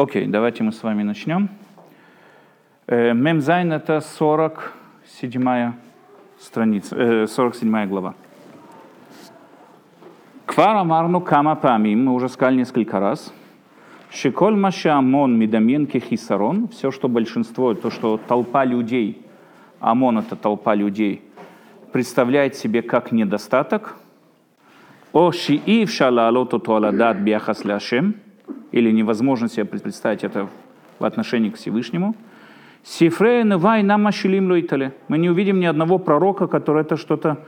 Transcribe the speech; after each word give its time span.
Окей, 0.00 0.28
давайте 0.28 0.62
мы 0.62 0.70
с 0.70 0.80
вами 0.84 1.02
начнем. 1.02 1.48
Э, 2.86 3.12
מ״ז 3.14 3.72
это 3.72 4.00
47 4.00 5.72
страница, 6.38 6.96
э, 6.96 7.26
47 7.26 7.88
глава. 7.88 8.14
כבר 10.46 10.84
אמרנו 10.84 11.20
כמה 11.20 11.56
פעמים, 11.56 12.04
мы 12.04 12.14
уже 12.14 12.28
сказали 12.28 12.58
несколько 12.58 13.00
раз. 13.00 13.34
שכל 14.08 14.54
מה 14.54 14.94
שההמון 14.94 15.36
מדמין 15.36 15.98
כחיסרון, 15.98 16.68
все, 16.68 16.92
что 16.92 17.08
большинство, 17.08 17.74
то, 17.74 17.90
что 17.90 18.18
толпа 18.18 18.64
людей, 18.64 19.20
המון 19.80 20.18
это 20.18 20.36
толпа 20.36 20.76
людей, 20.76 21.24
представляет 21.90 22.54
себе 22.54 22.82
как 22.82 23.10
недостаток. 23.10 23.96
О 25.12 25.32
шиив 25.32 25.90
шалалоту 25.90 26.60
туаладат 26.60 27.18
биахас 27.18 27.64
ляшем, 27.64 28.14
или 28.72 28.90
невозможно 28.90 29.48
себе 29.48 29.64
представить 29.64 30.24
это 30.24 30.48
в 30.98 31.04
отношении 31.04 31.50
к 31.50 31.56
Всевышнему. 31.56 32.14
Сифрея 32.84 33.58
вай 33.58 33.82
нам 33.82 34.08
Мы 35.08 35.18
не 35.18 35.30
увидим 35.30 35.60
ни 35.60 35.66
одного 35.66 35.98
пророка, 35.98 36.46
который 36.46 36.82
это 36.82 36.96
что-то 36.96 37.38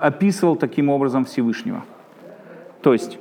описывал 0.00 0.56
таким 0.56 0.88
образом 0.88 1.24
Всевышнего. 1.24 1.84
То 2.82 2.92
есть 2.92 3.18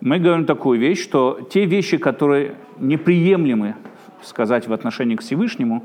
мы 0.00 0.18
говорим 0.18 0.44
такую 0.44 0.78
вещь, 0.78 1.02
что 1.02 1.40
те 1.50 1.64
вещи, 1.64 1.96
которые 1.96 2.56
неприемлемы 2.78 3.74
сказать 4.22 4.68
в 4.68 4.72
отношении 4.72 5.16
к 5.16 5.22
Всевышнему, 5.22 5.82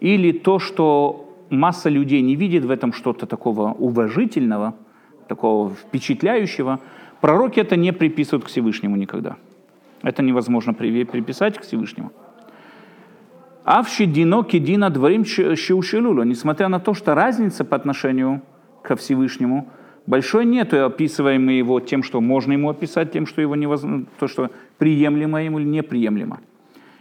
или 0.00 0.32
то, 0.32 0.58
что 0.58 1.34
масса 1.50 1.88
людей 1.88 2.22
не 2.22 2.36
видит 2.36 2.64
в 2.64 2.70
этом 2.70 2.92
что-то 2.92 3.26
такого 3.26 3.72
уважительного, 3.72 4.74
такого 5.28 5.70
впечатляющего, 5.70 6.80
пророки 7.20 7.60
это 7.60 7.76
не 7.76 7.92
приписывают 7.92 8.44
к 8.44 8.48
Всевышнему 8.48 8.96
никогда. 8.96 9.36
Это 10.02 10.22
невозможно 10.22 10.74
приписать 10.74 11.58
к 11.58 11.62
Всевышнему. 11.62 12.12
Авши 13.64 14.06
дино 14.06 14.44
кедина 14.44 14.90
дворим 14.90 15.24
щеушилулу. 15.24 16.22
Несмотря 16.22 16.68
на 16.68 16.80
то, 16.80 16.94
что 16.94 17.14
разница 17.14 17.64
по 17.64 17.76
отношению 17.76 18.42
ко 18.82 18.96
Всевышнему 18.96 19.68
большой 20.06 20.46
нет, 20.46 20.72
описываем 20.72 21.44
мы 21.44 21.52
его 21.52 21.80
тем, 21.80 22.02
что 22.02 22.20
можно 22.20 22.52
ему 22.52 22.70
описать, 22.70 23.12
тем, 23.12 23.26
что 23.26 23.42
его 23.42 23.56
невозможно, 23.56 24.06
то, 24.18 24.26
что 24.26 24.50
приемлемо 24.78 25.42
ему 25.42 25.58
или 25.58 25.66
неприемлемо. 25.66 26.40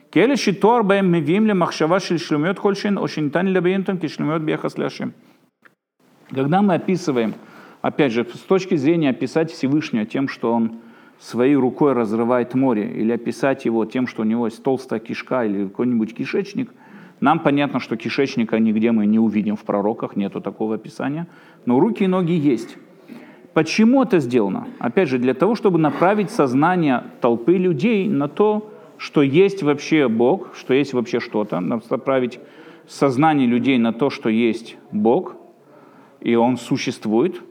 Келе 0.09 0.35
шитор 0.35 0.83
бэм 0.83 1.09
мевим 1.09 1.45
ле 1.45 1.53
махшава 1.53 1.99
шель 1.99 2.19
хольшин 2.19 2.97
ошинтан 2.97 3.47
кишлюмет 3.99 4.41
бехас 4.41 4.77
ляшем. 4.77 5.13
Когда 6.31 6.61
мы 6.61 6.73
описываем, 6.73 7.35
опять 7.81 8.11
же, 8.11 8.25
с 8.25 8.39
точки 8.39 8.75
зрения 8.75 9.11
описать 9.11 9.51
Всевышнего 9.51 10.05
тем, 10.05 10.27
что 10.27 10.53
он 10.53 10.79
своей 11.19 11.55
рукой 11.55 11.93
разрывает 11.93 12.53
море, 12.53 12.91
или 12.91 13.11
описать 13.11 13.65
его 13.65 13.85
тем, 13.85 14.07
что 14.07 14.21
у 14.21 14.25
него 14.25 14.45
есть 14.45 14.63
толстая 14.63 14.99
кишка 14.99 15.45
или 15.45 15.65
какой-нибудь 15.65 16.15
кишечник, 16.15 16.71
нам 17.19 17.39
понятно, 17.39 17.79
что 17.79 17.97
кишечника 17.97 18.59
нигде 18.59 18.91
мы 18.91 19.07
не 19.07 19.17
увидим 19.19 19.55
в 19.55 19.63
пророках, 19.63 20.15
нету 20.15 20.39
такого 20.39 20.75
описания, 20.75 21.27
но 21.65 21.79
руки 21.79 22.03
и 22.03 22.07
ноги 22.07 22.33
есть. 22.33 22.77
Почему 23.53 24.03
это 24.03 24.19
сделано? 24.19 24.67
Опять 24.77 25.09
же, 25.09 25.17
для 25.17 25.33
того, 25.33 25.55
чтобы 25.55 25.79
направить 25.79 26.29
сознание 26.29 27.03
толпы 27.21 27.57
людей 27.57 28.07
на 28.07 28.27
то, 28.27 28.71
что 28.97 29.23
есть 29.23 29.63
вообще 29.63 30.07
Бог, 30.07 30.55
что 30.55 30.75
есть 30.75 30.93
вообще 30.93 31.19
что-то, 31.19 31.59
направить 31.59 32.39
сознание 32.87 33.47
людей 33.47 33.79
на 33.79 33.93
то, 33.93 34.11
что 34.11 34.29
есть 34.29 34.77
Бог, 34.91 35.35
и 36.21 36.35
Он 36.35 36.57
существует, 36.57 37.41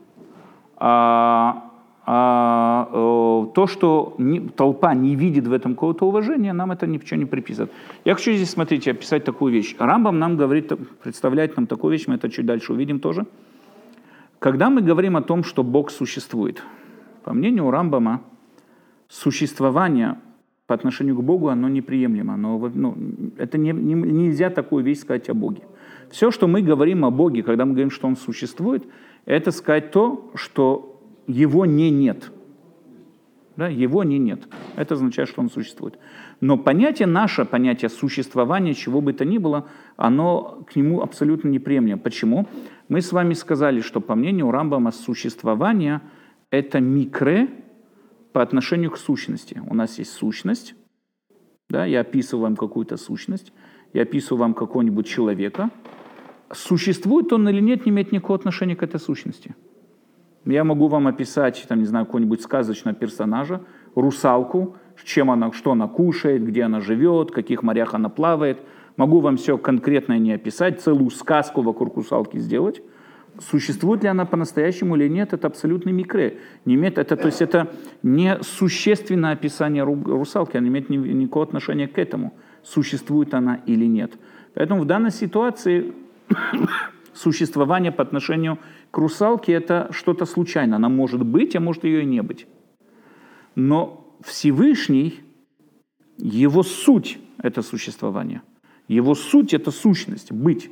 а, 0.77 1.66
а, 2.09 2.89
э, 2.93 3.53
то, 3.53 3.67
что 3.67 4.15
не, 4.19 4.41
толпа 4.41 4.95
не 4.95 5.17
видит 5.17 5.49
в 5.49 5.53
этом 5.53 5.75
какого-то 5.75 6.07
уважения, 6.07 6.53
нам 6.53 6.71
это 6.71 6.87
ничего 6.87 7.19
не 7.19 7.25
приписывает. 7.25 7.73
Я 8.05 8.15
хочу 8.15 8.33
здесь, 8.33 8.51
смотрите, 8.51 8.93
описать 8.93 9.25
такую 9.25 9.53
вещь. 9.53 9.75
Рамбам 9.79 10.21
нам 10.21 10.37
говорит, 10.37 10.73
представляет 11.03 11.57
нам 11.57 11.67
такую 11.67 11.93
вещь, 11.93 12.07
мы 12.07 12.15
это 12.15 12.31
чуть 12.31 12.47
дальше 12.47 12.73
увидим 12.73 13.01
тоже. 13.01 13.27
Когда 14.39 14.71
мы 14.71 14.83
говорим 14.83 15.17
о 15.17 15.23
том, 15.23 15.43
что 15.43 15.65
Бог 15.65 15.91
существует, 15.91 16.63
по 17.25 17.35
мнению 17.35 17.71
Рамбама, 17.73 18.21
существование 19.09 20.17
по 20.69 20.75
отношению 20.75 21.17
к 21.17 21.23
Богу, 21.23 21.49
оно 21.49 21.69
неприемлемо. 21.69 22.35
Оно, 22.35 22.71
ну, 22.75 22.97
это 23.37 23.59
не, 23.59 23.73
не, 23.73 23.95
нельзя 23.95 24.51
такую 24.51 24.85
вещь 24.85 25.01
сказать 25.01 25.29
о 25.29 25.35
Боге. 25.35 25.63
Все, 26.11 26.31
что 26.31 26.47
мы 26.47 26.63
говорим 26.63 27.05
о 27.05 27.11
Боге, 27.11 27.43
когда 27.43 27.65
мы 27.65 27.73
говорим, 27.73 27.91
что 27.91 28.07
Он 28.07 28.17
существует, 28.17 28.85
это 29.25 29.51
сказать 29.51 29.91
то, 29.91 30.31
что 30.35 30.96
его 31.27 31.67
не 31.67 31.91
нет. 31.91 32.31
Да, 33.57 33.69
его 33.69 34.05
не 34.05 34.19
нет. 34.19 34.47
Это 34.77 34.95
означает, 34.95 35.31
что 35.31 35.41
он 35.41 35.51
существует. 35.51 35.99
Но 36.41 36.59
понятие, 36.59 37.09
наше 37.09 37.47
понятие 37.47 37.89
существования, 37.89 38.75
чего 38.75 39.01
бы 39.01 39.15
то 39.15 39.25
ни 39.25 39.39
было, 39.39 39.67
оно 39.97 40.65
к 40.71 40.77
нему 40.77 41.01
абсолютно 41.01 41.49
неприемлемо. 41.49 41.99
Почему? 41.99 42.47
Мы 42.89 43.01
с 43.01 43.13
вами 43.13 43.33
сказали, 43.33 43.81
что 43.81 44.03
по 44.03 44.15
мнению 44.15 44.51
Рамбама 44.51 44.93
существование– 44.93 46.03
это 46.51 46.81
микре 46.81 47.49
по 48.35 48.43
отношению 48.43 48.91
к 48.91 48.99
сущности. 48.99 49.63
У 49.67 49.75
нас 49.75 49.99
есть 49.99 50.13
сущность, 50.13 50.75
да, 51.71 51.87
я 51.87 52.01
описываю 52.01 52.43
вам 52.43 52.57
какую-то 52.57 52.99
сущность, 52.99 53.55
я 53.95 54.03
описываю 54.03 54.41
вам 54.41 54.55
какого-нибудь 54.55 55.07
человека. 55.07 55.71
Существует 56.53 57.33
он 57.33 57.49
или 57.49 57.61
нет, 57.61 57.87
не 57.87 57.91
имеет 57.91 58.13
никакого 58.13 58.39
отношения 58.39 58.77
к 58.77 58.83
этой 58.83 59.01
сущности– 59.01 59.57
я 60.55 60.65
могу 60.65 60.89
вам 60.89 61.07
описать, 61.09 61.65
там, 61.69 61.81
не 61.81 61.87
знаю, 61.87 62.07
какого-нибудь 62.07 62.41
сказочного 62.41 62.97
персонажа, 62.97 63.61
русалку, 63.95 64.77
чем 65.05 65.31
она, 65.31 65.53
что 65.53 65.73
она 65.73 65.89
кушает, 65.89 66.45
где 66.45 66.63
она 66.63 66.81
живет, 66.81 67.31
в 67.31 67.35
каких 67.35 67.63
морях 67.63 67.95
она 67.95 68.09
плавает. 68.09 68.59
Могу 68.97 69.21
вам 69.21 69.37
все 69.37 69.59
конкретно 69.59 70.19
не 70.19 70.33
описать, 70.33 70.81
целую 70.81 71.11
сказку 71.11 71.63
вокруг 71.63 71.97
русалки 71.97 72.39
сделать. 72.39 72.83
Существует 73.39 74.03
ли 74.03 74.09
она 74.09 74.25
по-настоящему 74.25 74.97
или 74.97 75.09
нет, 75.09 75.35
это 75.35 75.49
абсолютный 75.49 75.93
микре. 75.93 76.39
Не 76.65 76.77
имеет, 76.77 76.97
это, 76.97 77.17
то 77.17 77.27
есть 77.27 77.43
это 77.43 77.71
не 78.03 78.39
существенное 78.43 79.33
описание 79.33 79.83
русалки, 79.83 80.57
она 80.57 80.69
не 80.69 80.71
имеет 80.71 80.89
никакого 80.89 81.45
отношения 81.45 81.87
к 81.87 81.99
этому, 81.99 82.33
существует 82.63 83.35
она 83.35 83.61
или 83.67 83.85
нет. 83.85 84.13
Поэтому 84.55 84.83
в 84.83 84.87
данной 84.87 85.11
ситуации 85.11 85.93
существование 87.13 87.93
по 87.93 88.03
отношению 88.03 88.59
к 88.97 88.99
русалке– 88.99 89.53
это 89.61 89.89
что-то 89.91 90.25
случайное. 90.25 90.77
Она 90.77 90.89
может 90.89 91.23
быть, 91.23 91.55
а 91.55 91.61
может 91.61 91.85
ее 91.85 92.01
и 92.01 92.07
не 92.07 92.23
быть. 92.23 92.47
Но 93.55 94.17
Всевышний, 94.23 95.21
его 96.17 96.63
суть– 96.63 97.19
это 97.43 97.61
существование. 97.61 98.41
Его 98.89 99.15
суть– 99.15 99.53
это 99.53 99.71
сущность, 99.71 100.33
быть. 100.33 100.71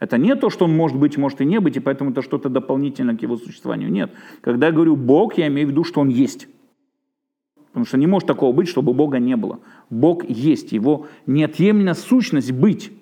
Это 0.00 0.18
не 0.18 0.36
то, 0.36 0.50
что 0.50 0.66
он 0.66 0.76
может 0.76 0.98
быть, 0.98 1.16
может 1.16 1.40
и 1.40 1.46
не 1.46 1.60
быть, 1.60 1.78
и 1.78 1.80
поэтому 1.80 2.10
это 2.10 2.20
что-то 2.20 2.50
дополнительное 2.50 3.16
к 3.16 3.22
его 3.22 3.38
существованию. 3.38 3.90
Нет. 3.90 4.12
Когда 4.42 4.66
я 4.66 4.72
говорю 4.72 4.94
Бог, 4.94 5.38
я 5.38 5.46
имею 5.46 5.68
в 5.68 5.70
виду, 5.70 5.84
что 5.84 6.02
он 6.02 6.10
есть. 6.10 6.48
Потому 7.68 7.86
что 7.86 7.96
не 7.96 8.06
может 8.06 8.26
такого 8.26 8.52
быть, 8.52 8.68
чтобы 8.68 8.92
Бога 8.92 9.18
не 9.18 9.34
было. 9.34 9.60
Бог 9.88 10.28
есть, 10.28 10.72
его 10.72 11.06
неотъемлемая 11.24 11.94
сущность 11.94 12.52
быть. 12.52 12.92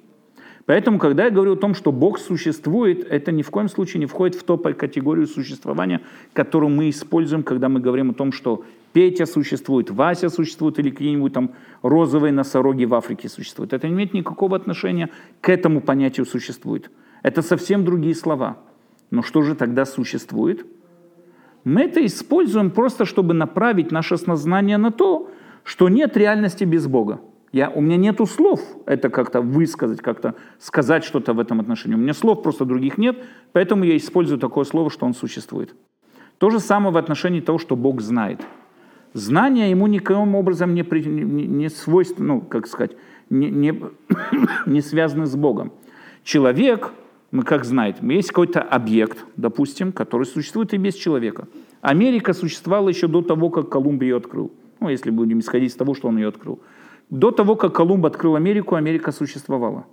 Поэтому, 0.70 1.00
когда 1.00 1.24
я 1.24 1.30
говорю 1.30 1.54
о 1.54 1.56
том, 1.56 1.74
что 1.74 1.90
Бог 1.90 2.20
существует, 2.20 3.04
это 3.10 3.32
ни 3.32 3.42
в 3.42 3.50
коем 3.50 3.68
случае 3.68 3.98
не 3.98 4.06
входит 4.06 4.36
в 4.36 4.44
ту 4.44 4.56
категорию 4.56 5.26
существования, 5.26 6.00
которую 6.32 6.70
мы 6.70 6.90
используем, 6.90 7.42
когда 7.42 7.68
мы 7.68 7.80
говорим 7.80 8.10
о 8.10 8.14
том, 8.14 8.30
что 8.30 8.64
Петя 8.92 9.26
существует, 9.26 9.90
Вася 9.90 10.28
существует 10.28 10.78
или 10.78 10.90
какие-нибудь 10.90 11.32
там 11.32 11.50
розовые 11.82 12.32
носороги 12.32 12.84
в 12.84 12.94
Африке 12.94 13.28
существуют. 13.28 13.72
Это 13.72 13.88
не 13.88 13.94
имеет 13.94 14.14
никакого 14.14 14.54
отношения 14.54 15.10
к 15.40 15.48
этому 15.48 15.80
понятию 15.80 16.24
существует. 16.24 16.92
Это 17.24 17.42
совсем 17.42 17.84
другие 17.84 18.14
слова. 18.14 18.58
Но 19.10 19.22
что 19.22 19.42
же 19.42 19.56
тогда 19.56 19.84
существует? 19.84 20.64
Мы 21.64 21.80
это 21.80 22.06
используем 22.06 22.70
просто, 22.70 23.06
чтобы 23.06 23.34
направить 23.34 23.90
наше 23.90 24.16
сознание 24.16 24.78
на 24.78 24.92
то, 24.92 25.30
что 25.64 25.88
нет 25.88 26.16
реальности 26.16 26.62
без 26.62 26.86
Бога. 26.86 27.18
Я, 27.52 27.68
у 27.70 27.80
меня 27.80 27.96
нету 27.96 28.26
слов 28.26 28.60
это 28.86 29.10
как-то 29.10 29.40
высказать, 29.40 30.00
как-то 30.00 30.34
сказать 30.58 31.04
что-то 31.04 31.32
в 31.32 31.40
этом 31.40 31.60
отношении. 31.60 31.96
У 31.96 31.98
меня 31.98 32.14
слов 32.14 32.42
просто 32.42 32.64
других 32.64 32.96
нет, 32.96 33.18
поэтому 33.52 33.84
я 33.84 33.96
использую 33.96 34.38
такое 34.38 34.64
слово, 34.64 34.90
что 34.90 35.04
он 35.04 35.14
существует. 35.14 35.74
То 36.38 36.50
же 36.50 36.60
самое 36.60 36.92
в 36.92 36.96
отношении 36.96 37.40
того, 37.40 37.58
что 37.58 37.74
Бог 37.74 38.00
знает. 38.00 38.40
Знание 39.14 39.70
ему 39.70 39.88
никаким 39.88 40.36
образом 40.36 40.74
не, 40.74 40.82
не, 40.82 41.46
не 41.46 41.68
свойственно, 41.68 42.34
ну, 42.34 42.40
как 42.40 42.68
сказать, 42.68 42.92
не, 43.28 43.50
не, 43.50 43.80
не 44.66 44.80
связано 44.80 45.26
с 45.26 45.34
Богом. 45.34 45.72
Человек, 46.22 46.92
мы 47.32 47.42
как 47.42 47.64
знаем, 47.64 48.08
есть 48.10 48.28
какой-то 48.28 48.62
объект, 48.62 49.24
допустим, 49.36 49.90
который 49.90 50.26
существует 50.26 50.72
и 50.72 50.76
без 50.76 50.94
человека. 50.94 51.48
Америка 51.80 52.32
существовала 52.32 52.88
еще 52.88 53.08
до 53.08 53.22
того, 53.22 53.50
как 53.50 53.68
Колумб 53.68 54.02
ее 54.02 54.16
открыл. 54.16 54.52
Ну, 54.78 54.88
если 54.88 55.10
будем 55.10 55.40
исходить 55.40 55.72
из 55.72 55.76
того, 55.76 55.94
что 55.94 56.08
он 56.08 56.18
ее 56.18 56.28
открыл. 56.28 56.60
До 57.10 57.32
того, 57.32 57.56
как 57.56 57.74
Колумб 57.74 58.06
открыл 58.06 58.36
Америку, 58.36 58.76
Америка 58.76 59.10
существовала. 59.10 59.86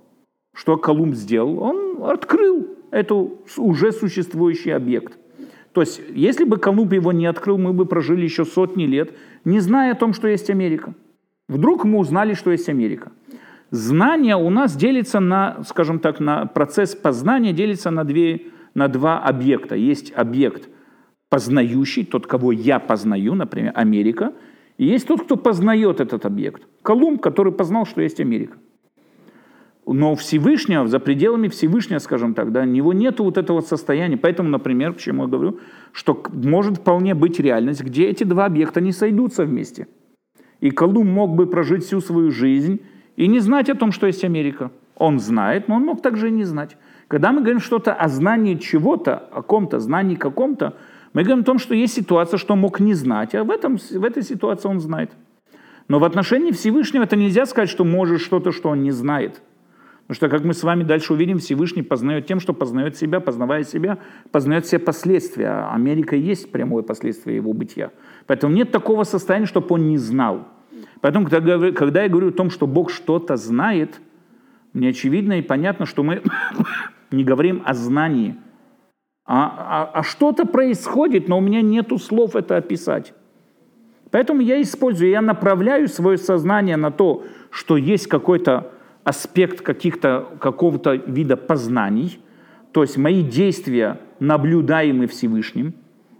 Что 0.54 0.76
Колумб 0.76 1.14
сделал? 1.14 1.58
Он 1.58 2.02
открыл 2.04 2.68
эту 2.90 3.38
уже 3.56 3.92
существующий 3.92 4.70
объект. 4.70 5.18
То 5.72 5.82
есть, 5.82 6.00
если 6.14 6.44
бы 6.44 6.58
Колумб 6.58 6.92
его 6.92 7.12
не 7.12 7.26
открыл, 7.26 7.58
мы 7.58 7.72
бы 7.72 7.86
прожили 7.86 8.24
еще 8.24 8.44
сотни 8.44 8.84
лет, 8.84 9.12
не 9.44 9.60
зная 9.60 9.92
о 9.92 9.96
том, 9.96 10.12
что 10.12 10.28
есть 10.28 10.48
Америка. 10.50 10.94
Вдруг 11.48 11.84
мы 11.84 11.98
узнали, 11.98 12.34
что 12.34 12.50
есть 12.50 12.68
Америка. 12.68 13.12
Знание 13.70 14.36
у 14.36 14.48
нас 14.50 14.76
делится 14.76 15.20
на, 15.20 15.62
скажем 15.64 15.98
так, 15.98 16.20
на 16.20 16.46
процесс 16.46 16.94
познания 16.94 17.52
делится 17.52 17.90
на, 17.90 18.04
две, 18.04 18.46
на 18.74 18.88
два 18.88 19.18
объекта. 19.18 19.74
Есть 19.74 20.12
объект 20.12 20.68
познающий, 21.28 22.04
тот, 22.04 22.26
кого 22.26 22.52
я 22.52 22.78
познаю, 22.78 23.34
например, 23.34 23.72
Америка, 23.74 24.32
и 24.78 24.86
есть 24.86 25.06
тот, 25.06 25.22
кто 25.22 25.36
познает 25.36 26.00
этот 26.00 26.24
объект. 26.24 26.62
Колумб, 26.82 27.20
который 27.20 27.52
познал, 27.52 27.84
что 27.84 28.00
есть 28.00 28.20
Америка. 28.20 28.56
Но 29.86 30.14
Всевышнего, 30.14 30.86
за 30.86 31.00
пределами 31.00 31.48
Всевышнего, 31.48 31.98
скажем 31.98 32.34
так, 32.34 32.52
да, 32.52 32.60
у 32.60 32.64
него 32.64 32.92
нет 32.92 33.20
вот 33.20 33.38
этого 33.38 33.60
состояния. 33.60 34.16
Поэтому, 34.16 34.50
например, 34.50 34.92
к 34.92 34.98
чему 34.98 35.22
я 35.24 35.28
говорю, 35.28 35.58
что 35.92 36.22
может 36.32 36.78
вполне 36.78 37.14
быть 37.14 37.40
реальность, 37.40 37.82
где 37.82 38.06
эти 38.06 38.24
два 38.24 38.44
объекта 38.44 38.80
не 38.80 38.92
сойдутся 38.92 39.44
вместе. 39.44 39.88
И 40.60 40.70
Колумб 40.70 41.10
мог 41.10 41.34
бы 41.34 41.46
прожить 41.46 41.84
всю 41.84 42.00
свою 42.00 42.30
жизнь 42.30 42.80
и 43.16 43.26
не 43.26 43.40
знать 43.40 43.70
о 43.70 43.74
том, 43.74 43.92
что 43.92 44.06
есть 44.06 44.24
Америка. 44.24 44.70
Он 44.94 45.18
знает, 45.18 45.68
но 45.68 45.76
он 45.76 45.84
мог 45.84 46.02
также 46.02 46.28
и 46.28 46.32
не 46.32 46.44
знать. 46.44 46.76
Когда 47.08 47.32
мы 47.32 47.40
говорим 47.40 47.60
что-то 47.60 47.94
о 47.94 48.08
знании 48.08 48.56
чего-то, 48.56 49.16
о 49.16 49.42
ком-то, 49.42 49.80
знании 49.80 50.16
каком-то, 50.16 50.76
мы 51.12 51.22
говорим 51.22 51.42
о 51.42 51.44
том, 51.44 51.58
что 51.58 51.74
есть 51.74 51.94
ситуация, 51.94 52.38
что 52.38 52.56
мог 52.56 52.80
не 52.80 52.94
знать, 52.94 53.34
а 53.34 53.44
в, 53.44 53.50
этом, 53.50 53.76
в 53.76 54.04
этой 54.04 54.22
ситуации 54.22 54.68
он 54.68 54.80
знает. 54.80 55.12
Но 55.88 55.98
в 55.98 56.04
отношении 56.04 56.52
Всевышнего 56.52 57.04
это 57.04 57.16
нельзя 57.16 57.46
сказать, 57.46 57.70
что 57.70 57.84
может 57.84 58.20
что-то, 58.20 58.52
что 58.52 58.68
он 58.68 58.82
не 58.82 58.90
знает. 58.90 59.40
Потому 60.06 60.16
что, 60.16 60.28
как 60.30 60.44
мы 60.44 60.54
с 60.54 60.62
вами 60.62 60.84
дальше 60.84 61.12
увидим, 61.12 61.38
Всевышний 61.38 61.82
познает 61.82 62.26
тем, 62.26 62.40
что 62.40 62.54
познает 62.54 62.96
себя, 62.96 63.20
познавая 63.20 63.64
себя, 63.64 63.98
познает 64.30 64.64
все 64.64 64.78
последствия. 64.78 65.48
А 65.48 65.74
Америка 65.74 66.16
есть 66.16 66.50
прямое 66.50 66.82
последствие 66.82 67.36
его 67.36 67.52
бытия. 67.52 67.90
Поэтому 68.26 68.54
нет 68.54 68.70
такого 68.70 69.04
состояния, 69.04 69.44
чтобы 69.44 69.66
он 69.70 69.88
не 69.88 69.98
знал. 69.98 70.48
Поэтому, 71.02 71.26
когда 71.26 72.02
я 72.02 72.08
говорю 72.08 72.28
о 72.28 72.32
том, 72.32 72.48
что 72.48 72.66
Бог 72.66 72.90
что-то 72.90 73.36
знает, 73.36 74.00
мне 74.72 74.90
очевидно 74.90 75.40
и 75.40 75.42
понятно, 75.42 75.84
что 75.84 76.02
мы 76.02 76.22
не 77.10 77.24
говорим 77.24 77.62
о 77.66 77.74
знании, 77.74 78.36
а, 79.28 79.90
а, 79.94 80.00
а 80.00 80.02
что-то 80.02 80.46
происходит, 80.46 81.28
но 81.28 81.38
у 81.38 81.40
меня 81.40 81.62
нет 81.62 81.92
слов 82.02 82.34
это 82.34 82.56
описать. 82.56 83.12
Поэтому 84.10 84.40
я 84.40 84.60
использую, 84.60 85.10
я 85.10 85.20
направляю 85.20 85.86
свое 85.86 86.18
сознание 86.18 86.76
на 86.76 86.90
то, 86.90 87.22
что 87.50 87.76
есть 87.76 88.08
какой-то 88.08 88.72
аспект 89.04 89.60
каких-то, 89.60 90.26
какого-то 90.40 90.94
вида 90.94 91.36
познаний, 91.36 92.18
то 92.72 92.82
есть 92.82 92.96
мои 92.96 93.22
действия 93.22 94.00
наблюдаемы 94.18 95.06
Всевышним, 95.06 95.74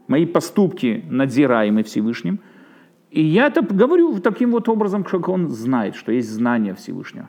мои 0.06 0.26
поступки 0.26 1.04
надзираемы 1.08 1.82
Всевышним– 1.82 2.38
и 3.10 3.22
я 3.22 3.46
это 3.46 3.62
говорю 3.62 4.18
таким 4.20 4.50
вот 4.50 4.68
образом, 4.68 5.02
как 5.02 5.28
он 5.28 5.48
знает, 5.48 5.96
что 5.96 6.12
есть 6.12 6.28
знание 6.28 6.74
Всевышнего. 6.74 7.28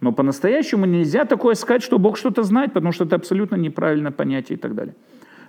Но 0.00 0.12
по-настоящему 0.12 0.86
нельзя 0.86 1.24
такое 1.24 1.54
сказать, 1.54 1.82
что 1.82 1.98
Бог 1.98 2.16
что-то 2.16 2.42
знает, 2.42 2.72
потому 2.72 2.92
что 2.92 3.04
это 3.04 3.16
абсолютно 3.16 3.56
неправильное 3.56 4.12
понятие 4.12 4.56
и 4.56 4.60
так 4.60 4.74
далее. 4.74 4.94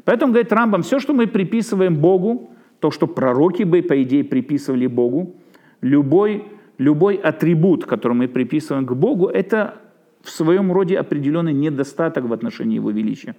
Поэтому, 0.06 0.34
говорит 0.34 0.52
Рамбам, 0.52 0.82
все, 0.82 1.00
что 1.00 1.14
мы 1.14 1.28
приписываем 1.28 1.96
Богу, 1.96 2.52
то, 2.80 2.92
что 2.92 3.08
пророки 3.08 3.64
бы, 3.64 3.82
по 3.82 4.02
идее, 4.02 4.24
приписывали 4.24 4.88
Богу, 4.88 5.36
любой, 5.82 6.46
любой 6.78 7.16
атрибут, 7.16 7.86
который 7.86 8.14
мы 8.14 8.28
приписываем 8.28 8.86
к 8.86 8.94
Богу, 8.94 9.28
это 9.28 9.76
в 10.22 10.30
своем 10.30 10.72
роде 10.72 10.98
определенный 10.98 11.54
недостаток 11.54 12.26
в 12.26 12.34
отношении 12.34 12.76
Его 12.76 12.92
величия. 12.92 13.36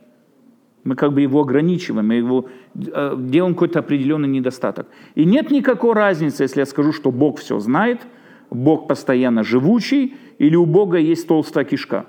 Мы 0.85 0.95
как 0.95 1.13
бы 1.13 1.21
его 1.21 1.43
ограничиваем, 1.43 2.09
мы 2.09 2.15
его 2.15 2.49
э, 2.75 3.15
делаем 3.19 3.55
какой-то 3.55 3.81
определенный 3.81 4.29
недостаток. 4.29 4.87
И 5.15 5.27
нет 5.27 5.51
никакой 5.51 5.93
разницы, 5.93 6.45
если 6.45 6.61
я 6.61 6.67
скажу, 6.67 6.93
что 6.93 7.11
Бог 7.11 7.39
все 7.39 7.59
знает, 7.59 8.01
Бог 8.51 8.89
постоянно 8.89 9.43
живучий, 9.43 10.17
или 10.39 10.57
у 10.57 10.67
Бога 10.67 10.99
есть 10.99 11.27
толстая 11.27 11.65
кишка. 11.65 12.07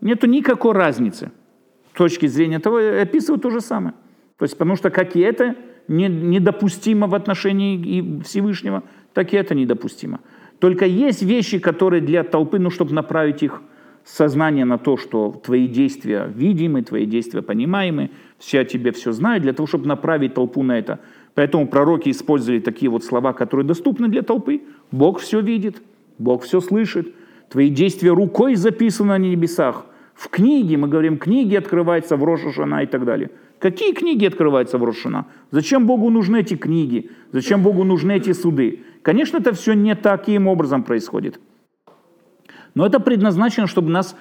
Нету 0.00 0.26
никакой 0.26 0.72
разницы. 0.72 1.32
С 1.94 1.98
точки 1.98 2.26
зрения 2.26 2.60
того, 2.60 2.78
я 2.78 3.02
описываю 3.02 3.40
то 3.40 3.50
же 3.50 3.60
самое. 3.60 3.94
То 4.36 4.44
есть, 4.44 4.56
потому 4.56 4.76
что 4.76 4.90
как 4.90 5.16
и 5.16 5.20
это 5.20 5.56
недопустимо 5.88 7.06
в 7.06 7.14
отношении 7.14 7.76
и 7.76 8.22
Всевышнего, 8.22 8.84
так 9.14 9.32
и 9.32 9.36
это 9.36 9.54
недопустимо. 9.54 10.20
Только 10.58 10.84
есть 10.84 11.22
вещи, 11.22 11.58
которые 11.58 12.00
для 12.00 12.22
толпы, 12.24 12.58
ну, 12.58 12.70
чтобы 12.70 12.92
направить 12.92 13.42
их 13.42 13.62
сознание 14.04 14.64
на 14.64 14.78
то, 14.78 14.96
что 14.96 15.40
твои 15.44 15.66
действия 15.66 16.30
видимы, 16.34 16.82
твои 16.82 17.06
действия 17.06 17.42
понимаемы, 17.42 18.10
все 18.38 18.60
о 18.60 18.64
тебе 18.64 18.92
все 18.92 19.12
знают, 19.12 19.42
для 19.42 19.52
того, 19.52 19.66
чтобы 19.66 19.86
направить 19.86 20.34
толпу 20.34 20.62
на 20.62 20.78
это. 20.78 21.00
Поэтому 21.38 21.68
пророки 21.68 22.10
использовали 22.10 22.58
такие 22.58 22.90
вот 22.90 23.04
слова, 23.04 23.32
которые 23.32 23.64
доступны 23.64 24.08
для 24.08 24.22
толпы. 24.22 24.62
Бог 24.90 25.20
все 25.20 25.40
видит, 25.40 25.80
Бог 26.18 26.42
все 26.42 26.60
слышит. 26.60 27.14
Твои 27.48 27.70
действия 27.70 28.10
рукой 28.10 28.56
записаны 28.56 29.10
на 29.10 29.18
небесах. 29.18 29.86
В 30.16 30.30
книге, 30.30 30.76
мы 30.78 30.88
говорим, 30.88 31.16
книги 31.16 31.54
открываются 31.54 32.16
в 32.16 32.24
Рошашана 32.24 32.82
и 32.82 32.86
так 32.86 33.04
далее. 33.04 33.30
Какие 33.60 33.92
книги 33.92 34.26
открываются 34.26 34.78
в 34.78 34.84
Рошашана? 34.84 35.26
Зачем 35.52 35.86
Богу 35.86 36.10
нужны 36.10 36.40
эти 36.40 36.56
книги? 36.56 37.12
Зачем 37.30 37.62
Богу 37.62 37.84
нужны 37.84 38.16
эти 38.16 38.32
суды? 38.32 38.80
Конечно, 39.02 39.36
это 39.36 39.52
все 39.52 39.74
не 39.74 39.94
таким 39.94 40.48
образом 40.48 40.82
происходит. 40.82 41.38
Но 42.74 42.84
это 42.84 42.98
предназначено, 42.98 43.68
чтобы 43.68 43.90
нас 43.90 44.16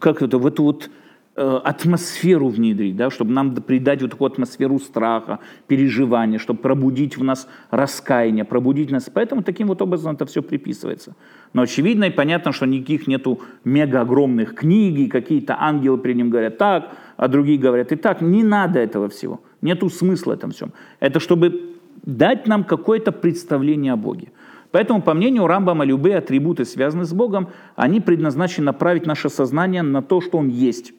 как 0.00 0.20
это, 0.20 0.36
в 0.36 0.46
эту 0.46 0.64
вот 0.64 0.90
атмосферу 1.36 2.48
внедрить, 2.48 2.96
да, 2.96 3.10
чтобы 3.10 3.32
нам 3.32 3.54
придать 3.54 4.00
вот 4.00 4.12
такую 4.12 4.32
атмосферу 4.32 4.78
страха, 4.78 5.38
переживания, 5.66 6.38
чтобы 6.38 6.60
пробудить 6.60 7.18
в 7.18 7.24
нас 7.24 7.46
раскаяние, 7.70 8.44
пробудить 8.44 8.90
нас. 8.90 9.10
Поэтому 9.12 9.42
таким 9.42 9.68
вот 9.68 9.82
образом 9.82 10.14
это 10.14 10.24
все 10.24 10.42
приписывается. 10.42 11.14
Но 11.52 11.62
очевидно 11.62 12.04
и 12.04 12.10
понятно, 12.10 12.52
что 12.52 12.66
никаких 12.66 13.06
нету 13.06 13.40
мега 13.64 14.00
огромных 14.00 14.54
книг, 14.54 14.98
и 14.98 15.08
какие-то 15.08 15.56
ангелы 15.60 15.98
при 15.98 16.14
нем 16.14 16.30
говорят 16.30 16.56
так, 16.56 16.90
а 17.18 17.28
другие 17.28 17.58
говорят 17.58 17.92
и 17.92 17.96
так. 17.96 18.22
Не 18.22 18.42
надо 18.42 18.78
этого 18.78 19.08
всего. 19.10 19.40
Нету 19.60 19.90
смысла 19.90 20.32
этом 20.32 20.52
всем. 20.52 20.72
Это 21.00 21.20
чтобы 21.20 21.74
дать 22.04 22.46
нам 22.46 22.64
какое-то 22.64 23.12
представление 23.12 23.92
о 23.92 23.96
Боге. 23.96 24.28
Поэтому, 24.70 25.02
по 25.02 25.14
мнению 25.14 25.46
Рамбама, 25.46 25.84
любые 25.84 26.16
атрибуты, 26.16 26.64
связанные 26.64 27.04
с 27.04 27.12
Богом, 27.12 27.48
они 27.76 28.00
предназначены 28.00 28.66
направить 28.66 29.06
наше 29.06 29.28
сознание 29.28 29.82
на 29.82 30.02
то, 30.02 30.20
что 30.20 30.38
Он 30.38 30.48
есть. 30.48 30.92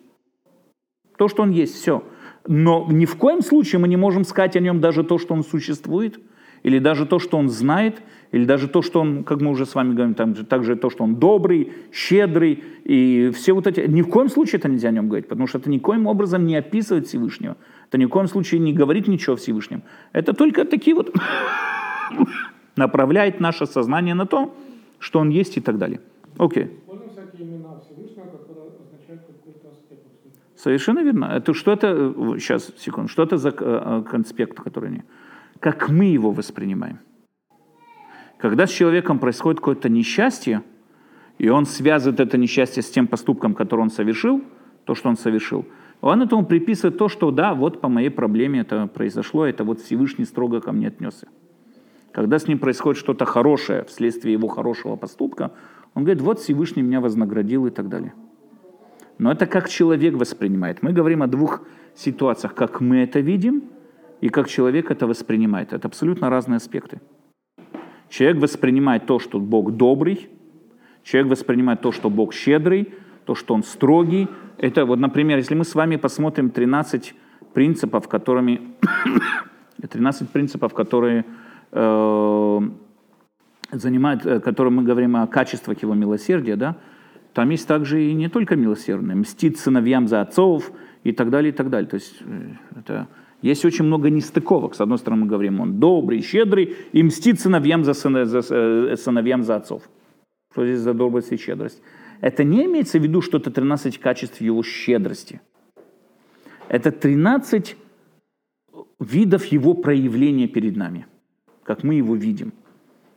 То, 1.18 1.28
что 1.28 1.44
Он 1.44 1.52
есть, 1.52 1.76
все. 1.76 2.04
Но 2.48 2.88
ни 2.90 3.06
в 3.06 3.18
коем 3.18 3.42
случае 3.42 3.80
мы 3.80 3.88
не 3.88 3.98
можем 3.98 4.24
сказать 4.24 4.56
о 4.56 4.60
Нем 4.60 4.80
даже 4.80 5.04
то, 5.04 5.18
что 5.18 5.34
Он 5.34 5.44
существует, 5.44 6.20
или 6.64 6.80
даже 6.80 7.06
то, 7.06 7.20
что 7.20 7.38
Он 7.38 7.50
знает, 7.50 8.02
или 8.32 8.46
даже 8.46 8.68
то, 8.68 8.82
что 8.82 9.02
Он, 9.02 9.24
как 9.24 9.42
мы 9.42 9.52
уже 9.52 9.66
с 9.66 9.76
вами 9.76 9.94
говорим, 9.94 10.14
там, 10.14 10.34
также 10.34 10.76
то, 10.76 10.90
что 10.90 11.04
Он 11.04 11.16
добрый, 11.16 11.74
щедрый, 11.92 12.64
и 12.84 13.32
все 13.36 13.54
вот 13.54 13.68
эти... 13.68 13.82
Ни 13.82 14.02
в 14.02 14.10
коем 14.10 14.30
случае 14.30 14.60
это 14.60 14.70
нельзя 14.70 14.90
о 14.90 14.92
Нем 14.92 15.08
говорить, 15.08 15.28
потому 15.28 15.48
что 15.48 15.58
это 15.58 15.70
никоим 15.70 16.08
образом 16.08 16.46
не 16.46 16.56
описывает 16.56 17.08
Всевышнего. 17.08 17.58
Это 17.90 17.98
ни 17.98 18.06
в 18.06 18.10
коем 18.10 18.28
случае 18.28 18.60
не 18.60 18.74
говорит 18.74 19.08
ничего 19.08 19.34
о 19.34 19.38
Всевышнем. 19.38 19.84
Это 20.14 20.34
только 20.34 20.66
такие 20.66 20.96
вот 20.96 21.14
направляет 22.76 23.40
наше 23.40 23.66
сознание 23.66 24.14
на 24.14 24.26
то, 24.26 24.54
что 25.00 25.20
он 25.20 25.30
есть 25.30 25.58
и 25.58 25.62
так 25.62 25.78
далее. 25.78 26.00
Окей. 26.38 26.72
Совершенно 30.58 31.04
верно. 31.04 31.26
Это 31.26 31.54
что 31.54 31.72
это, 31.72 32.14
сейчас, 32.40 32.74
секунду, 32.78 33.10
что 33.10 33.24
это 33.24 33.38
за 33.38 33.50
э, 33.50 33.54
э, 33.60 34.04
конспект, 34.10 34.60
который 34.60 34.90
не... 34.90 35.04
Как 35.60 35.90
мы 35.90 36.06
его 36.06 36.32
воспринимаем. 36.32 37.00
Когда 38.40 38.66
с 38.66 38.72
человеком 38.72 39.20
происходит 39.20 39.60
какое-то 39.60 39.90
несчастье, 39.90 40.64
и 41.38 41.50
он 41.50 41.66
связывает 41.68 42.20
это 42.20 42.38
несчастье 42.38 42.82
с 42.82 42.90
тем 42.90 43.08
поступком, 43.08 43.54
который 43.54 43.82
он 43.82 43.92
совершил, 43.92 44.44
то, 44.86 44.96
что 44.96 45.10
он 45.10 45.18
совершил, 45.18 45.66
он 46.02 46.24
этому 46.24 46.46
приписывает 46.46 46.98
то, 46.98 47.08
что 47.08 47.30
да, 47.30 47.54
вот 47.54 47.80
по 47.80 47.88
моей 47.88 48.10
проблеме 48.10 48.62
это 48.62 48.88
произошло, 48.88 49.46
это 49.46 49.64
вот 49.64 49.80
Всевышний 49.80 50.26
строго 50.26 50.60
ко 50.60 50.72
мне 50.72 50.88
отнесся. 50.88 51.28
Когда 52.12 52.40
с 52.40 52.48
ним 52.48 52.58
происходит 52.58 53.00
что-то 53.00 53.26
хорошее 53.26 53.84
вследствие 53.86 54.34
его 54.34 54.48
хорошего 54.48 54.96
поступка, 54.96 55.52
он 55.94 56.04
говорит, 56.04 56.24
вот 56.24 56.40
Всевышний 56.40 56.82
меня 56.82 57.00
вознаградил 57.00 57.68
и 57.68 57.70
так 57.70 57.90
далее. 57.90 58.14
Но 59.18 59.32
это 59.32 59.46
как 59.46 59.70
человек 59.70 60.16
воспринимает. 60.16 60.84
Мы 60.84 60.94
говорим 60.94 61.24
о 61.24 61.28
двух 61.28 61.62
ситуациях, 61.96 62.54
как 62.54 62.82
мы 62.82 62.98
это 62.98 63.20
видим 63.20 63.64
и 64.22 64.30
как 64.30 64.48
человек 64.48 64.92
это 64.92 65.08
воспринимает. 65.08 65.74
Это 65.74 65.88
абсолютно 65.88 66.30
разные 66.30 66.58
аспекты. 66.58 67.00
Человек 68.10 68.42
воспринимает 68.42 69.06
то, 69.06 69.20
что 69.20 69.40
Бог 69.40 69.72
добрый, 69.72 70.30
человек 71.04 71.32
воспринимает 71.32 71.82
то, 71.82 71.92
что 71.92 72.10
Бог 72.10 72.34
щедрый, 72.34 72.94
то, 73.26 73.36
что 73.36 73.54
Он 73.54 73.64
строгий. 73.64 74.28
Это 74.58 74.86
вот, 74.86 75.00
например, 75.00 75.38
если 75.38 75.56
мы 75.56 75.64
с 75.64 75.76
вами 75.76 75.98
посмотрим 75.98 76.50
13 76.50 77.14
принципов, 77.54 78.08
которыми 78.08 78.62
13 79.90 80.30
принципов, 80.30 80.74
которые 80.74 81.26
Э, 81.72 82.60
занимает, 83.72 84.26
э, 84.26 84.40
которым 84.40 84.78
мы 84.78 84.84
говорим 84.84 85.18
о 85.18 85.28
качествах 85.28 85.82
его 85.82 85.94
милосердия, 85.94 86.56
да, 86.56 86.78
там 87.38 87.52
есть 87.52 87.68
также 87.68 88.04
и 88.04 88.16
не 88.16 88.30
только 88.30 88.56
милосердное, 88.56 89.16
мстит 89.16 89.60
сыновьям 89.60 90.08
за 90.08 90.22
отцов 90.22 90.72
и 91.04 91.12
так 91.12 91.30
далее, 91.30 91.54
и 91.54 91.56
так 91.56 91.70
далее. 91.70 91.88
То 91.88 91.94
есть 91.94 92.16
э, 92.22 92.54
это 92.76 93.08
Есть 93.44 93.64
очень 93.64 93.86
много 93.86 94.10
нестыковок. 94.10 94.74
С 94.74 94.82
одной 94.82 94.98
стороны, 94.98 95.26
мы 95.26 95.28
говорим, 95.28 95.60
он 95.60 95.80
добрый, 95.80 96.24
щедрый 96.24 96.76
и 96.94 97.04
мстит 97.04 97.40
сыновьям 97.40 97.84
за, 97.84 97.94
сына, 97.94 98.26
за, 98.26 98.40
э, 98.40 98.96
сыновьям 98.98 99.44
за 99.44 99.58
отцов. 99.58 99.84
Что 100.52 100.66
здесь 100.66 100.80
за 100.80 100.96
добрость 100.96 101.32
и 101.32 101.38
щедрость? 101.38 101.80
Это 102.22 102.44
не 102.44 102.66
имеется 102.66 102.98
в 102.98 103.04
виду, 103.04 103.22
что 103.22 103.38
это 103.38 103.52
13 103.52 104.00
качеств 104.00 104.42
его 104.42 104.64
щедрости. 104.64 105.40
Это 106.70 106.92
13 106.92 107.78
видов 109.00 109.46
его 109.46 109.76
проявления 109.76 110.48
перед 110.48 110.76
нами, 110.76 111.06
как 111.62 111.84
мы 111.84 111.94
его 111.94 112.16
видим. 112.16 112.52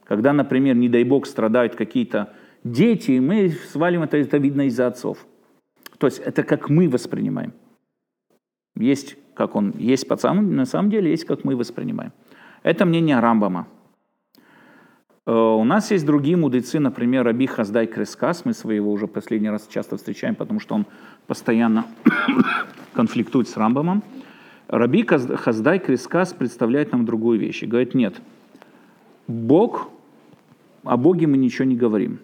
Когда, 0.04 0.34
например, 0.34 0.76
не 0.76 0.90
дай 0.90 1.04
бог, 1.04 1.26
страдают 1.26 1.74
какие-то 1.74 2.34
дети, 2.64 3.18
мы 3.18 3.50
свалим 3.50 4.02
это, 4.02 4.16
это 4.16 4.38
видно 4.38 4.66
из-за 4.66 4.86
отцов. 4.86 5.26
То 5.98 6.06
есть 6.06 6.18
это 6.18 6.42
как 6.42 6.70
мы 6.70 6.88
воспринимаем. 6.88 7.52
Есть, 8.76 9.16
как 9.34 9.56
он 9.56 9.74
есть 9.78 10.08
по 10.08 10.16
самому, 10.16 10.50
на 10.50 10.64
самом 10.64 10.90
деле, 10.90 11.10
есть, 11.10 11.24
как 11.24 11.44
мы 11.44 11.56
воспринимаем. 11.56 12.12
Это 12.62 12.84
мнение 12.84 13.18
Рамбама. 13.20 13.66
Э, 15.26 15.32
у 15.32 15.64
нас 15.64 15.90
есть 15.90 16.06
другие 16.06 16.36
мудрецы, 16.36 16.78
например, 16.78 17.24
Раби 17.24 17.46
Хаздай 17.46 17.86
Крескас, 17.86 18.44
мы 18.44 18.52
своего 18.52 18.90
уже 18.92 19.06
последний 19.06 19.50
раз 19.50 19.68
часто 19.70 19.96
встречаем, 19.96 20.34
потому 20.34 20.60
что 20.60 20.74
он 20.74 20.86
постоянно 21.26 21.86
конфликтует 22.94 23.48
с 23.48 23.56
Рамбамом. 23.56 24.02
Раби 24.68 25.04
Хаздай 25.04 25.78
Крескас 25.80 26.32
представляет 26.32 26.92
нам 26.92 27.04
другую 27.04 27.38
вещь 27.38 27.62
и 27.62 27.66
говорит, 27.66 27.94
нет, 27.94 28.20
Бог, 29.26 29.90
о 30.84 30.96
Боге 30.96 31.26
мы 31.26 31.36
ничего 31.36 31.64
не 31.66 31.76
говорим. 31.76 32.20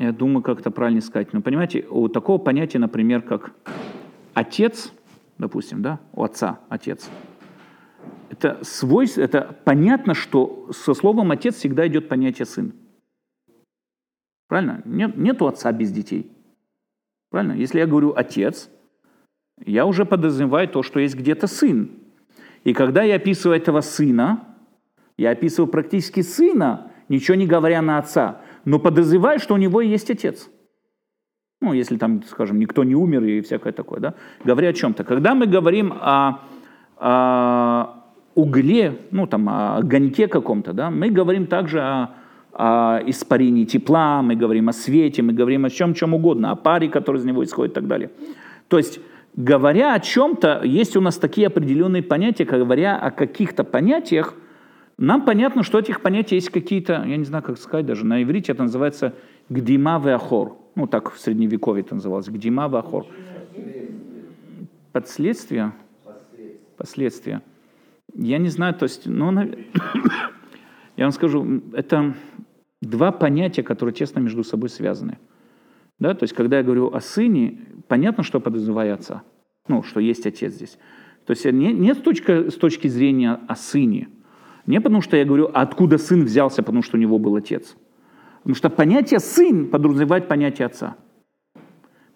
Я 0.00 0.12
думаю, 0.12 0.42
как 0.42 0.60
это 0.60 0.70
правильно 0.70 1.02
сказать. 1.02 1.34
Но 1.34 1.42
понимаете, 1.42 1.84
у 1.90 2.08
такого 2.08 2.38
понятия, 2.38 2.78
например, 2.78 3.20
как 3.20 3.52
отец, 4.32 4.94
допустим, 5.36 5.82
да, 5.82 6.00
у 6.14 6.24
отца 6.24 6.58
отец, 6.70 7.10
это 8.30 8.58
свойство, 8.62 9.20
это 9.20 9.54
понятно, 9.64 10.14
что 10.14 10.70
со 10.72 10.94
словом 10.94 11.32
отец 11.32 11.56
всегда 11.56 11.86
идет 11.86 12.08
понятие 12.08 12.46
сын. 12.46 12.72
Правильно? 14.48 14.80
Нет, 14.86 15.18
нету 15.18 15.46
отца 15.46 15.70
без 15.70 15.92
детей. 15.92 16.32
Правильно? 17.28 17.52
Если 17.52 17.78
я 17.78 17.86
говорю 17.86 18.14
отец, 18.16 18.70
я 19.66 19.84
уже 19.84 20.06
подразумеваю 20.06 20.66
то, 20.68 20.82
что 20.82 20.98
есть 20.98 21.14
где-то 21.14 21.46
сын. 21.46 21.90
И 22.64 22.72
когда 22.72 23.02
я 23.02 23.16
описываю 23.16 23.58
этого 23.58 23.82
сына, 23.82 24.48
я 25.18 25.32
описываю 25.32 25.70
практически 25.70 26.22
сына, 26.22 26.90
ничего 27.10 27.34
не 27.34 27.46
говоря 27.46 27.82
на 27.82 27.98
отца, 27.98 28.40
но 28.64 28.78
подозреваю, 28.78 29.38
что 29.38 29.54
у 29.54 29.58
него 29.58 29.80
есть 29.80 30.10
отец. 30.10 30.50
Ну, 31.60 31.74
если 31.74 31.98
там, 31.98 32.22
скажем, 32.22 32.58
никто 32.58 32.84
не 32.84 32.94
умер 32.94 33.24
и 33.24 33.40
всякое 33.42 33.72
такое, 33.72 34.00
да? 34.00 34.14
Говоря 34.44 34.70
о 34.70 34.72
чем-то. 34.72 35.04
Когда 35.04 35.34
мы 35.34 35.46
говорим 35.46 35.92
о, 35.92 36.40
о 36.96 38.04
угле, 38.34 38.98
ну, 39.10 39.26
там, 39.26 39.48
о 39.48 39.76
огоньке 39.76 40.26
каком-то, 40.26 40.72
да, 40.72 40.90
мы 40.90 41.10
говорим 41.10 41.46
также 41.46 41.80
о, 41.80 42.14
о 42.52 43.00
испарении 43.06 43.64
тепла, 43.64 44.22
мы 44.22 44.36
говорим 44.36 44.68
о 44.70 44.72
свете, 44.72 45.22
мы 45.22 45.34
говорим 45.34 45.66
о 45.66 45.70
чем, 45.70 45.92
чем 45.92 46.14
угодно, 46.14 46.50
о 46.50 46.56
паре, 46.56 46.88
которая 46.88 47.20
из 47.20 47.26
него 47.26 47.44
исходит 47.44 47.72
и 47.72 47.74
так 47.74 47.86
далее. 47.86 48.10
То 48.68 48.78
есть, 48.78 49.00
говоря 49.36 49.94
о 49.94 50.00
чем-то, 50.00 50.62
есть 50.64 50.96
у 50.96 51.00
нас 51.02 51.18
такие 51.18 51.48
определенные 51.48 52.02
понятия, 52.02 52.44
говоря 52.44 52.96
о 52.96 53.10
каких-то 53.10 53.64
понятиях, 53.64 54.34
нам 55.00 55.24
понятно, 55.24 55.62
что 55.62 55.78
этих 55.78 56.02
понятий 56.02 56.34
есть 56.34 56.50
какие-то, 56.50 57.04
я 57.06 57.16
не 57.16 57.24
знаю, 57.24 57.42
как 57.42 57.56
сказать 57.56 57.86
даже, 57.86 58.04
на 58.04 58.22
иврите 58.22 58.52
это 58.52 58.64
называется 58.64 59.14
гдима 59.48 59.98
веахор. 59.98 60.58
Ну, 60.74 60.86
так 60.86 61.14
в 61.14 61.18
средневековье 61.18 61.82
это 61.82 61.94
называлось, 61.94 62.28
гдима 62.28 62.68
веахор. 62.68 63.06
Последствия? 64.92 65.72
Последствия. 66.76 67.40
Я 68.14 68.36
не 68.36 68.50
знаю, 68.50 68.74
то 68.74 68.82
есть, 68.82 69.06
ну, 69.06 69.32
я 70.98 71.04
вам 71.04 71.12
скажу, 71.12 71.62
это 71.72 72.14
два 72.82 73.10
понятия, 73.10 73.62
которые 73.62 73.94
тесно 73.94 74.18
между 74.18 74.44
собой 74.44 74.68
связаны. 74.68 75.16
Да, 75.98 76.12
то 76.12 76.24
есть, 76.24 76.34
когда 76.34 76.58
я 76.58 76.62
говорю 76.62 76.92
о 76.92 77.00
сыне, 77.00 77.58
понятно, 77.88 78.22
что 78.22 78.38
подразумеваю 78.38 78.92
отца. 78.92 79.22
Ну, 79.66 79.82
что 79.82 79.98
есть 79.98 80.26
отец 80.26 80.52
здесь. 80.52 80.78
То 81.24 81.30
есть, 81.30 81.46
не, 81.46 81.72
не 81.72 81.94
с, 81.94 82.00
с 82.00 82.56
точки 82.56 82.88
зрения 82.88 83.40
о 83.48 83.56
сыне. 83.56 84.08
Не 84.66 84.80
потому, 84.80 85.02
что 85.02 85.16
я 85.16 85.24
говорю, 85.24 85.50
откуда 85.52 85.98
сын 85.98 86.24
взялся, 86.24 86.62
потому 86.62 86.82
что 86.82 86.96
у 86.96 87.00
него 87.00 87.18
был 87.18 87.36
отец. 87.36 87.76
Потому 88.38 88.54
что 88.54 88.70
понятие 88.70 89.20
«сын» 89.20 89.68
подразумевает 89.68 90.28
понятие 90.28 90.66
отца. 90.66 90.96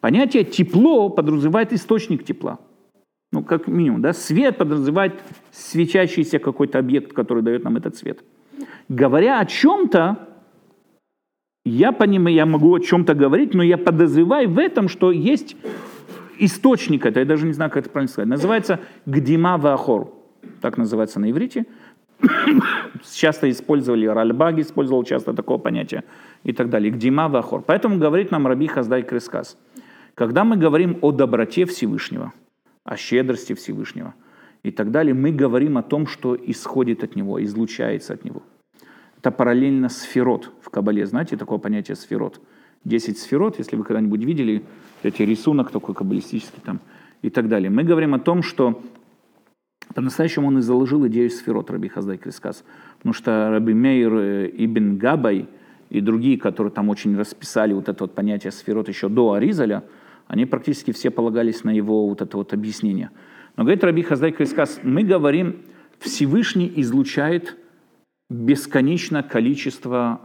Понятие 0.01 0.45
«тепло» 0.45 1.09
подразумевает 1.09 1.73
источник 1.73 2.25
тепла. 2.25 2.59
Ну, 3.33 3.43
как 3.43 3.67
минимум, 3.67 4.01
да, 4.01 4.13
свет 4.13 4.59
подразумевает 4.59 5.15
свечащийся 5.51 6.39
какой-то 6.39 6.79
объект, 6.79 7.13
который 7.13 7.43
дает 7.43 7.65
нам 7.65 7.77
этот 7.77 7.97
свет. 7.97 8.23
Говоря 8.89 9.41
о 9.41 9.47
чем-то, 9.47 10.29
я 11.65 11.93
понимаю, 11.93 12.37
я 12.37 12.47
могу 12.47 12.75
о 12.75 12.79
чем-то 12.79 13.15
говорить, 13.15 13.55
но 13.55 13.63
я 13.63 13.79
подозреваю 13.79 14.51
в 14.51 14.59
этом, 14.59 14.89
что 14.89 15.11
есть 15.11 15.57
источник 16.39 17.07
это, 17.07 17.21
я 17.21 17.27
даже 17.27 17.47
не 17.47 17.53
знаю, 17.53 17.71
как 17.71 17.85
это 17.85 17.91
правильно 17.91 18.13
сказать. 18.13 18.29
Называется 18.29 18.81
гдима 19.07 19.57
вахор, 19.57 20.13
так 20.61 20.77
называется 20.77 21.21
на 21.21 21.31
иврите. 21.31 21.67
Часто 23.15 23.51
использовали, 23.51 24.07
Ральбаги 24.07 24.63
использовал 24.63 25.05
часто 25.05 25.33
такое 25.33 25.59
понятие 25.59 26.05
и 26.45 26.53
так 26.53 26.71
далее. 26.71 26.91
Гдима 26.91 27.29
вахор. 27.29 27.63
Поэтому 27.63 27.99
говорит 27.99 28.31
нам 28.31 28.47
Раби 28.47 28.67
Хаздай 28.67 29.03
Крескас. 29.03 29.57
Когда 30.15 30.45
мы 30.45 30.57
говорим 30.57 30.99
о 31.03 31.13
доброте 31.13 31.65
Всевышнего– 31.65 32.33
о 32.85 32.97
щедрости 32.97 33.55
Всевышнего 33.55 34.15
и 34.63 34.71
так 34.71 34.91
далее, 34.91 35.15
мы 35.15 35.33
говорим 35.33 35.79
о 35.79 35.83
том, 35.83 36.07
что 36.07 36.37
исходит 36.37 37.03
от 37.03 37.17
него, 37.17 37.43
излучается 37.43 38.13
от 38.13 38.25
него. 38.25 38.43
Это 39.19 39.31
параллельно 39.31 39.89
сферот 39.89 40.53
в 40.61 40.69
Кабале. 40.71 41.07
Знаете 41.07 41.37
такое 41.37 41.59
понятие 41.59 41.97
сферот? 41.97 42.41
Десять 42.85 43.19
сферот, 43.19 43.59
если 43.59 43.77
вы 43.77 43.85
когда-нибудь 43.85 44.23
видели, 44.23 44.63
эти 45.03 45.23
рисунок 45.23 45.71
такой 45.71 45.95
каббалистический 45.95 46.61
там 46.63 46.81
и 47.23 47.31
так 47.31 47.49
далее. 47.49 47.71
Мы 47.71 47.83
говорим 47.85 48.15
о 48.15 48.19
том, 48.19 48.43
что 48.43 48.83
по-настоящему 49.95 50.49
он 50.49 50.59
и 50.59 50.63
заложил 50.63 51.07
идею 51.07 51.31
сферот, 51.31 51.71
Раби 51.71 51.89
Хаздай 51.89 52.17
Крискас. 52.17 52.65
Потому 52.99 53.13
что 53.13 53.51
Раби 53.51 53.75
Мейр 53.75 54.15
э, 54.15 54.51
Ибн 54.53 54.97
Габай 54.97 55.49
и 55.91 56.01
другие, 56.01 56.39
которые 56.39 56.73
там 56.73 56.89
очень 56.89 57.17
расписали 57.17 57.73
вот 57.73 57.89
это 57.89 58.05
вот 58.05 58.15
понятие 58.15 58.51
сферот 58.51 58.89
еще 58.89 59.09
до 59.09 59.33
Аризаля, 59.33 59.85
они 60.27 60.47
практически 60.47 60.93
все 60.93 61.11
полагались 61.11 61.65
на 61.65 61.71
его 61.71 62.09
вот 62.09 62.23
это 62.23 62.37
вот 62.37 62.53
объяснение. 62.53 63.11
Но 63.57 63.65
говорит 63.65 63.85
Раби 63.85 64.03
Хаздай 64.03 64.33
Крискас, 64.33 64.81
мы 64.83 65.05
говорим, 65.05 65.63
Всевышний 65.99 66.73
излучает 66.77 67.57
бесконечное 68.31 69.23
количество, 69.23 70.21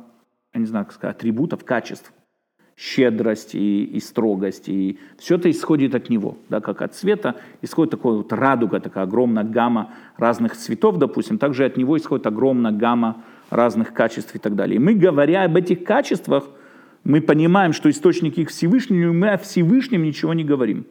я 0.53 0.59
не 0.59 0.65
знаю, 0.65 0.85
как 0.85 0.95
сказать, 0.95 1.15
атрибутов, 1.17 1.63
качеств, 1.63 2.11
щедрость 2.79 3.55
и, 3.55 3.83
и 3.83 3.99
строгость, 3.99 4.69
и 4.69 4.97
все 5.17 5.35
это 5.35 5.51
исходит 5.51 5.95
от 5.95 6.09
него, 6.09 6.37
да, 6.47 6.61
как 6.61 6.81
от 6.81 6.95
цвета 6.95 7.35
исходит 7.61 7.91
такая 7.91 8.13
вот 8.13 8.31
радуга, 8.31 8.79
такая 8.79 9.03
огромная 9.03 9.43
гамма 9.43 9.93
разных 10.15 10.55
цветов, 10.55 10.97
допустим, 10.97 11.37
также 11.37 11.65
от 11.65 11.75
него 11.75 11.97
исходит 11.97 12.25
огромная 12.25 12.71
гамма 12.71 13.21
разных 13.49 13.93
качеств 13.93 14.33
и 14.33 14.39
так 14.39 14.55
далее. 14.55 14.77
И 14.77 14.79
мы, 14.79 14.93
говоря 14.93 15.43
об 15.43 15.57
этих 15.57 15.83
качествах, 15.83 16.45
мы 17.03 17.19
понимаем, 17.19 17.73
что 17.73 17.89
источник 17.89 18.37
их 18.37 18.47
Всевышний, 18.47 19.05
мы 19.07 19.31
о 19.31 19.37
Всевышнем 19.37 20.03
ничего 20.03 20.33
не 20.33 20.45
говорим. 20.45 20.85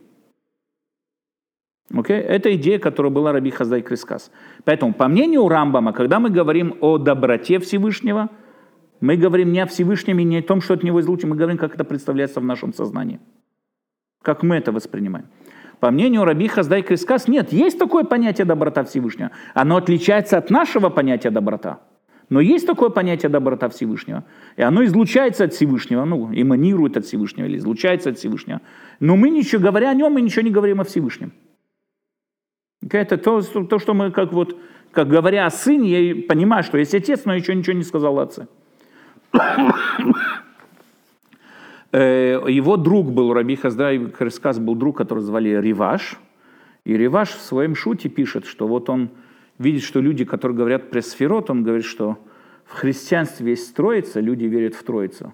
Okay? 1.90 2.20
Это 2.20 2.54
идея, 2.54 2.78
которая 2.78 3.10
была 3.10 3.32
Раби 3.32 3.50
Хаздай 3.50 3.80
Крискас. 3.80 4.30
Поэтому, 4.64 4.92
по 4.92 5.08
мнению 5.08 5.48
Рамбама, 5.48 5.94
когда 5.94 6.20
мы 6.20 6.28
говорим 6.28 6.76
о 6.82 6.98
доброте 6.98 7.58
Всевышнего, 7.60 8.28
мы 9.00 9.16
говорим 9.16 9.52
не 9.52 9.60
о 9.60 9.66
Всевышнем 9.66 10.18
и 10.18 10.24
не 10.24 10.38
о 10.38 10.42
том, 10.42 10.60
что 10.60 10.74
от 10.74 10.82
него 10.82 11.00
излучено, 11.00 11.30
мы 11.30 11.36
говорим, 11.36 11.58
как 11.58 11.74
это 11.74 11.84
представляется 11.84 12.40
в 12.40 12.44
нашем 12.44 12.72
сознании. 12.72 13.20
Как 14.22 14.42
мы 14.42 14.56
это 14.56 14.72
воспринимаем. 14.72 15.26
По 15.80 15.90
мнению 15.90 16.24
Раби 16.24 16.48
Хаздай 16.48 16.82
Крискас, 16.82 17.28
нет, 17.28 17.52
есть 17.52 17.78
такое 17.78 18.04
понятие 18.04 18.44
доброта 18.44 18.82
Всевышнего. 18.82 19.30
Оно 19.54 19.76
отличается 19.76 20.36
от 20.36 20.50
нашего 20.50 20.88
понятия 20.88 21.30
доброта. 21.30 21.80
Но 22.30 22.40
есть 22.40 22.66
такое 22.66 22.90
понятие 22.90 23.30
доброта 23.30 23.68
Всевышнего, 23.70 24.24
и 24.56 24.62
оно 24.62 24.84
излучается 24.84 25.44
от 25.44 25.54
Всевышнего, 25.54 26.04
ну, 26.04 26.30
эманирует 26.34 26.96
от 26.98 27.06
Всевышнего 27.06 27.46
или 27.46 27.56
излучается 27.56 28.10
от 28.10 28.18
Всевышнего. 28.18 28.60
Но 29.00 29.16
мы 29.16 29.30
ничего, 29.30 29.62
говоря 29.62 29.90
о 29.90 29.94
нем, 29.94 30.12
мы 30.12 30.20
ничего 30.20 30.42
не 30.42 30.50
говорим 30.50 30.80
о 30.80 30.84
Всевышнем. 30.84 31.32
Это 32.90 33.16
то, 33.16 33.40
то 33.40 33.78
что 33.78 33.94
мы, 33.94 34.10
как 34.10 34.32
вот, 34.32 34.58
как 34.90 35.08
говоря 35.08 35.46
о 35.46 35.50
сыне, 35.50 36.10
я 36.10 36.22
понимаю, 36.28 36.64
что 36.64 36.76
есть 36.76 36.94
отец, 36.94 37.24
но 37.24 37.34
еще 37.34 37.54
ничего 37.54 37.76
не 37.76 37.82
сказал 37.82 38.18
отце. 38.18 38.46
Э, 41.90 42.40
его 42.46 42.76
друг 42.76 43.10
был, 43.10 43.32
Раби 43.32 43.56
Хаздай 43.56 44.10
Хрискас 44.10 44.58
был 44.58 44.74
друг, 44.74 44.98
который 44.98 45.20
звали 45.20 45.48
Риваш. 45.48 46.18
И 46.84 46.94
Риваш 46.94 47.30
в 47.30 47.40
своем 47.40 47.74
шуте 47.74 48.10
пишет, 48.10 48.44
что 48.44 48.68
вот 48.68 48.90
он 48.90 49.10
видит, 49.58 49.82
что 49.82 50.00
люди, 50.00 50.24
которые 50.24 50.56
говорят 50.56 50.90
пресферот, 50.90 51.50
он 51.50 51.62
говорит, 51.62 51.86
что 51.86 52.18
в 52.66 52.74
христианстве 52.74 53.50
есть 53.50 53.74
троица, 53.74 54.20
люди 54.20 54.44
верят 54.44 54.74
в 54.74 54.82
троицу, 54.82 55.32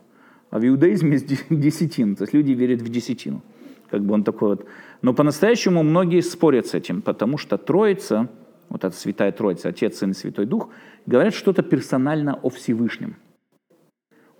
а 0.50 0.58
в 0.58 0.66
иудаизме 0.66 1.12
есть 1.12 1.46
десятина, 1.50 2.14
то 2.16 2.22
есть 2.22 2.32
люди 2.32 2.52
верят 2.52 2.80
в 2.80 2.88
десятину. 2.88 3.42
как 3.90 4.02
бы 4.02 4.14
он 4.14 4.24
такой 4.24 4.50
вот. 4.50 4.66
Но 5.02 5.12
по-настоящему 5.12 5.82
многие 5.82 6.20
спорят 6.20 6.66
с 6.66 6.74
этим, 6.74 7.02
потому 7.02 7.36
что 7.36 7.58
Троица, 7.58 8.28
вот 8.68 8.84
эта 8.84 8.94
Святая 8.96 9.32
Троица, 9.32 9.68
Отец, 9.68 9.98
Сын 9.98 10.12
и 10.12 10.14
Святой 10.14 10.46
Дух, 10.46 10.70
говорят 11.06 11.34
что-то 11.34 11.62
персонально 11.62 12.34
о 12.34 12.48
Всевышнем. 12.48 13.16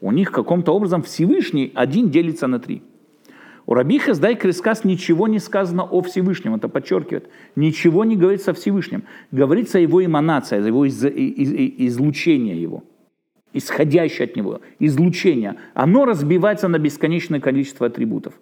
У 0.05 0.13
них 0.13 0.33
каким-то 0.33 0.73
образом 0.73 1.03
Всевышний 1.03 1.73
один 1.75 2.11
делится 2.11 2.47
на 2.47 2.59
три. 2.59 2.83
У 3.65 3.73
Раби 3.73 3.99
Хаздай 3.99 4.37
Крискас 4.37 4.85
ничего 4.85 5.29
не 5.29 5.39
сказано 5.39 5.83
о 5.83 6.03
Всевышнем, 6.03 6.55
это 6.55 6.69
подчеркивает. 6.69 7.31
Ничего 7.57 8.05
не 8.05 8.15
говорится 8.15 8.51
о 8.51 8.55
Всевышнем. 8.55 9.05
Говорится 9.33 9.79
его 9.79 10.05
эманации, 10.05 10.59
о 10.59 10.67
его 10.67 10.85
из, 10.85 11.03
из, 11.03 11.53
из, 11.53 11.95
излучении 11.95 12.55
его, 12.55 12.85
исходящее 13.55 14.27
от 14.27 14.37
него, 14.37 14.61
излучение. 14.79 15.55
Оно 15.73 16.05
разбивается 16.05 16.69
на 16.69 16.79
бесконечное 16.79 17.41
количество 17.41 17.87
атрибутов 17.87 18.35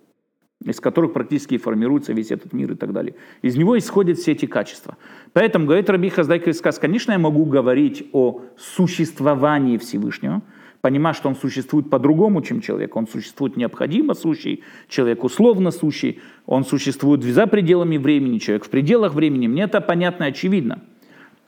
из 0.64 0.78
которых 0.80 1.12
практически 1.12 1.58
формируется 1.58 2.12
весь 2.12 2.30
этот 2.30 2.52
мир 2.52 2.70
и 2.70 2.76
так 2.76 2.92
далее. 2.92 3.16
Из 3.42 3.56
него 3.56 3.76
исходят 3.76 4.16
все 4.18 4.30
эти 4.30 4.46
качества. 4.46 4.96
Поэтому, 5.32 5.66
говорит 5.66 5.90
Раби 5.90 6.08
Хаздай 6.08 6.38
Крискас, 6.38 6.78
конечно, 6.78 7.10
я 7.10 7.18
могу 7.18 7.44
говорить 7.44 8.08
о 8.12 8.42
существовании 8.56 9.76
Всевышнего, 9.76 10.40
понимать, 10.82 11.16
что 11.16 11.28
он 11.28 11.36
существует 11.36 11.88
по-другому, 11.88 12.42
чем 12.42 12.60
человек. 12.60 12.96
Он 12.96 13.06
существует 13.06 13.56
необходимо 13.56 14.14
сущий, 14.14 14.62
человек 14.88 15.24
условно 15.24 15.70
сущий, 15.70 16.20
он 16.44 16.64
существует 16.64 17.22
за 17.22 17.46
пределами 17.46 17.96
времени, 17.96 18.38
человек 18.38 18.64
в 18.64 18.68
пределах 18.68 19.14
времени. 19.14 19.46
Мне 19.46 19.62
это 19.62 19.80
понятно 19.80 20.24
и 20.24 20.28
очевидно. 20.28 20.82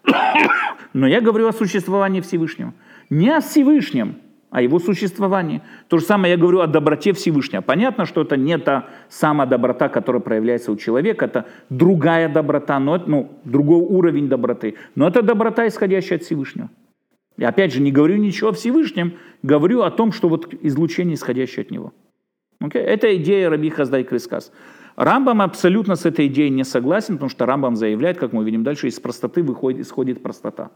Но 0.94 1.06
я 1.06 1.20
говорю 1.20 1.48
о 1.48 1.52
существовании 1.52 2.20
Всевышнего. 2.20 2.72
Не 3.10 3.30
о 3.30 3.40
Всевышнем, 3.40 4.16
а 4.50 4.62
его 4.62 4.78
существовании. 4.78 5.62
То 5.88 5.98
же 5.98 6.04
самое 6.04 6.34
я 6.34 6.38
говорю 6.38 6.60
о 6.60 6.68
доброте 6.68 7.12
Всевышнего. 7.12 7.60
Понятно, 7.60 8.06
что 8.06 8.22
это 8.22 8.36
не 8.36 8.56
та 8.56 8.86
самая 9.08 9.48
доброта, 9.48 9.88
которая 9.88 10.22
проявляется 10.22 10.70
у 10.70 10.76
человека, 10.76 11.24
это 11.24 11.46
другая 11.70 12.28
доброта, 12.28 12.78
но, 12.78 13.02
ну, 13.04 13.32
другой 13.42 13.80
уровень 13.80 14.28
доброты. 14.28 14.76
Но 14.94 15.08
это 15.08 15.22
доброта, 15.22 15.66
исходящая 15.66 16.20
от 16.20 16.24
Всевышнего. 16.24 16.70
И 17.36 17.44
опять 17.44 17.72
же, 17.72 17.80
не 17.80 17.90
говорю 17.90 18.16
ничего 18.16 18.50
о 18.50 18.52
Всевышнем, 18.52 19.14
говорю 19.42 19.82
о 19.82 19.90
том, 19.90 20.12
что 20.12 20.28
вот 20.28 20.54
излучение, 20.62 21.14
исходящее 21.14 21.62
от 21.62 21.70
него. 21.70 21.92
Okay? 22.62 22.78
Это 22.78 23.14
идея 23.16 23.50
Раби 23.50 23.70
Хаздай 23.70 24.04
Крискас. 24.04 24.52
Рамбам 24.96 25.42
абсолютно 25.42 25.96
с 25.96 26.06
этой 26.06 26.28
идеей 26.28 26.50
не 26.50 26.64
согласен, 26.64 27.14
потому 27.14 27.28
что 27.28 27.46
Рамбам 27.46 27.74
заявляет, 27.74 28.18
как 28.18 28.32
мы 28.32 28.44
видим 28.44 28.62
дальше, 28.62 28.86
из 28.86 29.00
простоты 29.00 29.42
выходит, 29.42 29.80
исходит 29.80 30.22
простота. 30.22 30.70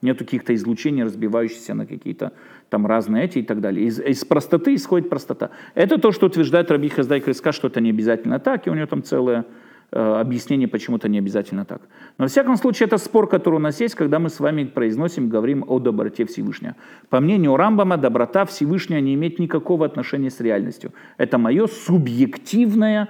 Нет 0.00 0.20
каких-то 0.20 0.54
излучений, 0.54 1.02
разбивающихся 1.02 1.74
на 1.74 1.84
какие-то 1.84 2.32
там 2.70 2.86
разные 2.86 3.24
эти 3.24 3.38
и 3.38 3.42
так 3.42 3.60
далее. 3.60 3.84
Из, 3.84 3.98
из 3.98 4.24
простоты 4.24 4.76
исходит 4.76 5.10
простота. 5.10 5.50
Это 5.74 5.98
то, 5.98 6.12
что 6.12 6.26
утверждает 6.26 6.70
Раби 6.70 6.88
Хаздай 6.88 7.20
Крискас, 7.20 7.56
что 7.56 7.66
это 7.66 7.80
не 7.80 7.90
обязательно 7.90 8.38
так, 8.38 8.68
и 8.68 8.70
у 8.70 8.74
него 8.74 8.86
там 8.86 9.02
целое 9.02 9.44
Э, 9.44 9.44
объяснение 9.90 10.68
почему-то 10.68 11.08
не 11.08 11.18
обязательно 11.18 11.64
так. 11.64 11.80
Но, 12.18 12.24
во 12.24 12.28
всяком 12.28 12.56
случае, 12.56 12.86
это 12.86 12.98
спор, 12.98 13.28
который 13.28 13.56
у 13.56 13.60
нас 13.60 13.80
есть, 13.80 13.94
когда 13.94 14.18
мы 14.18 14.28
с 14.28 14.38
вами 14.38 14.64
произносим, 14.64 15.28
говорим 15.28 15.64
о 15.66 15.78
доброте 15.78 16.26
Всевышнего. 16.26 16.76
По 17.08 17.20
мнению 17.20 17.56
Рамбама, 17.56 17.96
доброта 17.96 18.44
Всевышнего 18.44 18.98
не 18.98 19.14
имеет 19.14 19.38
никакого 19.38 19.86
отношения 19.86 20.30
с 20.30 20.40
реальностью. 20.40 20.92
Это 21.16 21.38
мое 21.38 21.66
субъективное 21.66 23.08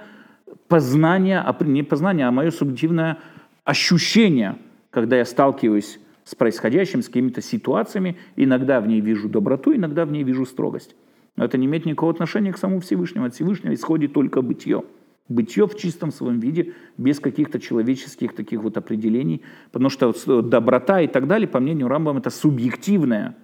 познание, 0.67 1.45
не 1.61 1.83
познание, 1.83 2.27
а 2.27 2.31
мое 2.31 2.51
субъективное 2.51 3.17
ощущение, 3.65 4.55
когда 4.89 5.17
я 5.17 5.25
сталкиваюсь 5.25 5.99
с 6.23 6.35
происходящим, 6.35 7.01
с 7.01 7.07
какими-то 7.07 7.41
ситуациями, 7.41 8.17
иногда 8.35 8.79
в 8.79 8.87
ней 8.87 9.01
вижу 9.01 9.27
доброту, 9.27 9.75
иногда 9.75 10.05
в 10.05 10.11
ней 10.11 10.23
вижу 10.23 10.45
строгость. 10.45 10.95
Но 11.35 11.43
это 11.43 11.57
не 11.57 11.65
имеет 11.65 11.85
никакого 11.85 12.11
отношения 12.11 12.53
к 12.53 12.57
самому 12.57 12.79
Всевышнему. 12.79 13.25
От 13.25 13.33
Всевышнего 13.33 13.73
исходит 13.73 14.13
только 14.13 14.41
бытие 14.41 14.83
бытие 15.29 15.67
в 15.67 15.77
чистом 15.77 16.11
своем 16.11 16.39
виде, 16.39 16.73
без 16.97 17.19
каких-то 17.19 17.59
человеческих 17.59 18.33
таких 18.33 18.61
вот 18.61 18.77
определений, 18.77 19.43
потому 19.71 19.89
что 19.89 20.13
доброта 20.41 21.01
и 21.01 21.07
так 21.07 21.27
далее, 21.27 21.47
по 21.47 21.59
мнению 21.59 21.87
Рамбам, 21.87 22.17
это 22.17 22.31
субъективное 22.31 23.35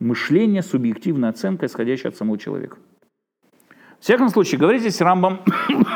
мышление, 0.00 0.62
субъективная 0.62 1.30
оценка, 1.30 1.66
исходящая 1.66 2.10
от 2.10 2.16
самого 2.16 2.38
человека. 2.38 2.78
В 4.00 4.04
всяком 4.04 4.30
случае, 4.30 4.58
говорит 4.58 4.80
здесь 4.80 5.00
Рамбам, 5.00 5.40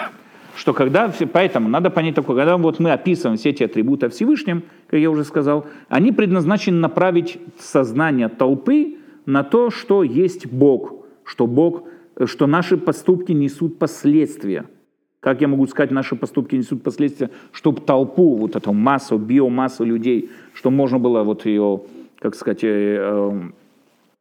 что 0.56 0.74
когда, 0.74 1.12
поэтому 1.32 1.68
надо 1.68 1.88
понять 1.88 2.14
такое, 2.14 2.36
когда 2.36 2.56
вот 2.58 2.78
мы 2.78 2.92
описываем 2.92 3.38
все 3.38 3.50
эти 3.50 3.62
атрибуты 3.62 4.08
Всевышнем, 4.10 4.64
как 4.88 5.00
я 5.00 5.10
уже 5.10 5.24
сказал, 5.24 5.66
они 5.88 6.12
предназначены 6.12 6.78
направить 6.78 7.38
сознание 7.58 8.28
толпы 8.28 8.98
на 9.24 9.44
то, 9.44 9.70
что 9.70 10.02
есть 10.02 10.46
Бог, 10.46 11.06
что 11.24 11.46
Бог, 11.46 11.84
что 12.26 12.46
наши 12.46 12.76
поступки 12.76 13.32
несут 13.32 13.78
последствия– 13.78 14.66
как 15.22 15.40
я 15.40 15.46
могу 15.46 15.68
сказать, 15.68 15.92
наши 15.92 16.16
поступки 16.16 16.56
несут 16.56 16.82
последствия, 16.82 17.30
чтобы 17.52 17.80
толпу, 17.80 18.34
вот 18.34 18.56
эту 18.56 18.72
массу, 18.72 19.18
биомассу 19.18 19.84
людей, 19.84 20.32
что 20.52 20.72
можно 20.72 20.98
было 20.98 21.22
вот 21.22 21.46
ее, 21.46 21.82
как 22.18 22.34
сказать, 22.34 22.64
э, 22.64 22.96
э, 22.98 23.40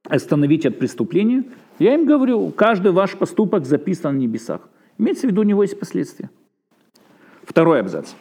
остановить 0.07 0.67
от 0.67 0.77
преступления, 0.77 1.43
я 1.79 1.95
им 1.95 2.05
говорю, 2.05 2.51
каждый 2.51 2.91
ваш 2.91 3.17
поступок 3.17 3.65
записан 3.65 4.13
на 4.15 4.19
небесах. 4.19 4.69
Имеется 4.99 5.25
в 5.25 5.31
виду, 5.31 5.41
у 5.41 5.43
него 5.43 5.63
есть 5.63 5.79
последствия. 5.79 6.29
Второй 7.45 7.79
абзац. 7.79 8.13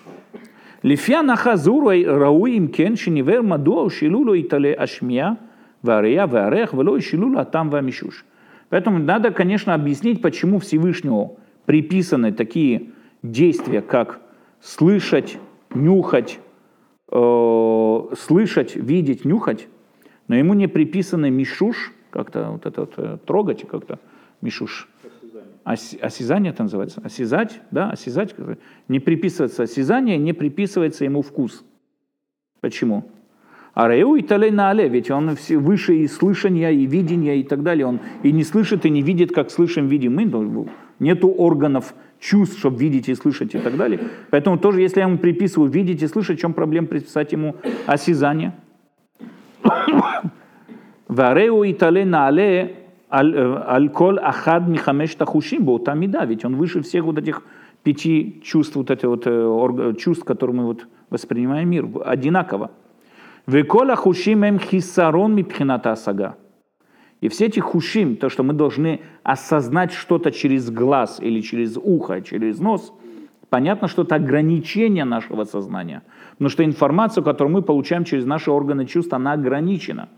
Лифья 0.82 1.22
нахазурой 1.22 2.06
рау 2.06 2.46
им 2.46 2.68
кен 2.68 2.96
шинивер 2.96 3.42
мадуа 3.42 3.90
шилулу 3.90 4.34
итале 4.40 4.72
ашмия 4.72 5.36
варея 5.82 6.26
варех 6.26 6.72
вело 6.72 6.98
шилулу 6.98 7.40
атам 7.40 7.68
вамишуш. 7.68 8.24
Поэтому 8.70 8.98
надо, 8.98 9.32
конечно, 9.32 9.74
объяснить, 9.74 10.22
почему 10.22 10.58
Всевышнего 10.60 11.32
приписаны 11.70 12.32
такие 12.32 12.90
действия, 13.22 13.80
как 13.80 14.20
слышать, 14.60 15.38
нюхать, 15.72 16.40
э, 17.12 18.00
слышать, 18.18 18.74
видеть, 18.74 19.24
нюхать, 19.24 19.68
но 20.26 20.34
ему 20.34 20.54
не 20.54 20.66
приписаны 20.66 21.30
мишуш, 21.30 21.92
как-то 22.10 22.50
вот 22.50 22.66
это 22.66 22.80
вот, 22.80 22.94
э, 22.96 23.18
трогать, 23.24 23.68
как-то 23.68 24.00
мишуш. 24.40 24.88
Осязание. 25.62 26.00
осязание 26.02 26.52
это 26.52 26.64
называется. 26.64 27.02
Осязать, 27.04 27.60
да, 27.70 27.92
осязать. 27.92 28.34
Не 28.88 28.98
приписывается 28.98 29.62
осязание, 29.62 30.18
не 30.18 30.32
приписывается 30.32 31.04
ему 31.04 31.22
вкус. 31.22 31.64
Почему? 32.60 33.04
А 33.74 33.86
Реу 33.86 34.16
и 34.16 34.50
на 34.50 34.70
але, 34.70 34.88
ведь 34.88 35.12
он 35.12 35.36
выше 35.50 35.98
и 35.98 36.08
слышания, 36.08 36.70
и 36.72 36.84
видения, 36.86 37.36
и 37.36 37.44
так 37.44 37.62
далее. 37.62 37.86
Он 37.86 38.00
и 38.24 38.32
не 38.32 38.42
слышит, 38.42 38.84
и 38.86 38.90
не 38.90 39.02
видит, 39.02 39.32
как 39.32 39.52
слышим, 39.52 39.86
видим 39.86 40.16
мы 40.16 40.68
нету 41.00 41.28
органов 41.28 41.94
чувств, 42.20 42.58
чтобы 42.58 42.78
видеть 42.78 43.08
и 43.08 43.14
слышать 43.14 43.54
и 43.54 43.58
так 43.58 43.76
далее. 43.76 44.00
Поэтому 44.30 44.58
тоже, 44.58 44.82
если 44.82 45.00
я 45.00 45.06
ему 45.06 45.18
приписываю 45.18 45.70
видеть 45.70 46.02
и 46.02 46.06
слышать, 46.06 46.38
в 46.38 46.40
чем 46.40 46.52
проблема 46.52 46.86
приписать 46.86 47.32
ему 47.32 47.56
осязание? 47.86 48.52
Вареу 51.08 51.64
и 51.64 51.72
тале 51.72 52.04
на 52.04 52.28
але 52.28 52.76
э, 53.10 53.62
альколь 53.66 54.20
ахад 54.20 54.68
михамеш 54.68 55.16
тахушим 55.16 55.78
тамида, 55.80 56.24
ведь 56.24 56.44
он 56.44 56.54
выше 56.54 56.82
всех 56.82 57.04
вот 57.04 57.18
этих 57.18 57.42
пяти 57.82 58.40
чувств, 58.44 58.76
вот 58.76 58.90
этих 58.90 59.08
вот 59.08 59.26
э, 59.26 59.30
э, 59.30 59.94
чувств, 59.98 60.24
которые 60.24 60.56
мы 60.56 60.64
вот 60.66 60.86
воспринимаем 61.10 61.68
мир, 61.68 61.88
одинаково. 62.04 62.70
Векола 63.46 63.96
хушим 63.96 64.44
эм 64.44 64.58
хисарон 64.60 65.34
мипхината 65.34 65.96
сага. 65.96 66.36
И 67.20 67.28
все 67.28 67.46
эти 67.46 67.60
хушим, 67.60 68.16
то, 68.16 68.30
что 68.30 68.42
мы 68.42 68.54
должны 68.54 69.00
осознать 69.22 69.92
что-то 69.92 70.30
через 70.30 70.70
глаз 70.70 71.18
или 71.20 71.40
через 71.40 71.76
ухо, 71.76 72.22
через 72.22 72.60
нос, 72.60 72.92
понятно, 73.50 73.88
что 73.88 74.02
это 74.02 74.14
ограничение 74.14 75.04
нашего 75.04 75.44
сознания. 75.44 76.02
Потому 76.32 76.48
что 76.48 76.64
информацию, 76.64 77.22
которую 77.22 77.52
мы 77.52 77.62
получаем 77.62 78.04
через 78.04 78.24
наши 78.24 78.50
органы 78.50 78.86
чувств, 78.86 79.12
она 79.12 79.32
ограничена. 79.32 80.08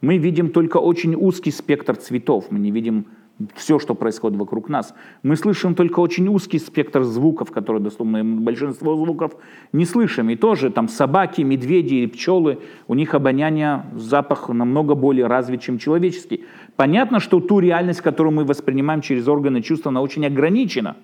Мы 0.00 0.18
видим 0.18 0.50
только 0.50 0.76
очень 0.76 1.14
узкий 1.14 1.50
спектр 1.50 1.96
цветов, 1.96 2.46
мы 2.50 2.58
не 2.58 2.70
видим 2.70 3.06
все, 3.54 3.78
что 3.78 3.94
происходит 3.94 4.38
вокруг 4.38 4.68
нас. 4.68 4.94
Мы 5.22 5.36
слышим 5.36 5.74
только 5.74 6.00
очень 6.00 6.28
узкий 6.28 6.58
спектр 6.58 7.02
звуков, 7.02 7.50
которые 7.50 7.82
доступны. 7.82 8.22
Большинство 8.22 8.96
звуков 8.96 9.32
не 9.72 9.84
слышим. 9.84 10.30
И 10.30 10.36
тоже 10.36 10.70
там 10.70 10.88
собаки, 10.88 11.42
медведи 11.42 11.94
и 11.94 12.06
пчелы, 12.06 12.58
у 12.86 12.94
них 12.94 13.14
обоняние, 13.14 13.86
запах 13.96 14.48
намного 14.48 14.94
более 14.94 15.26
развит, 15.26 15.62
чем 15.62 15.78
человеческий. 15.78 16.44
Понятно, 16.76 17.18
что 17.18 17.40
ту 17.40 17.58
реальность, 17.58 18.02
которую 18.02 18.34
мы 18.34 18.44
воспринимаем 18.44 19.00
через 19.00 19.26
органы 19.26 19.62
чувств, 19.62 19.86
она 19.86 20.00
очень 20.00 20.24
ограничена. 20.26 20.96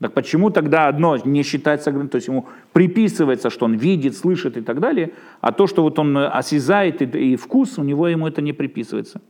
Так 0.00 0.12
почему 0.14 0.50
тогда 0.50 0.86
одно 0.86 1.16
не 1.16 1.42
считается, 1.42 1.90
то 1.90 2.16
есть 2.16 2.28
ему 2.28 2.46
приписывается, 2.72 3.50
что 3.50 3.64
он 3.64 3.74
видит, 3.74 4.16
слышит 4.16 4.56
и 4.56 4.60
так 4.60 4.78
далее, 4.78 5.12
а 5.40 5.50
то, 5.50 5.66
что 5.66 5.82
вот 5.82 5.98
он 5.98 6.16
осязает 6.16 7.02
и, 7.02 7.32
и 7.32 7.36
вкус, 7.36 7.78
у 7.78 7.82
него 7.82 8.06
ему 8.06 8.28
это 8.28 8.40
не 8.40 8.52
приписывается. 8.52 9.20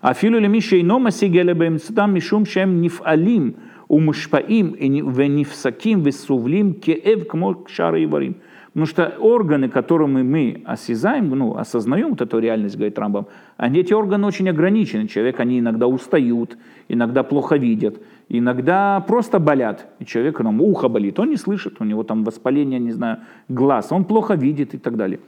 אפילו 0.00 0.40
למי 0.40 0.60
שאינו 0.60 0.98
משיג 0.98 1.38
אלה 1.38 1.54
באמצעותם 1.54 2.14
משום 2.14 2.44
שהם 2.44 2.82
נפעלים 2.82 3.52
ומושפעים 3.90 4.72
ונפסקים 5.14 6.00
וסובלים 6.04 6.72
כאב 6.80 7.22
כמו 7.28 7.54
שאר 7.66 7.94
האיברים. 7.94 8.32
Потому 8.74 8.86
что 8.86 9.14
органы, 9.20 9.68
которыми 9.68 10.22
мы 10.24 10.62
осязаем, 10.66 11.28
ну, 11.28 11.56
осознаем 11.56 12.10
вот 12.10 12.20
эту 12.20 12.40
реальность, 12.40 12.74
говорит 12.74 12.98
Рамбам, 12.98 13.28
они, 13.56 13.78
эти 13.78 13.92
органы 13.92 14.26
очень 14.26 14.48
ограничены. 14.50 15.06
Человек, 15.06 15.38
они 15.38 15.60
иногда 15.60 15.86
устают, 15.86 16.58
иногда 16.88 17.22
плохо 17.22 17.54
видят, 17.54 18.02
иногда 18.28 18.98
просто 19.06 19.38
болят. 19.38 19.86
И 20.00 20.04
человек, 20.04 20.38
там, 20.38 20.60
ухо 20.60 20.88
болит, 20.88 21.20
он 21.20 21.30
не 21.30 21.36
слышит, 21.36 21.76
у 21.78 21.84
него 21.84 22.02
там 22.02 22.24
воспаление, 22.24 22.80
не 22.80 22.90
знаю, 22.90 23.18
глаз, 23.48 23.92
он 23.92 24.04
плохо 24.04 24.34
видит 24.34 24.74
и 24.74 24.78
так 24.78 24.96
далее. 24.96 25.20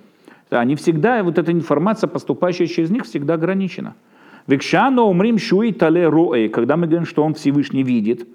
Они 0.52 0.76
всегда, 0.76 1.24
вот 1.24 1.38
эта 1.38 1.52
информация, 1.54 2.10
поступающая 2.10 2.68
через 2.68 2.90
них, 2.92 3.06
всегда 3.06 3.36
ограничена. 3.36 3.96
Векшано 4.48 5.04
умрим 5.04 5.38
шуи 5.38 5.72
тале 5.72 6.10
роэ, 6.10 6.50
когда 6.50 6.76
мы 6.76 6.88
говорим, 6.88 7.06
что 7.06 7.24
он 7.24 7.36
Всевышний 7.36 7.84
видит, 7.84 8.28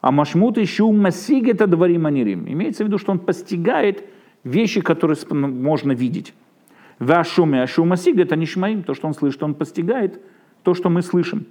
а 0.00 0.12
машмут 0.12 0.56
еще 0.56 0.88
масиг 0.92 1.48
это 1.48 1.66
дворим 1.66 2.06
анирим. 2.06 2.46
Имеется 2.46 2.84
в 2.84 2.86
виду, 2.86 2.98
что 2.98 3.10
он 3.10 3.18
постигает 3.18 4.04
вещи, 4.44 4.82
которые 4.82 5.18
можно 5.30 5.92
видеть. 5.92 6.32
Вашуме, 7.00 7.62
ашум 7.62 7.88
масиг 7.88 8.18
это 8.18 8.36
не 8.36 8.46
шмаим, 8.46 8.84
то, 8.84 8.94
что 8.94 9.08
он 9.08 9.14
слышит, 9.14 9.42
он 9.42 9.54
постигает 9.54 10.22
то, 10.62 10.74
что 10.74 10.90
мы 10.90 11.02
слышим. 11.02 11.46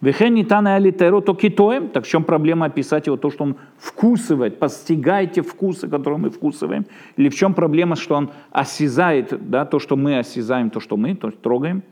Вехени 0.00 0.44
тана 0.44 0.76
алитеро 0.76 1.20
то 1.20 1.34
китоем, 1.34 1.88
так 1.88 2.04
в 2.04 2.08
чем 2.08 2.24
проблема 2.24 2.66
описать 2.66 3.06
его, 3.06 3.16
то, 3.16 3.30
что 3.30 3.44
он 3.44 3.56
вкусывает, 3.78 4.58
постигайте 4.58 5.40
вкусы, 5.40 5.88
которые 5.88 6.18
мы 6.18 6.30
вкусываем, 6.30 6.84
или 7.16 7.30
в 7.30 7.34
чем 7.34 7.54
проблема, 7.54 7.96
что 7.96 8.14
он 8.14 8.30
осязает, 8.52 9.50
да, 9.50 9.64
то, 9.64 9.78
что 9.78 9.96
мы 9.96 10.18
осязаем, 10.18 10.70
то, 10.70 10.80
что 10.80 10.96
мы, 10.96 11.14
то, 11.14 11.30
что 11.30 11.40
трогаем. 11.40 11.82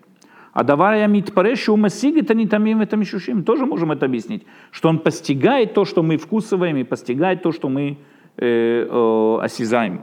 А 0.52 0.62
давая 0.62 1.08
митпарешу 1.08 1.74
у 1.74 1.76
масиги, 1.76 2.20
это 2.20 2.34
не 2.34 2.46
тамим, 2.46 2.80
это 2.80 2.96
мишушим, 2.96 3.42
тоже 3.42 3.66
можем 3.66 3.90
это 3.90 4.06
объяснить, 4.06 4.46
что 4.70 4.88
он 4.88 4.98
постигает 4.98 5.74
то, 5.74 5.84
что 5.84 6.02
мы 6.02 6.18
вкусываем, 6.18 6.76
и 6.76 6.84
постигает 6.84 7.42
то, 7.42 7.52
что 7.52 7.68
мы 7.68 7.96
э, 8.36 8.86
э, 8.88 9.38
осязаем. 9.42 10.02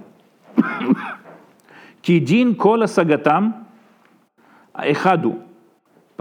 Кидин 2.02 2.56
кола 2.56 2.88
сагатам 2.88 3.68
эхаду. 4.74 5.40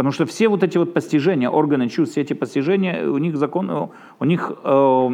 Потому 0.01 0.13
что 0.13 0.25
все 0.25 0.49
вот 0.49 0.63
эти 0.63 0.79
вот 0.79 0.95
постижения, 0.95 1.51
органы 1.51 1.91
чувств, 1.91 2.13
все 2.13 2.23
эти 2.23 2.33
постижения, 2.33 3.07
у 3.07 3.19
них 3.19 3.37
закон, 3.37 3.91
у 4.19 4.25
них 4.25 4.51
э, 4.65 5.09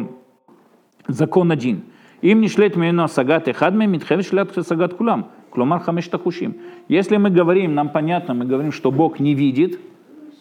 закон 1.07 1.51
один. 1.51 1.83
Им 2.21 2.39
не 2.39 2.47
шлет 2.47 2.77
мено 2.77 3.07
сагат 3.07 3.49
эхадме, 3.49 3.85
митхев 3.85 4.25
шлят 4.25 4.53
сагат 4.65 4.93
кулам. 4.93 5.27
Клумар 5.49 5.81
хамеш 5.81 6.07
тахушим. 6.07 6.55
Если 6.87 7.17
мы 7.17 7.29
говорим, 7.29 7.75
нам 7.75 7.89
понятно, 7.89 8.33
мы 8.33 8.45
говорим, 8.45 8.71
что 8.71 8.91
Бог 8.91 9.19
не 9.19 9.35
видит, 9.35 9.77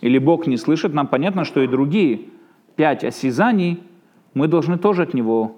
или 0.00 0.18
Бог 0.18 0.46
не 0.46 0.56
слышит, 0.56 0.94
нам 0.94 1.08
понятно, 1.08 1.44
что 1.44 1.60
и 1.60 1.66
другие 1.66 2.20
пять 2.76 3.02
осязаний 3.02 3.82
мы 4.34 4.46
должны 4.46 4.78
тоже 4.78 5.02
от 5.02 5.14
него 5.14 5.56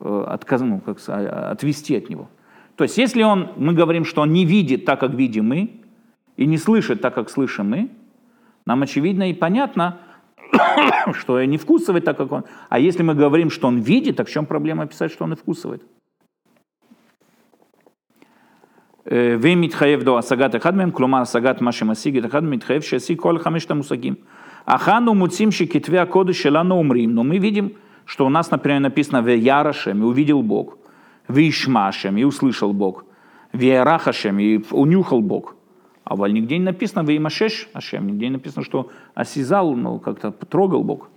Э, 0.00 0.24
отказ, 0.28 0.60
ну, 0.60 0.80
как, 0.80 0.98
отвести 1.08 1.96
от 1.96 2.10
него. 2.10 2.28
То 2.76 2.84
есть 2.84 2.98
если 2.98 3.22
он, 3.22 3.50
мы 3.56 3.72
говорим, 3.74 4.04
что 4.04 4.22
он 4.22 4.32
не 4.32 4.44
видит 4.44 4.84
так, 4.84 5.00
как 5.00 5.14
видим 5.14 5.48
мы, 5.48 5.80
и 6.36 6.46
не 6.46 6.58
слышит 6.58 7.00
так, 7.00 7.14
как 7.14 7.30
слышим 7.30 7.70
мы, 7.70 7.90
нам 8.65 8.81
очевидно 8.81 9.29
и 9.29 9.33
понятно, 9.33 9.99
что 11.13 11.39
и 11.39 11.47
не 11.47 11.57
вкусывает 11.57 12.05
так, 12.05 12.17
как 12.17 12.31
он. 12.31 12.43
А 12.69 12.79
если 12.79 13.03
мы 13.03 13.15
говорим, 13.15 13.49
что 13.49 13.67
он 13.67 13.79
видит, 13.79 14.15
так 14.17 14.27
в 14.27 14.31
чем 14.31 14.45
проблема 14.45 14.85
писать, 14.85 15.11
что 15.11 15.25
он 15.25 15.33
и 15.33 15.35
вкусывает? 15.35 15.81
ומתחייב 19.11 20.03
דו 20.03 20.17
השגת 20.17 20.55
אחד 20.55 20.75
מהם, 20.75 20.91
כלומר 20.91 21.21
השגת 21.21 21.61
מה 21.61 21.71
שמשיג 21.71 22.17
את 22.17 22.25
אחד, 22.25 22.43
מתחייב 22.43 22.81
שישיג 22.81 23.19
כל 23.19 23.37
חמשת 23.37 23.71
המושגים. 23.71 24.15
אך 24.65 24.89
אנו 24.89 25.15
מוצאים 25.15 25.51
שכתבי 25.51 25.99
הקודש 25.99 26.41
שלנו 26.41 26.75
אומרים, 26.75 27.15
но 27.15 27.23
мы 27.23 27.39
видим, 27.39 27.69
что 28.05 28.25
у 28.25 28.29
нас, 28.29 28.51
например, 28.51 28.79
написано 28.79 29.21
в 29.21 29.27
Ярашем, 29.27 30.01
и 30.01 30.05
увидел 30.05 30.41
Бог, 30.41 30.77
в 31.27 31.37
Ишмашем, 31.37 32.17
и 32.17 32.23
услышал 32.23 32.73
Бог, 32.73 33.05
в 33.53 33.59
Ярахашем, 33.59 34.39
и 34.39 34.59
унюхал 34.71 35.21
Бог. 35.21 35.55
А 36.04 36.16
в 36.16 36.26
нигде 36.28 36.58
не 36.58 36.64
написано 36.64 37.02
в 37.02 37.16
Имашеш 37.16 37.68
Ашем, 37.72 38.06
нигде 38.06 38.26
не 38.26 38.32
написано, 38.32 38.62
что 38.62 38.90
осязал, 39.14 39.74
ну, 39.74 39.98
как-то 39.98 40.30
трогал 40.32 40.84
Бог. 40.84 41.08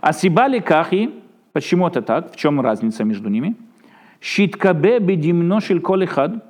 А 0.00 0.12
Сибали 0.12 0.60
Кахи, 0.60 1.10
почему 1.52 1.88
это 1.88 2.02
так, 2.02 2.32
в 2.32 2.36
чем 2.36 2.60
разница 2.60 3.04
между 3.04 3.30
ними? 3.30 3.56
Щиткабе 4.20 4.98
бедимно 4.98 5.60
шель 5.60 5.80
колехад, 5.80 6.44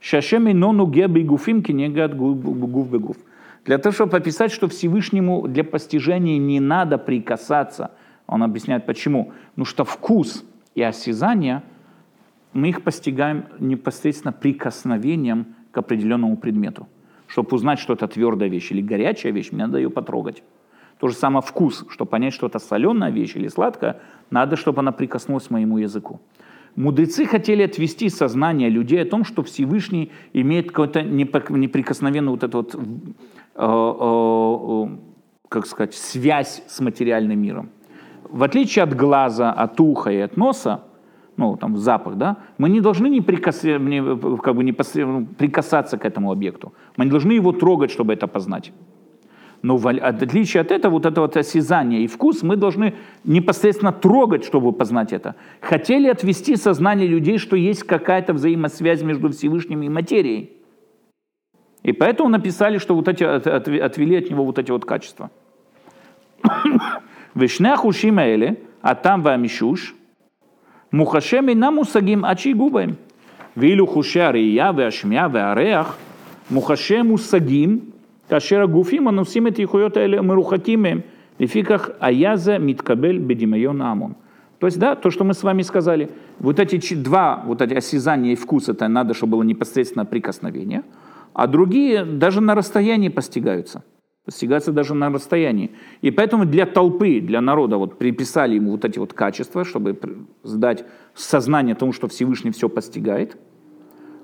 шашем 0.00 0.48
ино 0.48 0.72
нуге 0.72 1.08
бегуфим 1.08 1.62
кинегат 1.62 2.16
гуф 2.16 2.88
бегуф. 2.88 3.16
Для 3.64 3.78
того, 3.78 3.92
чтобы 3.92 4.16
описать, 4.16 4.52
что 4.52 4.68
Всевышнему 4.68 5.48
для 5.48 5.64
постижения 5.64 6.38
не 6.38 6.60
надо 6.60 6.98
прикасаться. 6.98 7.90
Он 8.28 8.44
объясняет 8.44 8.86
почему. 8.86 9.32
Ну 9.56 9.64
что 9.64 9.84
вкус 9.84 10.44
и 10.76 10.82
осязание, 10.82 11.62
мы 12.52 12.68
их 12.68 12.82
постигаем 12.82 13.46
непосредственно 13.58 14.32
прикосновением 14.32 15.56
к 15.76 15.78
определенному 15.78 16.36
предмету. 16.36 16.86
Чтобы 17.28 17.54
узнать, 17.54 17.78
что 17.78 17.92
это 17.92 18.06
твердая 18.06 18.48
вещь 18.48 18.72
или 18.72 18.82
горячая 18.82 19.32
вещь, 19.32 19.52
мне 19.52 19.66
надо 19.66 19.78
ее 19.78 19.90
потрогать. 19.90 20.42
То 20.98 21.08
же 21.08 21.14
самое 21.14 21.42
вкус, 21.42 21.84
чтобы 21.90 22.10
понять, 22.10 22.32
что 22.32 22.46
это 22.46 22.58
соленая 22.58 23.10
вещь 23.10 23.36
или 23.36 23.48
сладкая, 23.48 24.00
надо, 24.30 24.56
чтобы 24.56 24.80
она 24.80 24.92
прикоснулась 24.92 25.48
к 25.48 25.50
моему 25.50 25.78
языку. 25.78 26.20
Мудрецы 26.76 27.26
хотели 27.26 27.62
отвести 27.62 28.08
сознание 28.08 28.70
людей 28.70 29.02
о 29.02 29.06
том, 29.06 29.24
что 29.24 29.42
Всевышний 29.42 30.10
имеет 30.34 30.68
какой-то 30.68 31.02
неприкосновенный 31.02 32.30
вот 32.30 32.42
этот 32.42 32.54
вот 32.54 32.76
Э, 33.56 33.92
э, 33.98 34.88
как 35.48 35.66
сказать, 35.66 35.94
связь 35.94 36.62
с 36.66 36.80
материальным 36.80 37.40
миром. 37.40 37.70
В 38.28 38.42
отличие 38.42 38.82
от 38.82 38.94
глаза, 38.94 39.52
от 39.52 39.80
уха 39.80 40.10
и 40.10 40.18
от 40.18 40.36
носа, 40.36 40.82
ну, 41.36 41.56
там, 41.56 41.76
запах, 41.76 42.16
да, 42.16 42.36
мы 42.58 42.68
не 42.68 42.80
должны 42.80 43.08
не, 43.08 43.20
прикас... 43.20 43.62
не, 43.62 44.38
как 44.38 44.54
бы 44.54 44.64
не 44.64 44.72
пос... 44.72 44.94
Ну, 44.94 45.26
прикасаться 45.26 45.98
к 45.98 46.04
этому 46.04 46.32
объекту. 46.32 46.72
Мы 46.96 47.04
не 47.04 47.10
должны 47.10 47.32
его 47.32 47.52
трогать, 47.52 47.90
чтобы 47.90 48.12
это 48.12 48.26
познать. 48.26 48.72
Но 49.62 49.78
в 49.78 49.88
отличие 49.88 50.60
от 50.60 50.70
этого, 50.70 50.92
вот 50.92 51.06
это 51.06 51.20
вот 51.20 51.36
осязание 51.36 52.02
и 52.02 52.06
вкус, 52.06 52.44
мы 52.44 52.56
должны 52.56 52.94
непосредственно 53.24 53.92
трогать, 53.92 54.44
чтобы 54.44 54.72
познать 54.72 55.12
это. 55.12 55.34
Хотели 55.60 56.06
отвести 56.08 56.54
сознание 56.54 57.08
людей, 57.08 57.38
что 57.38 57.56
есть 57.56 57.82
какая-то 57.82 58.32
взаимосвязь 58.32 59.02
между 59.02 59.30
Всевышним 59.30 59.82
и 59.82 59.88
материей. 59.88 60.52
И 61.82 61.92
поэтому 61.92 62.28
написали, 62.28 62.78
что 62.78 62.94
вот 62.94 63.08
эти, 63.08 63.24
отвели 63.24 64.16
от 64.16 64.30
него 64.30 64.44
вот 64.44 64.58
эти 64.58 64.70
вот 64.70 64.84
качества. 64.84 65.32
Вишнях 67.34 67.84
ушимаэле, 67.84 68.60
а 68.82 68.94
там 68.94 69.22
вамишуш, 69.22 69.95
מוחשם 70.93 71.49
אינם 71.49 71.73
מושגים 71.75 72.25
עד 72.25 72.39
שיגעו 72.39 72.69
בהם. 72.69 72.89
ואילו 73.57 73.87
חושי 73.87 74.21
הראייה 74.21 74.71
והשמיעה 74.75 75.27
והריח, 75.31 75.97
מוחשי 76.51 77.01
מושגים, 77.01 77.79
כאשר 78.29 78.61
הגופים 78.61 79.07
הנושאים 79.07 79.47
את 79.47 79.59
איכויות 79.59 79.97
האלה 79.97 80.21
מרוחקים 80.21 80.81
מהם. 80.81 80.99
לפיכך 81.39 81.89
היה 81.99 82.37
זה 82.37 82.57
מתקבל 82.59 83.17
בדמיון 83.17 83.81
ההמון. 83.81 84.13
То 84.59 84.67
есть, 84.67 84.77
да, 84.77 84.95
то, 84.95 85.09
что 85.09 85.23
мы 85.23 85.33
с 85.33 85.41
вами 85.41 85.63
сказали, 85.63 86.07
вот 86.39 86.59
эти 86.59 86.93
два, 86.93 87.41
вот 87.47 87.63
эти 87.63 87.73
осязания 87.73 88.33
и 88.33 88.35
вкус, 88.35 88.69
это 88.69 88.87
надо, 88.87 89.15
чтобы 89.15 89.31
было 89.31 89.43
непосредственно 89.43 90.05
прикосновение – 90.05 90.93
а 91.33 91.47
другие 91.47 92.03
даже 92.03 92.41
на 92.41 92.55
расстоянии 92.55 93.09
постигаются. 93.09 93.83
достигаться 94.26 94.72
даже 94.72 94.94
на 94.94 95.10
расстоянии. 95.10 95.70
И 96.02 96.10
поэтому 96.10 96.44
для 96.44 96.66
толпы, 96.66 97.20
для 97.20 97.40
народа 97.40 97.78
вот 97.78 97.98
приписали 97.98 98.56
ему 98.56 98.72
вот 98.72 98.84
эти 98.84 98.98
вот 98.98 99.12
качества, 99.12 99.64
чтобы 99.64 99.96
сдать 100.42 100.84
сознание 101.14 101.74
тому, 101.74 101.92
что 101.92 102.08
Всевышний 102.08 102.50
все 102.50 102.68
постигает. 102.68 103.36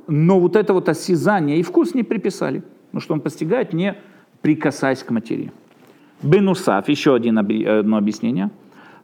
Но 0.08 0.40
вот 0.40 0.56
это 0.56 0.72
вот 0.72 0.88
осязание 0.88 1.58
и 1.58 1.62
вкус 1.62 1.94
не 1.94 2.02
приписали, 2.02 2.62
потому 2.86 3.00
что 3.00 3.14
он 3.14 3.20
постигает, 3.20 3.72
не 3.72 3.94
прикасаясь 4.42 5.04
к 5.04 5.10
материи. 5.10 5.52
Бенусав, 6.22 6.88
еще 6.88 7.14
один, 7.14 7.38
одно 7.38 7.96
объяснение. 7.96 8.50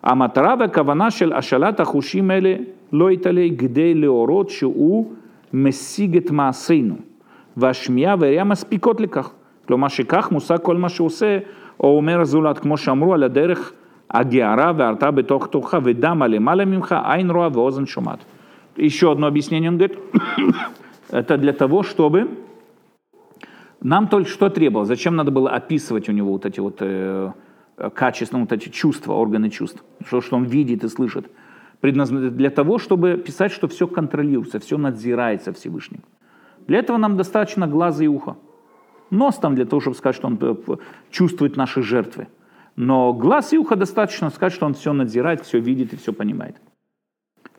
Аматрава 0.00 0.66
каванашель 0.66 1.32
ашалата 1.32 1.84
хушимеле 1.84 2.74
лойтале 2.90 3.48
гдей 3.48 3.94
леорот 3.94 4.50
шиу 4.50 5.16
мессигет 5.52 6.30
маасейну. 6.30 6.98
Вашмия 7.54 8.16
веряма 8.16 8.54
спикотликах. 8.54 9.34
מעשינו. 9.67 9.67
והשמיעה 9.67 9.67
והראייה 9.67 9.67
מספיקות 9.67 9.67
לכך. 9.67 9.67
כלומר 9.67 9.87
שכך 9.87 10.31
מושג 10.31 10.57
כל 10.61 10.77
מה 10.77 10.89
שהוא 10.89 11.05
עושה, 11.05 11.39
או 11.79 11.97
אומר 11.97 12.21
הזולת, 12.21 12.59
כמו 12.59 12.77
שאמרו, 12.77 13.13
על 13.13 13.23
הדרך 13.23 13.73
הגערה 14.11 14.71
והרתעה 14.77 15.11
בתוך 15.11 15.47
תוכה 15.47 15.79
ודמה 15.83 16.27
למעלה 16.27 16.65
ממך, 16.65 16.95
עין 17.05 17.29
רואה 17.31 17.47
ואוזן 17.53 17.85
шумат. 17.85 18.19
Еще 18.75 19.11
одно 19.11 19.27
объяснение, 19.27 19.69
он 19.69 19.77
говорит, 19.77 19.99
это 21.11 21.37
для 21.37 21.53
того, 21.53 21.83
чтобы 21.83 22.27
нам 23.81 24.07
только 24.07 24.29
что 24.29 24.49
требовалось. 24.49 24.87
Зачем 24.87 25.15
надо 25.15 25.29
было 25.29 25.51
описывать 25.51 26.09
у 26.09 26.11
него 26.11 26.31
вот 26.31 26.45
эти 26.47 26.59
вот 26.59 26.77
э, 26.79 27.31
качества, 27.93 28.39
вот 28.39 28.51
эти 28.51 28.69
чувства, 28.69 29.13
органы 29.13 29.51
чувств, 29.51 29.83
что, 30.07 30.21
что 30.21 30.37
он 30.37 30.45
видит 30.45 30.83
и 30.83 30.89
слышит. 30.89 31.29
Предназначено 31.81 32.31
для 32.31 32.49
того, 32.49 32.79
чтобы 32.79 33.17
писать, 33.17 33.51
что 33.51 33.67
все 33.67 33.85
контролируется, 33.85 34.57
все 34.59 34.77
надзирается 34.77 35.53
Всевышним. 35.53 36.01
Для 36.67 36.79
этого 36.79 36.97
нам 36.97 37.15
достаточно 37.15 37.67
глаза 37.67 38.03
и 38.03 38.07
уха. 38.07 38.37
Нос 39.10 39.36
там 39.36 39.54
для 39.54 39.64
того, 39.64 39.80
чтобы 39.80 39.96
сказать, 39.96 40.16
что 40.16 40.26
он 40.26 40.38
э, 40.40 40.76
чувствует 41.10 41.56
наши 41.56 41.82
жертвы. 41.82 42.28
Но 42.76 43.12
глаз 43.12 43.52
и 43.52 43.58
ухо 43.58 43.76
достаточно 43.76 44.30
сказать, 44.30 44.52
что 44.52 44.66
он 44.66 44.74
все 44.74 44.92
надзирает, 44.92 45.40
все 45.42 45.58
видит 45.58 45.92
и 45.92 45.96
все 45.96 46.12
понимает. 46.12 46.56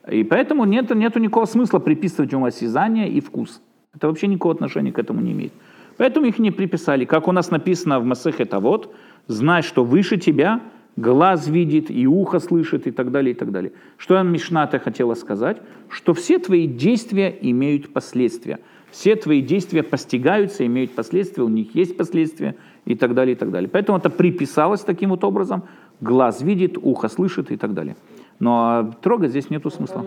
И 0.09 0.23
поэтому 0.23 0.65
нет, 0.65 0.93
нету 0.95 1.19
никакого 1.19 1.45
смысла 1.45 1.79
приписывать 1.79 2.31
ему 2.31 2.45
осязание 2.45 3.09
и 3.09 3.19
вкус. 3.19 3.61
Это 3.93 4.07
вообще 4.07 4.27
никакого 4.27 4.55
отношения 4.55 4.91
к 4.91 4.99
этому 4.99 5.21
не 5.21 5.31
имеет. 5.33 5.51
Поэтому 5.97 6.27
их 6.27 6.39
не 6.39 6.51
приписали. 6.51 7.05
Как 7.05 7.27
у 7.27 7.31
нас 7.31 7.51
написано 7.51 7.99
в 7.99 8.05
Масехе 8.05 8.47
вот, 8.51 8.95
знай, 9.27 9.61
что 9.61 9.83
выше 9.83 10.17
тебя 10.17 10.61
глаз 10.95 11.47
видит, 11.47 11.91
и 11.91 12.07
ухо 12.07 12.39
слышит, 12.39 12.87
и 12.87 12.91
так 12.91 13.11
далее, 13.11 13.33
и 13.33 13.35
так 13.35 13.51
далее. 13.51 13.71
Что 13.97 14.21
Мишната 14.21 14.79
хотела 14.79 15.15
сказать? 15.15 15.57
Что 15.89 16.13
все 16.13 16.39
твои 16.39 16.67
действия 16.67 17.35
имеют 17.41 17.91
последствия. 17.93 18.59
Все 18.91 19.15
твои 19.15 19.41
действия 19.41 19.83
постигаются, 19.83 20.65
имеют 20.65 20.95
последствия, 20.95 21.43
у 21.43 21.49
них 21.49 21.75
есть 21.75 21.95
последствия, 21.97 22.55
и 22.85 22.95
так 22.95 23.13
далее, 23.13 23.35
и 23.35 23.37
так 23.37 23.51
далее. 23.51 23.69
Поэтому 23.69 23.97
это 23.97 24.09
приписалось 24.09 24.81
таким 24.81 25.11
вот 25.11 25.23
образом. 25.23 25.63
Глаз 26.01 26.41
видит, 26.41 26.77
ухо 26.81 27.07
слышит, 27.07 27.51
и 27.51 27.57
так 27.57 27.73
далее. 27.73 27.95
Но 28.39 28.93
трогать 29.01 29.31
здесь 29.31 29.49
нету 29.49 29.69
смысла. 29.69 30.05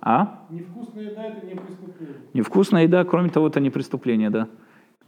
А? 0.00 0.40
Невкусная 0.50 1.10
еда 1.10 1.24
это 1.24 1.46
не 1.46 1.54
преступление. 1.54 2.16
Невкусная 2.34 2.82
еда, 2.84 3.04
кроме 3.04 3.30
того, 3.30 3.48
это 3.48 3.60
не 3.60 3.70
преступление, 3.70 4.30
да. 4.30 4.48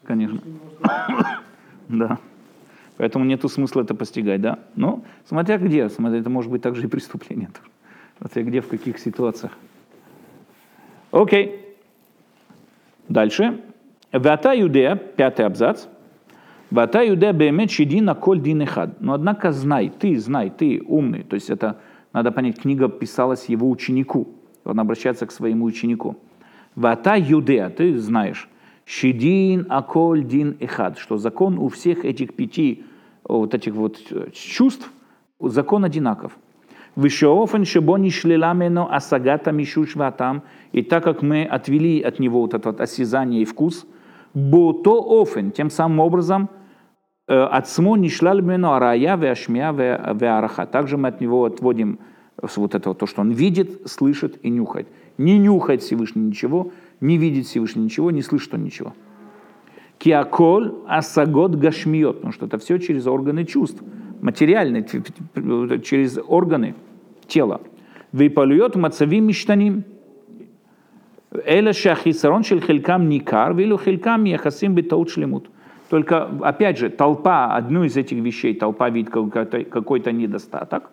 Конечно. 0.05 0.41
Да. 1.87 2.19
Поэтому 2.97 3.27
нету 3.27 3.51
смысла 3.51 3.83
это 3.83 3.95
постигать, 3.95 4.41
да. 4.41 4.61
Но 4.75 5.05
смотря 5.27 5.59
где, 5.59 5.91
смотря, 5.91 6.21
это 6.21 6.31
может 6.31 6.51
быть 6.51 6.63
также 6.63 6.85
и 6.85 6.87
преступление. 6.87 7.51
Смотря 8.19 8.43
где, 8.43 8.61
в 8.63 8.69
каких 8.69 8.99
ситуациях. 8.99 9.53
Окей. 11.11 11.64
Дальше. 13.09 13.61
Вата 14.13 14.53
Юдея, 14.53 14.97
пятый 14.97 15.47
абзац. 15.47 15.87
Вата 16.71 17.03
Юдея 17.03 17.33
бемет 17.33 17.71
шидина 17.71 18.15
коль 18.15 18.41
дин 18.41 18.63
эхад. 18.63 19.01
Но 19.01 19.15
однако 19.15 19.53
знай, 19.53 19.91
ты 19.91 20.19
знай, 20.19 20.51
ты 20.51 20.83
умный. 20.87 21.23
То 21.23 21.35
есть 21.35 21.51
это, 21.51 21.79
надо 22.13 22.33
понять, 22.33 22.61
книга 22.61 22.89
писалась 22.89 23.49
его 23.49 23.69
ученику. 23.69 24.29
Он 24.65 24.81
обращается 24.81 25.27
к 25.27 25.33
своему 25.33 25.67
ученику. 25.67 26.17
Вата 26.75 27.17
Юдея, 27.17 27.71
ты 27.71 27.99
знаешь. 27.99 28.49
Шидин 28.87 29.67
аколь 29.69 30.25
дин 30.25 30.57
эхад, 30.61 30.99
что 30.99 31.17
закон 31.17 31.59
у 31.59 31.69
всех 31.69 32.05
этих 32.05 32.35
пяти 32.35 32.85
вот 33.25 33.55
этих 33.55 33.75
вот 33.75 33.99
э, 34.11 34.31
чувств, 34.33 34.91
закон 35.41 35.85
одинаков. 35.85 36.37
Вишеофен 36.97 37.65
шебони 37.65 38.11
шлеламено 38.11 38.89
асагата 38.91 39.53
мишуш 39.53 39.97
ватам, 39.97 40.43
и 40.73 40.83
так 40.83 41.05
как 41.05 41.23
мы 41.23 41.45
отвели 41.45 42.01
от 42.01 42.19
него 42.21 42.41
вот 42.41 42.55
это 42.55 42.71
вот 42.71 42.81
осязание 42.81 43.43
и 43.43 43.45
вкус, 43.45 43.87
бото 44.33 45.23
офен, 45.23 45.51
тем 45.51 45.71
самым 45.71 46.01
образом, 46.01 46.49
э, 47.27 47.37
от 47.37 47.69
смо 47.69 47.97
не 47.97 48.09
шлальмено 48.09 48.77
арая 48.77 49.17
веашмия 49.17 49.73
веараха. 49.73 50.67
Также 50.67 50.97
мы 50.97 51.09
от 51.09 51.21
него 51.21 51.45
отводим 51.45 51.99
вот 52.57 52.75
это 52.75 52.91
вот, 52.91 52.99
то, 52.99 53.07
что 53.07 53.23
он 53.23 53.31
видит, 53.31 53.89
слышит 53.89 54.39
и 54.43 54.51
нюхает. 54.51 54.89
Не 55.19 55.39
нюхает 55.39 55.83
Всевышний 55.83 56.23
ничего, 56.23 56.71
не 57.01 57.17
видит 57.17 57.47
Всевышний 57.47 57.85
ничего, 57.85 58.11
не 58.11 58.23
слышит 58.23 58.55
он 58.55 58.65
ничего. 58.65 58.93
Киаколь 59.99 60.75
асагот 60.89 61.55
гашмиот, 61.55 62.17
потому 62.17 62.33
что 62.33 62.47
это 62.47 62.59
все 62.59 62.79
через 62.79 63.07
органы 63.07 63.45
чувств, 63.45 63.83
материальные, 64.25 64.85
через 65.83 66.19
органы 66.27 66.75
тела. 67.27 67.61
Випалует 68.13 68.75
мацави 68.77 69.21
миштаним. 69.21 69.85
Эля 71.45 71.73
шахисарон 71.73 72.45
шель 72.45 72.61
хелькам 72.61 73.09
никар, 73.09 73.55
вилу 73.55 73.79
хелькам 73.79 74.25
яхасим 74.25 74.75
битаут 74.75 75.11
шлемут. 75.11 75.51
Только, 75.91 76.31
опять 76.41 76.79
же, 76.79 76.89
толпа, 76.89 77.55
одну 77.55 77.85
из 77.85 77.97
этих 77.97 78.19
вещей, 78.19 78.55
толпа 78.55 78.89
видит 78.91 79.11
какой-то, 79.11 79.65
какой-то 79.65 80.13
недостаток, 80.13 80.91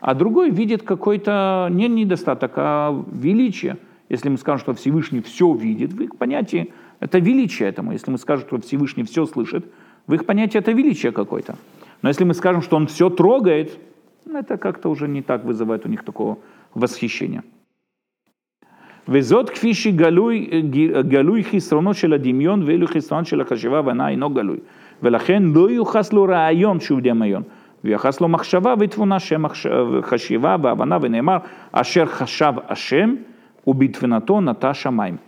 а 0.00 0.14
другой 0.14 0.50
видит 0.50 0.82
какой-то 0.82 1.68
не 1.70 1.88
недостаток, 1.88 2.52
а 2.56 3.04
величие– 3.12 3.76
если 4.10 4.28
мы 4.28 4.38
скажем, 4.38 4.58
что 4.58 4.74
Всевышний 4.74 5.22
все 5.22 5.54
видит, 5.54 5.92
в 5.92 6.02
их 6.02 6.16
понятии 6.16 6.72
это 6.98 7.20
величие 7.20 7.68
этому. 7.68 7.92
Если 7.92 8.10
мы 8.10 8.18
скажем, 8.18 8.46
что 8.46 8.60
Всевышний 8.60 9.04
все 9.04 9.24
слышит, 9.24 9.64
в 10.08 10.14
их 10.14 10.26
понятии 10.26 10.58
это 10.58 10.72
величие 10.72 11.12
какое-то. 11.12 11.54
Но 12.01 12.09
если 12.09 12.23
мы 12.23 12.33
скажем, 12.33 12.61
что 12.61 12.75
он 12.75 12.87
все 12.87 13.09
трогает, 13.09 13.77
ну, 14.25 14.39
это 14.39 14.57
как-то 14.57 14.89
уже 14.89 15.07
не 15.07 15.21
так 15.21 15.43
вызывает 15.43 15.85
у 15.85 15.89
них 15.89 16.03
такого 16.03 16.37
восхищения. 16.73 17.43
וזאת 19.07 19.49
כפי 19.49 19.73
שגלוי 19.73 20.61
גלוי 21.07 21.43
חסרונו 21.43 21.93
של 21.93 22.13
הדמיון 22.13 22.63
ואילו 22.63 22.87
חסרון 22.87 23.25
של 23.25 23.41
החשיבה 23.41 23.81
והנאה 23.85 24.09
אינו 24.09 24.29
גלוי. 24.29 24.57
ולכן 25.03 25.43
לא 25.43 25.69
יוחס 25.69 26.13
לו 26.13 26.23
רעיון 26.23 26.79
שהוא 26.79 26.99
דמיון, 27.03 27.43
ויוחס 27.83 28.21
לו 28.21 28.27
מחשבה 28.27 28.73
ותבונה 28.79 29.19
שם 29.19 29.43
חשיבה 30.01 30.55
והבנה 30.61 30.97
ונאמר 31.01 31.37
אשר 31.71 32.05
חשב 32.05 32.53
השם 32.67 33.15
убит 33.65 33.97
винато 34.01 34.39
Наташа 34.39 34.91
Майм. 34.91 35.19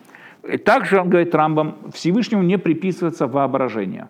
И 0.44 0.58
также, 0.58 1.02
он 1.02 1.10
говорит 1.10 1.36
Рамбам, 1.36 1.92
Всевышнему 1.94 2.44
не 2.44 2.58
приписывается 2.58 3.28
воображение 3.28 4.08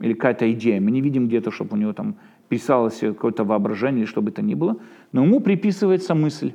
или 0.00 0.14
какая-то 0.14 0.50
идея. 0.52 0.80
Мы 0.80 0.90
не 0.90 1.00
видим 1.00 1.28
где-то, 1.28 1.50
чтобы 1.50 1.76
у 1.76 1.76
него 1.76 1.92
там 1.92 2.16
писалось 2.48 2.98
какое-то 3.00 3.44
воображение 3.44 4.02
или 4.02 4.10
что 4.10 4.22
бы 4.22 4.30
то 4.30 4.42
ни 4.42 4.54
было. 4.54 4.76
Но 5.12 5.24
ему 5.24 5.40
приписывается 5.40 6.14
мысль. 6.14 6.52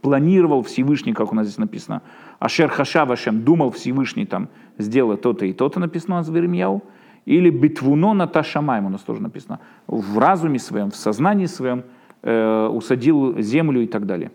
Планировал 0.00 0.62
Всевышний, 0.62 1.12
как 1.12 1.32
у 1.32 1.34
нас 1.34 1.46
здесь 1.46 1.58
написано, 1.58 2.02
Ашер 2.38 2.68
Хашав 2.68 3.10
Ашем, 3.10 3.42
думал 3.42 3.72
Всевышний 3.72 4.26
там, 4.26 4.48
сделай 4.78 5.16
то-то 5.16 5.44
и 5.44 5.52
то-то, 5.52 5.80
написано 5.80 6.20
о 6.20 6.22
Зверемьяу. 6.22 6.82
Или 7.24 7.50
Битвуно 7.50 8.14
Наташамайм, 8.14 8.86
у 8.86 8.88
нас 8.88 9.00
тоже 9.02 9.22
написано. 9.22 9.60
В 9.86 10.18
разуме 10.18 10.58
своем, 10.58 10.90
в 10.90 10.96
сознании 10.96 11.46
своем 11.46 11.82
э, 12.22 12.66
усадил 12.66 13.38
землю 13.40 13.82
и 13.82 13.86
так 13.86 14.06
далее. 14.06 14.30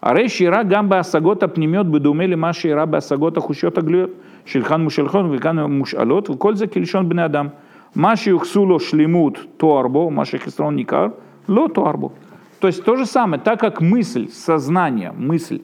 Ареш 0.00 0.40
Ира 0.40 0.62
Гамба 0.62 1.00
Асагота 1.00 1.48
пнемет 1.48 1.88
бы 1.88 2.00
думели 2.00 2.34
Маши 2.34 2.68
Ира 2.68 2.84
Асагота 2.84 3.40
Хущета 3.40 3.80
Глюет. 3.80 4.14
שולחן 4.47 4.81
מושלכות 4.81 5.25
וכאן 5.31 5.59
מושאלות, 5.59 6.29
וכל 6.29 6.55
זה 6.55 6.67
כלשון 6.67 7.09
בני 7.09 7.25
אדם. 7.25 7.47
מה 7.95 8.15
שיוחסו 8.15 8.65
לו 8.65 8.79
שלמות 8.79 9.37
תואר 9.57 9.87
בו, 9.87 10.11
מה 10.11 10.25
שחסרון 10.25 10.75
ניכר, 10.75 11.07
לא 11.49 11.67
תואר 11.73 11.95
бо. 11.95 12.09
То 12.59 12.67
есть 12.67 12.85
то 12.85 12.95
же 12.95 13.05
самое, 13.05 13.41
так 13.41 13.59
как 13.59 13.81
мысль, 13.81 14.29
сознание, 14.29 15.11
мысль, 15.11 15.59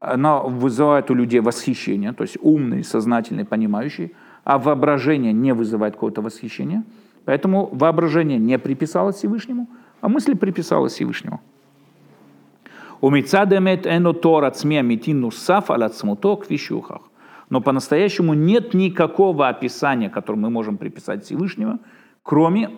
она 0.00 0.38
вызывает 0.38 1.10
у 1.10 1.14
людей 1.14 1.40
восхищение, 1.40 2.12
то 2.12 2.22
есть 2.22 2.38
умный, 2.40 2.82
сознательный, 2.82 3.44
понимающий, 3.44 4.14
а 4.44 4.58
воображение 4.58 5.34
не 5.34 5.52
вызывает 5.52 5.94
какого-то 5.94 6.22
восхищения, 6.22 6.84
поэтому 7.26 7.68
воображение 7.72 8.38
не 8.38 8.58
приписалось 8.58 9.16
Всевышнему, 9.16 9.68
а 10.00 10.08
мысль 10.08 10.34
приписалась 10.36 10.92
Всевышнему. 10.94 11.40
ומצד 13.02 13.52
אמת 13.52 13.86
אין 13.86 14.06
אותו 14.06 14.46
עצמי 14.46 14.80
אמיתי 14.80 15.12
נוסף 15.12 15.70
על 15.70 15.82
עצמותו 15.82 16.38
כפי 16.42 16.58
שהוכח. 16.58 17.08
Но 17.53 17.61
по-настоящему 17.61 18.33
нет 18.33 18.73
никакого 18.73 19.47
описания, 19.47 20.09
которое 20.09 20.39
мы 20.39 20.49
можем 20.49 20.79
приписать 20.79 21.23
Всевышнего, 21.23 21.77
кроме 22.23 22.71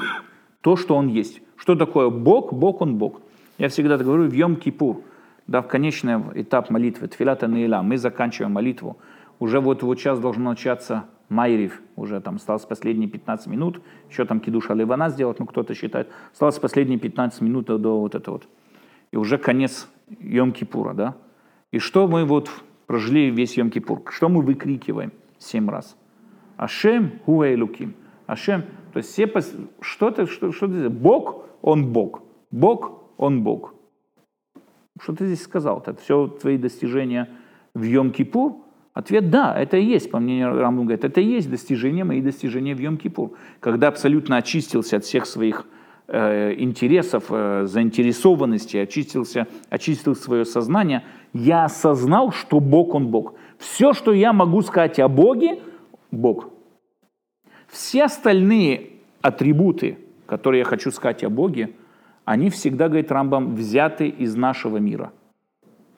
то, 0.62 0.76
что 0.76 0.96
он 0.96 1.08
есть. 1.08 1.42
Что 1.58 1.74
такое 1.74 2.08
Бог? 2.08 2.54
Бог 2.54 2.80
он 2.80 2.96
Бог. 2.96 3.20
Я 3.58 3.68
всегда 3.68 3.98
говорю 3.98 4.22
в 4.26 4.32
Йом-Кипур, 4.32 5.02
да, 5.46 5.60
в 5.60 5.68
конечный 5.68 6.22
этап 6.40 6.70
молитвы, 6.70 7.08
Тфилата 7.08 7.48
Наила, 7.48 7.82
мы 7.82 7.98
заканчиваем 7.98 8.52
молитву. 8.52 8.96
Уже 9.40 9.60
вот, 9.60 9.82
вот 9.82 9.98
сейчас 9.98 10.18
должно 10.18 10.48
начаться 10.48 11.04
Майрив, 11.28 11.82
уже 11.94 12.18
там 12.22 12.36
осталось 12.36 12.64
последние 12.64 13.10
15 13.10 13.46
минут, 13.48 13.82
еще 14.08 14.24
там 14.24 14.40
Кидуша 14.40 14.72
Ливана 14.72 15.10
сделать, 15.10 15.38
ну 15.38 15.44
кто-то 15.44 15.74
считает, 15.74 16.08
осталось 16.32 16.58
последние 16.58 16.98
15 16.98 17.42
минут 17.42 17.66
до 17.66 18.00
вот 18.00 18.14
этого 18.14 18.36
вот 18.36 18.48
и 19.12 19.18
уже 19.18 19.36
конец 19.36 19.86
Йом-Кипура, 20.08 20.94
да? 20.94 21.14
И 21.72 21.78
что 21.78 22.08
мы 22.08 22.24
вот 22.24 22.50
прожили 22.86 23.30
весь 23.30 23.56
Йом-Кипур? 23.56 24.10
Что 24.10 24.28
мы 24.28 24.42
выкрикиваем 24.42 25.12
семь 25.38 25.68
раз? 25.68 25.96
Ашем 26.56 27.20
Хуэйлуким. 27.24 27.94
Ашем, 28.26 28.62
то 28.92 28.98
есть 28.98 29.10
все, 29.10 29.30
что 29.80 30.10
ты, 30.10 30.26
что, 30.26 30.52
что 30.52 30.66
ты, 30.66 30.88
Бог, 30.88 31.44
он 31.62 31.92
Бог. 31.92 32.22
Бог, 32.50 33.02
он 33.16 33.42
Бог. 33.42 33.74
Что 35.00 35.14
ты 35.14 35.26
здесь 35.26 35.42
сказал? 35.42 35.80
Это 35.80 35.94
все 36.00 36.28
твои 36.28 36.56
достижения 36.56 37.28
в 37.74 37.82
Йом-Кипур? 37.82 38.60
Ответ– 38.92 39.28
да, 39.30 39.52
это 39.58 39.76
и 39.76 39.84
есть, 39.84 40.08
по 40.08 40.20
мнению 40.20 40.56
Рамбам 40.56 40.86
говорит, 40.86 41.04
это 41.04 41.20
и 41.20 41.24
есть 41.24 41.50
достижения, 41.50 42.04
мои 42.04 42.20
достижения 42.20 42.76
в 42.76 42.78
Йом-Кипур. 42.78 43.32
Когда 43.58 43.88
абсолютно 43.88 44.36
очистился 44.36 44.98
от 44.98 45.04
всех 45.04 45.26
своих 45.26 45.66
интересов, 46.08 47.24
э, 47.30 47.64
заинтересованности, 47.66 48.76
очистился, 48.76 49.46
очистил 49.70 50.14
свое 50.14 50.44
сознание, 50.44 51.02
я 51.32 51.64
осознал, 51.64 52.30
что 52.30 52.60
Бог 52.60 52.94
Он 52.94 53.08
Бог. 53.08 53.34
Все, 53.58 53.92
что 53.94 54.12
я 54.12 54.32
могу 54.32 54.60
сказать 54.62 54.98
о 54.98 55.08
Боге, 55.08 55.60
Бог. 56.10 56.50
Все 57.68 58.04
остальные 58.04 58.90
атрибуты, 59.22 59.98
которые 60.26 60.60
я 60.60 60.64
хочу 60.64 60.90
сказать 60.90 61.24
о 61.24 61.30
Боге, 61.30 61.70
они 62.24 62.50
всегда, 62.50 62.88
говорит 62.88 63.10
Рамбам, 63.10 63.54
взяты 63.54 64.08
из 64.08 64.36
нашего 64.36 64.76
мира. 64.76 65.12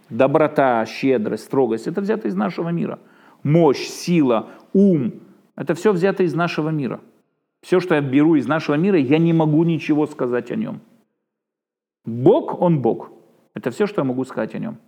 Доброта, 0.08 0.84
щедрость, 0.86 1.44
строгость– 1.44 1.86
это 1.88 2.00
взято 2.00 2.28
из 2.28 2.34
нашего 2.36 2.68
мира. 2.68 3.00
Мощь, 3.42 3.86
сила, 3.88 4.50
ум– 4.72 5.14
это 5.56 5.74
все 5.74 5.92
взято 5.92 6.22
из 6.22 6.34
нашего 6.34 6.68
мира– 6.68 7.00
все, 7.66 7.80
что 7.80 7.96
я 7.96 8.00
беру 8.00 8.36
из 8.36 8.46
нашего 8.46 8.76
мира, 8.76 8.96
я 8.96 9.18
не 9.18 9.32
могу 9.32 9.64
ничего 9.64 10.06
сказать 10.06 10.52
о 10.52 10.54
нем. 10.54 10.80
Бог, 12.04 12.60
он 12.60 12.80
Бог. 12.80 13.10
Это 13.54 13.72
все, 13.72 13.88
что 13.88 14.02
я 14.02 14.04
могу 14.04 14.24
сказать 14.24 14.54
о 14.54 14.60
нем. 14.60 14.78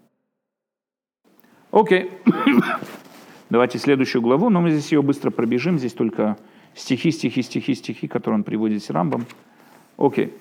Окей. 1.72 2.12
Давайте 3.50 3.78
следующую 3.78 4.22
главу, 4.22 4.48
но 4.48 4.60
мы 4.60 4.70
здесь 4.70 4.92
ее 4.92 5.02
быстро 5.02 5.32
пробежим. 5.32 5.76
Здесь 5.76 5.92
только 5.92 6.38
стихи, 6.76 7.10
стихи, 7.10 7.42
стихи, 7.42 7.74
стихи, 7.74 8.06
которые 8.06 8.36
он 8.36 8.44
приводит 8.44 8.84
с 8.84 8.90
Рамбом. 8.90 9.26
Окей. 9.96 10.34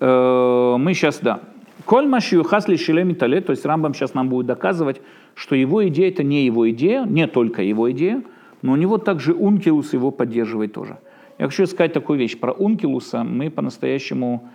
Э, 0.00 0.74
мы 0.76 0.94
сейчас, 0.94 1.20
да. 1.20 1.42
Коль 1.84 2.08
машию 2.08 2.42
хасли 2.42 2.76
шилеми 2.76 3.12
тале, 3.12 3.40
то 3.40 3.52
есть 3.52 3.64
Рамбам 3.64 3.94
сейчас 3.94 4.14
нам 4.14 4.28
будет 4.28 4.46
доказывать, 4.46 5.00
что 5.36 5.54
его 5.54 5.86
идея 5.86 6.08
это 6.08 6.24
не 6.24 6.44
его 6.44 6.68
идея, 6.70 7.04
не 7.04 7.28
только 7.28 7.62
его 7.62 7.88
идея, 7.92 8.24
но 8.66 8.72
у 8.72 8.76
него 8.76 8.98
также 8.98 9.32
Ункилус 9.32 9.92
его 9.92 10.10
поддерживает 10.10 10.72
тоже. 10.72 10.98
Я 11.38 11.46
хочу 11.46 11.66
сказать 11.66 11.92
такую 11.92 12.18
вещь. 12.18 12.36
Про 12.36 12.52
Ункилуса 12.52 13.22
мы 13.22 13.48
по-настоящему... 13.48 14.50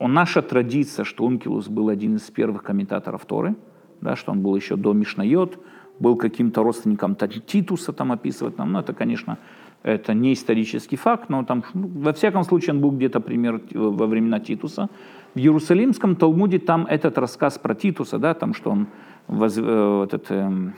Наша 0.00 0.42
традиция, 0.42 1.04
что 1.04 1.24
Ункилус 1.24 1.68
был 1.68 1.88
один 1.88 2.16
из 2.16 2.22
первых 2.22 2.64
комментаторов 2.64 3.24
Торы, 3.24 3.54
да, 4.00 4.16
что 4.16 4.32
он 4.32 4.40
был 4.42 4.56
еще 4.56 4.76
до 4.76 4.92
Мишнайот, 4.92 5.58
был 6.00 6.16
каким-то 6.16 6.64
родственником 6.64 7.16
Титуса 7.46 7.92
там 7.92 8.10
описывать 8.10 8.58
нам. 8.58 8.72
Ну, 8.72 8.80
это, 8.80 8.92
конечно, 8.92 9.38
это 9.84 10.12
не 10.12 10.32
исторический 10.32 10.96
факт, 10.96 11.28
но 11.28 11.44
там, 11.44 11.62
ну, 11.74 11.88
во 12.02 12.12
всяком 12.12 12.42
случае, 12.42 12.74
он 12.74 12.80
был 12.80 12.90
где-то 12.90 13.20
пример 13.20 13.60
во 13.72 14.06
времена 14.06 14.40
Титуса. 14.40 14.88
В 15.34 15.38
Иерусалимском 15.38 16.16
Талмуде 16.16 16.58
там 16.58 16.86
этот 16.86 17.18
рассказ 17.18 17.56
про 17.58 17.74
Титуса, 17.76 18.18
да, 18.18 18.34
там, 18.34 18.52
что 18.52 18.70
он 18.70 18.88
воз, 19.28 19.56
э, 19.56 20.04
этот, 20.04 20.30
э, 20.30 20.34
э, 20.34 20.70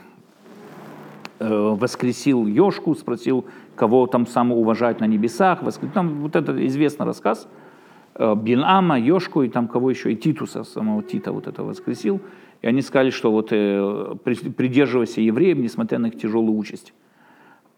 воскресил 1.39 2.45
Ёшку, 2.45 2.95
спросил, 2.95 3.45
кого 3.75 4.07
там 4.07 4.27
самоуважать 4.27 4.99
на 4.99 5.05
небесах. 5.05 5.63
Воскресил. 5.63 5.93
Там 5.93 6.21
вот 6.21 6.35
этот 6.35 6.57
известный 6.59 7.05
рассказ. 7.05 7.47
Э, 8.15 8.35
Бинама, 8.35 8.99
Ёшку 8.99 9.43
и 9.43 9.49
там 9.49 9.67
кого 9.67 9.89
еще, 9.89 10.11
и 10.11 10.15
Титуса, 10.15 10.63
самого 10.63 11.01
Тита 11.01 11.31
вот 11.31 11.47
это 11.47 11.63
воскресил. 11.63 12.19
И 12.61 12.67
они 12.67 12.81
сказали, 12.81 13.09
что 13.09 13.31
вот 13.31 13.49
э, 13.51 14.15
придерживайся 14.23 15.21
евреев, 15.21 15.57
несмотря 15.57 15.99
на 15.99 16.07
их 16.07 16.17
тяжелую 16.17 16.57
участь. 16.57 16.93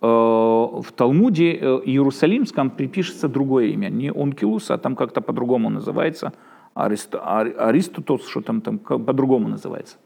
Э, 0.02 0.08
в 0.08 0.91
Талмуде 0.95 1.54
э, 1.54 1.82
Иерусалимском 1.86 2.71
припишется 2.71 3.28
другое 3.28 3.67
имя, 3.67 3.89
не 3.89 4.10
Онкилус, 4.12 4.71
а 4.71 4.78
там 4.78 4.95
как-то 4.95 5.21
по-другому 5.21 5.69
называется, 5.69 6.34
Арист, 6.74 7.15
Аристотос, 7.15 8.28
что 8.28 8.41
там, 8.41 8.62
там 8.62 8.80
по-другому 8.80 9.47
называется. 9.47 9.97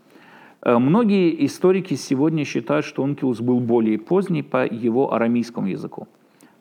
Э, 0.65 0.79
многие 0.79 1.45
историки 1.45 1.93
сегодня 1.93 2.43
считают, 2.43 2.85
что 2.85 3.03
Онкилус 3.03 3.39
был 3.39 3.59
более 3.59 3.99
поздний 3.99 4.43
по 4.43 4.65
его 4.65 5.13
арамейскому 5.13 5.67
языку. 5.67 6.07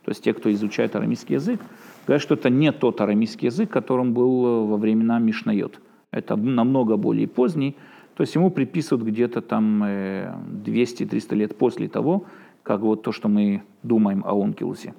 То 0.04 0.10
есть 0.10 0.22
те, 0.22 0.34
кто 0.34 0.52
изучает 0.52 0.94
арамейский 0.94 1.36
язык, 1.36 1.60
говорят, 2.06 2.22
что 2.22 2.34
это 2.34 2.50
не 2.50 2.70
тот 2.72 3.00
арамейский 3.00 3.46
язык, 3.46 3.70
которым 3.70 4.12
был 4.12 4.66
во 4.66 4.76
времена 4.76 5.18
Мишнайот. 5.18 5.80
Это 6.10 6.36
намного 6.36 6.96
более 6.96 7.26
поздний, 7.26 7.74
то 8.14 8.20
есть 8.20 8.34
ему 8.34 8.50
приписывают 8.50 9.04
где-то 9.08 9.40
там 9.40 9.82
200-300 9.82 11.34
лет 11.34 11.56
после 11.56 11.88
того, 11.88 12.24
как 12.62 12.80
вот 12.80 13.02
то, 13.02 13.10
что 13.10 13.28
мы 13.28 13.62
думаем 13.82 14.22
о 14.24 14.40
Онкилусе. 14.40 14.94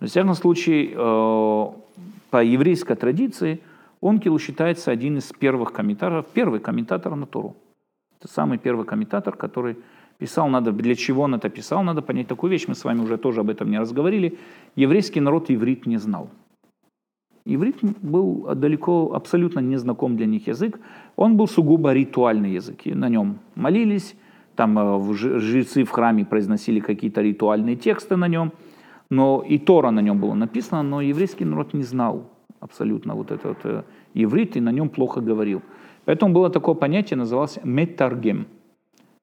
Но, 0.00 0.06
в 0.06 0.10
всяком 0.10 0.34
случае, 0.34 0.92
э, 0.94 1.66
по 2.30 2.42
еврейской 2.42 2.94
традиции 2.94 3.60
Онкилус 4.00 4.42
считается 4.42 4.92
один 4.92 5.18
из 5.18 5.32
первых 5.32 5.72
комментаторов, 5.72 6.26
первый 6.32 6.60
комментатор 6.60 7.14
на 7.16 7.26
Тору. 7.26 7.56
Это 8.24 8.32
самый 8.32 8.56
первый 8.56 8.86
комментатор, 8.86 9.36
который 9.36 9.76
писал, 10.18 10.48
надо, 10.48 10.72
для 10.72 10.94
чего 10.94 11.24
он 11.24 11.34
это 11.34 11.50
писал, 11.50 11.82
надо 11.82 12.00
понять 12.00 12.26
такую 12.26 12.50
вещь, 12.50 12.64
мы 12.68 12.74
с 12.74 12.82
вами 12.82 13.00
уже 13.00 13.18
тоже 13.18 13.40
об 13.40 13.50
этом 13.50 13.70
не 13.70 13.78
разговорили. 13.78 14.38
Еврейский 14.76 15.20
народ 15.20 15.50
иврит 15.50 15.86
не 15.86 15.98
знал. 15.98 16.30
Иврит 17.44 17.76
был 18.00 18.48
далеко, 18.54 19.12
абсолютно 19.14 19.60
незнаком 19.60 20.16
для 20.16 20.24
них 20.24 20.46
язык. 20.46 20.80
Он 21.16 21.36
был 21.36 21.46
сугубо 21.46 21.92
ритуальный 21.92 22.52
язык. 22.52 22.86
И 22.86 22.94
на 22.94 23.10
нем 23.10 23.40
молились, 23.56 24.16
там 24.56 24.78
э, 24.78 25.14
жрецы 25.14 25.84
в 25.84 25.90
храме 25.90 26.24
произносили 26.24 26.80
какие-то 26.80 27.20
ритуальные 27.20 27.76
тексты 27.76 28.16
на 28.16 28.28
нем, 28.28 28.52
но 29.10 29.44
и 29.46 29.58
Тора 29.58 29.90
на 29.90 30.00
нем 30.00 30.18
было 30.18 30.32
написано, 30.32 30.82
но 30.82 31.02
еврейский 31.02 31.44
народ 31.44 31.74
не 31.74 31.82
знал 31.82 32.30
абсолютно 32.60 33.14
вот 33.14 33.30
этот 33.30 33.58
э, 33.64 33.82
иврит 34.14 34.56
и 34.56 34.60
на 34.60 34.72
нем 34.72 34.88
плохо 34.88 35.20
говорил. 35.20 35.60
Поэтому 36.04 36.32
было 36.32 36.50
такое 36.50 36.74
понятие, 36.74 37.16
называлось 37.16 37.58
метаргем. 37.64 38.46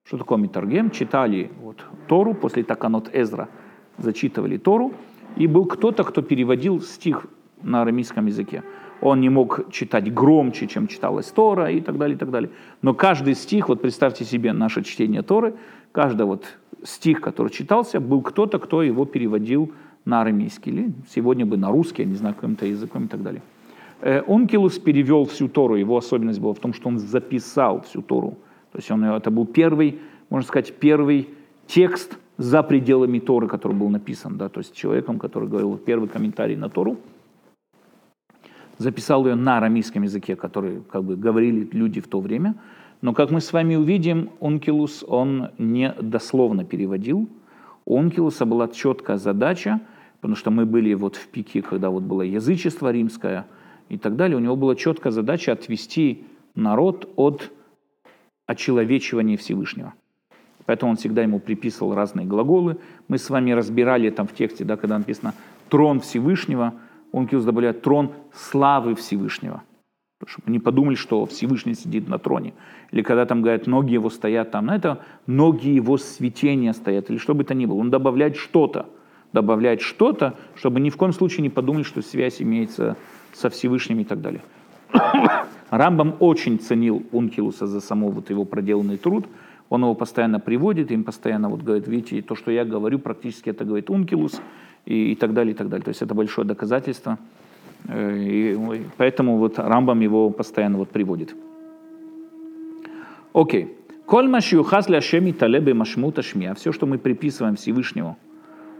Что 0.03 0.17
такое 0.17 0.37
метаргем? 0.37 0.89
Читали 0.89 1.51
вот 1.61 1.85
Тору, 2.07 2.33
после 2.33 2.63
Таканот 2.63 3.09
Эзра 3.13 3.49
зачитывали 3.97 4.57
Тору, 4.57 4.93
и 5.35 5.47
был 5.47 5.65
кто-то, 5.65 6.03
кто 6.03 6.21
переводил 6.21 6.81
стих 6.81 7.27
на 7.61 7.83
арамейском 7.83 8.25
языке 8.25 8.63
он 9.01 9.19
не 9.19 9.29
мог 9.29 9.71
читать 9.71 10.13
громче, 10.13 10.67
чем 10.67 10.87
читалась 10.87 11.25
Тора 11.27 11.71
и 11.71 11.81
так 11.81 11.97
далее, 11.97 12.15
и 12.15 12.19
так 12.19 12.29
далее. 12.29 12.51
Но 12.81 12.93
каждый 12.93 13.33
стих, 13.33 13.67
вот 13.67 13.81
представьте 13.81 14.23
себе 14.23 14.53
наше 14.53 14.83
чтение 14.83 15.23
Торы, 15.23 15.55
каждый 15.91 16.25
вот 16.25 16.45
стих, 16.83 17.19
который 17.19 17.49
читался, 17.49 17.99
был 17.99 18.21
кто-то, 18.21 18.59
кто 18.59 18.83
его 18.83 19.05
переводил 19.05 19.71
на 20.05 20.21
арамейский, 20.21 20.71
или 20.71 20.93
сегодня 21.13 21.45
бы 21.45 21.57
на 21.57 21.69
русский, 21.71 22.03
я 22.03 22.07
не 22.07 22.15
знаю, 22.15 22.35
каким-то 22.35 22.65
языком 22.65 23.05
и 23.05 23.07
так 23.07 23.21
далее. 23.23 23.41
Э, 24.01 24.23
Онкилус 24.27 24.79
перевел 24.79 25.25
всю 25.25 25.47
Тору, 25.47 25.75
его 25.75 25.97
особенность 25.97 26.39
была 26.39 26.53
в 26.53 26.59
том, 26.59 26.73
что 26.73 26.89
он 26.89 26.99
записал 26.99 27.81
всю 27.81 28.01
Тору. 28.01 28.37
То 28.71 28.79
есть 28.79 28.91
он, 28.91 29.03
это 29.03 29.31
был 29.31 29.45
первый, 29.45 29.99
можно 30.29 30.47
сказать, 30.47 30.73
первый 30.79 31.29
текст 31.67 32.17
за 32.37 32.63
пределами 32.63 33.19
Торы, 33.19 33.47
который 33.47 33.73
был 33.73 33.89
написан, 33.89 34.37
да, 34.37 34.49
то 34.49 34.59
есть 34.59 34.75
человеком, 34.75 35.19
который 35.19 35.47
говорил 35.47 35.77
первый 35.77 36.09
комментарий 36.09 36.55
на 36.55 36.69
Тору– 36.69 36.97
записал 38.81 39.25
ее 39.25 39.35
на 39.35 39.57
арамейском 39.57 40.03
языке, 40.03 40.35
который 40.35 40.81
как 40.91 41.03
бы 41.03 41.15
говорили 41.15 41.67
люди 41.71 42.01
в 42.01 42.07
то 42.07 42.19
время. 42.19 42.55
Но, 43.01 43.13
как 43.13 43.31
мы 43.31 43.41
с 43.41 43.53
вами 43.53 43.75
увидим, 43.75 44.29
Онкилус, 44.41 45.03
он 45.07 45.49
не 45.57 45.93
дословно 45.99 46.65
переводил. 46.65 47.29
У 47.85 47.97
Онкилуса 47.97 48.45
была 48.45 48.67
четкая 48.67 49.17
задача, 49.17 49.79
потому 50.19 50.35
что 50.35 50.51
мы 50.51 50.65
были 50.65 50.93
вот 50.93 51.15
в 51.15 51.27
пике, 51.27 51.61
когда 51.61 51.89
вот 51.89 52.03
было 52.03 52.21
язычество 52.21 52.91
римское 52.91 53.45
и 53.91 53.97
так 53.97 54.15
далее. 54.15 54.37
У 54.37 54.39
него 54.39 54.55
была 54.55 54.75
четкая 54.75 55.11
задача 55.11 55.51
отвести 55.51 56.23
народ 56.55 57.11
от 57.17 57.51
очеловечивания 58.47 59.35
Всевышнего. 59.35 59.93
Поэтому 60.65 60.91
он 60.91 60.97
всегда 60.97 61.23
ему 61.23 61.39
приписывал 61.39 61.93
разные 61.93 62.25
глаголы. 62.25 62.77
Мы 63.09 63.17
с 63.17 63.29
вами 63.29 63.51
разбирали 63.51 64.09
там 64.09 64.27
в 64.27 64.33
тексте, 64.33 64.63
да, 64.63 64.77
когда 64.77 64.97
написано 64.97 65.33
«трон 65.69 65.99
Всевышнего», 65.99 66.73
Онкилус 67.11 67.43
добавляет 67.43 67.81
трон 67.81 68.13
славы 68.33 68.95
Всевышнего. 68.95 69.63
Чтобы 70.25 70.49
не 70.49 70.59
подумали, 70.59 70.95
что 70.95 71.25
Всевышний 71.25 71.73
сидит 71.73 72.07
на 72.07 72.17
троне. 72.17 72.53
Или 72.91 73.01
когда 73.01 73.25
там 73.25 73.41
говорят, 73.41 73.67
ноги 73.67 73.91
его 73.91 74.09
стоят 74.09 74.51
там, 74.51 74.67
на 74.67 74.77
это 74.77 75.03
ноги 75.27 75.67
его 75.67 75.97
светения 75.97 76.71
стоят, 76.71 77.09
или 77.09 77.17
что 77.17 77.33
бы 77.33 77.43
то 77.43 77.53
ни 77.53 77.65
было. 77.65 77.79
Он 77.79 77.89
добавляет 77.89 78.37
что-то, 78.37 78.85
добавляет 79.33 79.81
что-то, 79.81 80.35
чтобы 80.55 80.79
ни 80.79 80.89
в 80.89 80.95
коем 80.95 81.11
случае 81.11 81.41
не 81.41 81.49
подумали, 81.49 81.83
что 81.83 82.01
связь 82.01 82.41
имеется 82.41 82.95
со 83.33 83.49
Всевышним 83.49 83.99
и 83.99 84.03
так 84.03 84.21
далее. 84.21 84.41
Рамбам 85.69 86.15
очень 86.19 86.59
ценил 86.59 87.03
Ункилуса 87.11 87.67
за 87.67 87.81
само 87.81 88.09
вот 88.09 88.29
его 88.29 88.45
проделанный 88.45 88.97
труд. 88.97 89.25
Он 89.69 89.83
его 89.83 89.95
постоянно 89.95 90.39
приводит, 90.39 90.91
им 90.91 91.03
постоянно 91.03 91.47
вот 91.49 91.61
говорит, 91.61 91.87
видите, 91.87 92.21
то, 92.21 92.35
что 92.35 92.51
я 92.51 92.65
говорю, 92.65 92.99
практически 92.99 93.49
это 93.49 93.63
говорит 93.63 93.89
Ункилус 93.89 94.41
и, 94.85 95.13
и 95.13 95.15
так 95.15 95.33
далее, 95.33 95.53
и 95.53 95.55
так 95.55 95.69
далее. 95.69 95.85
То 95.85 95.89
есть 95.89 96.01
это 96.01 96.13
большое 96.13 96.45
доказательство. 96.45 97.17
Э, 97.87 98.17
и, 98.17 98.57
поэтому 98.97 99.37
вот 99.37 99.59
Рамбам 99.59 100.01
его 100.01 100.29
постоянно 100.29 100.77
вот 100.77 100.89
приводит. 100.89 101.33
Окей. 103.33 103.77
Коль 104.05 104.27
машиюхас 104.27 104.89
ля 104.89 104.99
талебе 105.31 105.73
машмута 105.73 106.21
шмия. 106.21 106.53
Все, 106.53 106.73
что 106.73 106.85
мы 106.85 106.97
приписываем 106.97 107.55
Всевышнему 107.55 108.17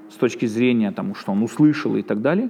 с 0.09 0.15
точки 0.15 0.45
зрения 0.45 0.91
тому, 0.91 1.15
что 1.15 1.31
он 1.31 1.41
услышал 1.41 1.95
и 1.95 2.01
так 2.01 2.21
далее. 2.21 2.49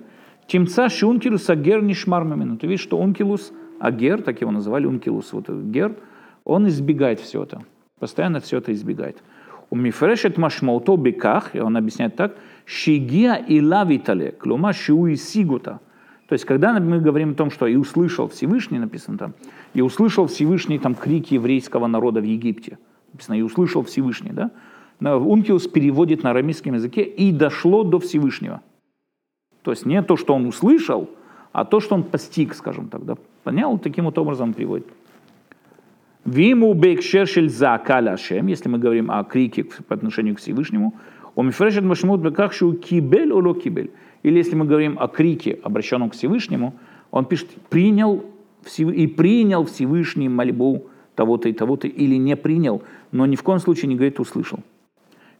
Тимца 0.52 0.90
шункилус 0.90 1.50
агер 1.50 1.82
нишмар 1.82 2.26
мамину. 2.26 2.58
Ты 2.58 2.68
видишь, 2.68 2.84
что 2.84 2.98
ункилус 2.98 3.54
агер, 3.80 4.22
так 4.22 4.42
его 4.42 4.52
называли, 4.52 4.86
ункилус, 4.86 5.32
вот 5.32 5.50
гер, 5.50 5.96
он 6.44 6.68
избегает 6.68 7.22
все 7.22 7.44
это. 7.44 7.64
Постоянно 8.00 8.42
все 8.42 8.58
это 8.58 8.74
избегает. 8.74 9.24
У 9.70 9.78
мифрешет 9.78 10.38
машмауто 10.38 10.98
беках, 10.98 11.56
и 11.56 11.62
он 11.62 11.78
объясняет 11.78 12.18
так, 12.18 12.36
шигия 12.66 13.36
и 13.36 13.62
лавитале, 13.62 14.34
клума 14.34 14.74
шиу 14.74 15.16
сигута. 15.16 15.80
То 16.28 16.34
есть, 16.34 16.44
когда 16.44 16.78
мы 16.78 17.00
говорим 17.00 17.32
о 17.32 17.36
том, 17.36 17.50
что 17.50 17.66
и 17.66 17.78
услышал 17.78 18.28
Всевышний, 18.28 18.78
написано 18.78 19.18
там, 19.18 19.34
и 19.74 19.80
услышал 19.80 20.28
Всевышний 20.28 20.80
там 20.80 20.95
крики 20.95 21.36
еврейского 21.36 21.88
народа 21.88 22.20
в 22.20 22.26
Египте, 22.26 22.78
написано, 23.14 23.36
и 23.36 23.41
услышал 23.41 23.84
Всевышний, 23.84 24.34
да, 24.34 24.52
Ункиус 24.99 25.68
переводит 25.68 26.24
на 26.24 26.32
арамейском 26.32 26.74
языке 26.74 27.04
и 27.04 27.32
дошло 27.32 27.86
до 27.86 27.99
Всевышнего. 27.99 28.62
То 29.64 29.72
есть 29.72 29.86
не 29.86 30.01
то, 30.01 30.18
что 30.18 30.34
он 30.34 30.45
услышал, 30.45 31.09
а 31.51 31.66
то, 31.66 31.80
что 31.80 31.95
он 31.95 32.03
постиг, 32.03 32.53
скажем 32.53 32.88
так. 32.88 33.05
Да? 33.05 33.16
Понял? 33.43 33.78
Таким 33.78 34.05
вот 34.05 34.18
образом 34.18 34.53
приводит. 34.53 34.88
Виму 36.26 36.74
бейкшершель 36.74 37.49
за 37.49 37.80
каляшем, 37.84 38.47
если 38.47 38.70
мы 38.70 38.78
говорим 38.78 39.09
о 39.09 39.24
крике 39.24 39.64
по 39.64 39.95
отношению 39.95 40.36
к 40.36 40.39
Всевышнему, 40.39 40.93
у 41.36 41.43
мифрешет 41.43 41.84
машмут 41.84 42.22
беках 42.22 42.53
шу 42.53 42.74
кибель 42.74 43.32
уло 43.32 43.55
кибель. 43.55 43.91
Или 44.24 44.38
если 44.38 44.55
мы 44.55 44.66
говорим 44.66 44.97
о 44.99 45.07
крике, 45.07 45.59
обращенном 45.64 46.09
к 46.09 46.14
Всевышнему, 46.14 46.76
он 47.09 47.26
пишет, 47.26 47.49
принял 47.70 48.24
и 48.78 49.07
принял 49.07 49.66
Всевышний 49.66 50.30
мольбу 50.30 50.88
того-то 51.16 51.49
и 51.49 51.53
того-то, 51.53 51.88
или 51.88 52.16
не 52.16 52.36
принял, 52.36 52.84
но 53.12 53.26
ни 53.26 53.36
в 53.36 53.41
коем 53.41 53.59
случае 53.59 53.89
не 53.89 53.95
говорит 53.95 54.20
«услышал». 54.20 54.59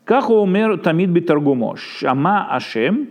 Как 0.03 0.30
умер 0.30 0.80
Тамид 0.80 1.09
Битаргумо, 1.11 1.76
Шама 1.78 2.47
Ашем, 2.49 3.09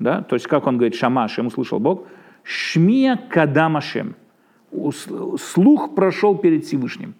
да, 0.00 0.22
то 0.22 0.34
есть 0.34 0.48
как 0.48 0.66
он 0.66 0.78
говорит, 0.78 0.96
Шама 0.96 1.24
Ашем, 1.24 1.46
услышал 1.46 1.78
Бог, 1.78 2.08
Шмия 2.42 3.16
Кадам 3.28 3.76
Ашем, 3.76 4.16
слух 5.38 5.94
прошел 5.94 6.36
перед 6.36 6.64
Всевышним. 6.64 7.14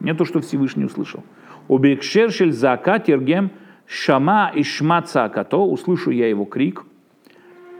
Не 0.00 0.14
то, 0.14 0.24
что 0.24 0.40
Всевышний 0.40 0.84
услышал. 0.84 1.22
Обекшершель 1.68 2.52
зака 2.52 2.98
тергем 2.98 3.52
шама 3.86 4.50
и 4.54 4.64
шма 4.64 5.02
цакато, 5.02 5.58
услышу 5.58 6.10
я 6.10 6.28
его 6.28 6.44
крик, 6.44 6.84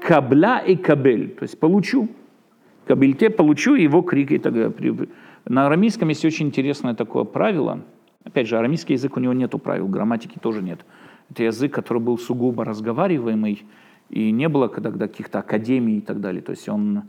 кабля 0.06 0.58
и 0.58 0.76
кабель, 0.76 1.30
то 1.30 1.42
есть 1.42 1.58
получу. 1.58 2.08
Кабельте 2.86 3.30
получу 3.30 3.74
его 3.74 4.02
крик 4.02 4.30
и 4.32 4.38
так. 4.38 4.54
На 5.44 5.66
арамейском 5.66 6.08
есть 6.08 6.24
очень 6.24 6.46
интересное 6.46 6.94
такое 6.94 7.24
правило. 7.24 7.80
Опять 8.24 8.46
же, 8.46 8.56
арамейский 8.58 8.94
язык 8.94 9.16
у 9.16 9.20
него 9.20 9.32
нету 9.32 9.58
правил, 9.58 9.88
грамматики 9.88 10.38
тоже 10.38 10.62
нет. 10.62 10.84
Это 11.30 11.44
язык, 11.44 11.72
который 11.72 11.98
был 11.98 12.18
сугубо 12.18 12.64
разговариваемый, 12.64 13.64
и 14.12 14.30
не 14.30 14.48
было 14.48 14.68
когда 14.68 14.90
каких-то 14.90 15.40
академий 15.40 15.96
и 15.96 16.00
так 16.00 16.20
далее. 16.20 16.42
То 16.42 16.52
есть 16.52 16.68
он, 16.68 17.02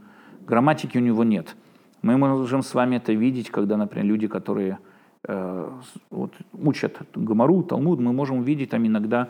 грамматики 0.47 0.97
у 0.97 1.01
него 1.01 1.23
нет. 1.23 1.55
Мы 2.01 2.17
можем 2.17 2.63
с 2.63 2.73
вами 2.73 2.95
это 2.95 3.13
видеть, 3.13 3.49
когда, 3.49 3.77
например, 3.77 4.05
люди, 4.05 4.27
которые 4.27 4.79
э, 5.27 5.69
вот, 6.09 6.33
учат 6.53 6.97
Гамару, 7.13 7.61
Талмуд, 7.63 7.99
мы 7.99 8.13
можем 8.13 8.39
увидеть 8.39 8.71
там 8.71 8.87
иногда 8.87 9.29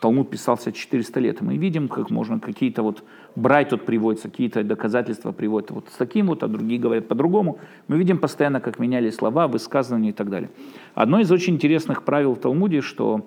Талмуд 0.00 0.28
писался 0.28 0.72
400 0.72 1.20
лет. 1.20 1.40
Мы 1.40 1.56
видим, 1.56 1.88
как 1.88 2.10
можно 2.10 2.40
какие-то 2.40 2.82
вот, 2.82 3.04
брать 3.36 3.70
тут 3.70 3.86
приводится, 3.86 4.28
какие-то 4.28 4.62
доказательства 4.64 5.32
приводят 5.32 5.70
вот 5.70 5.88
с 5.88 5.96
таким 5.96 6.26
вот, 6.26 6.42
а 6.42 6.48
другие 6.48 6.80
говорят 6.80 7.08
по-другому. 7.08 7.58
Мы 7.88 7.96
видим 7.96 8.18
постоянно, 8.18 8.60
как 8.60 8.78
менялись 8.78 9.14
слова, 9.14 9.48
высказывания 9.48 10.10
и 10.10 10.12
так 10.12 10.30
далее. 10.30 10.50
Одно 10.94 11.20
из 11.20 11.30
очень 11.30 11.54
интересных 11.54 12.02
правил 12.02 12.34
в 12.34 12.38
Талмуде, 12.40 12.80
что 12.80 13.24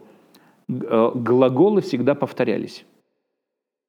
э, 0.67 1.11
глаголы 1.15 1.81
всегда 1.81 2.15
повторялись. 2.15 2.85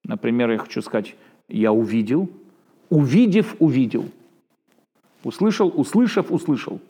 Например, 0.08 0.50
я 0.50 0.58
хочу 0.58 0.82
сказать, 0.82 1.14
я 1.48 1.70
увидел, 1.70 2.28
увидев, 2.88 3.54
увидел. 3.60 4.06
Услышал, 5.22 5.72
услышав, 5.74 6.32
услышал. 6.32 6.80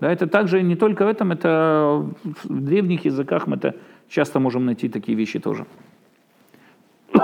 Да, 0.00 0.12
это 0.12 0.26
также 0.26 0.62
не 0.62 0.76
только 0.76 1.06
в 1.06 1.08
этом, 1.08 1.32
это 1.32 2.06
в 2.22 2.60
древних 2.60 3.06
языках 3.06 3.46
мы 3.46 3.56
это 3.56 3.74
часто 4.08 4.38
можем 4.38 4.66
найти 4.66 4.88
такие 4.88 5.16
вещи 5.16 5.38
тоже. 5.38 5.66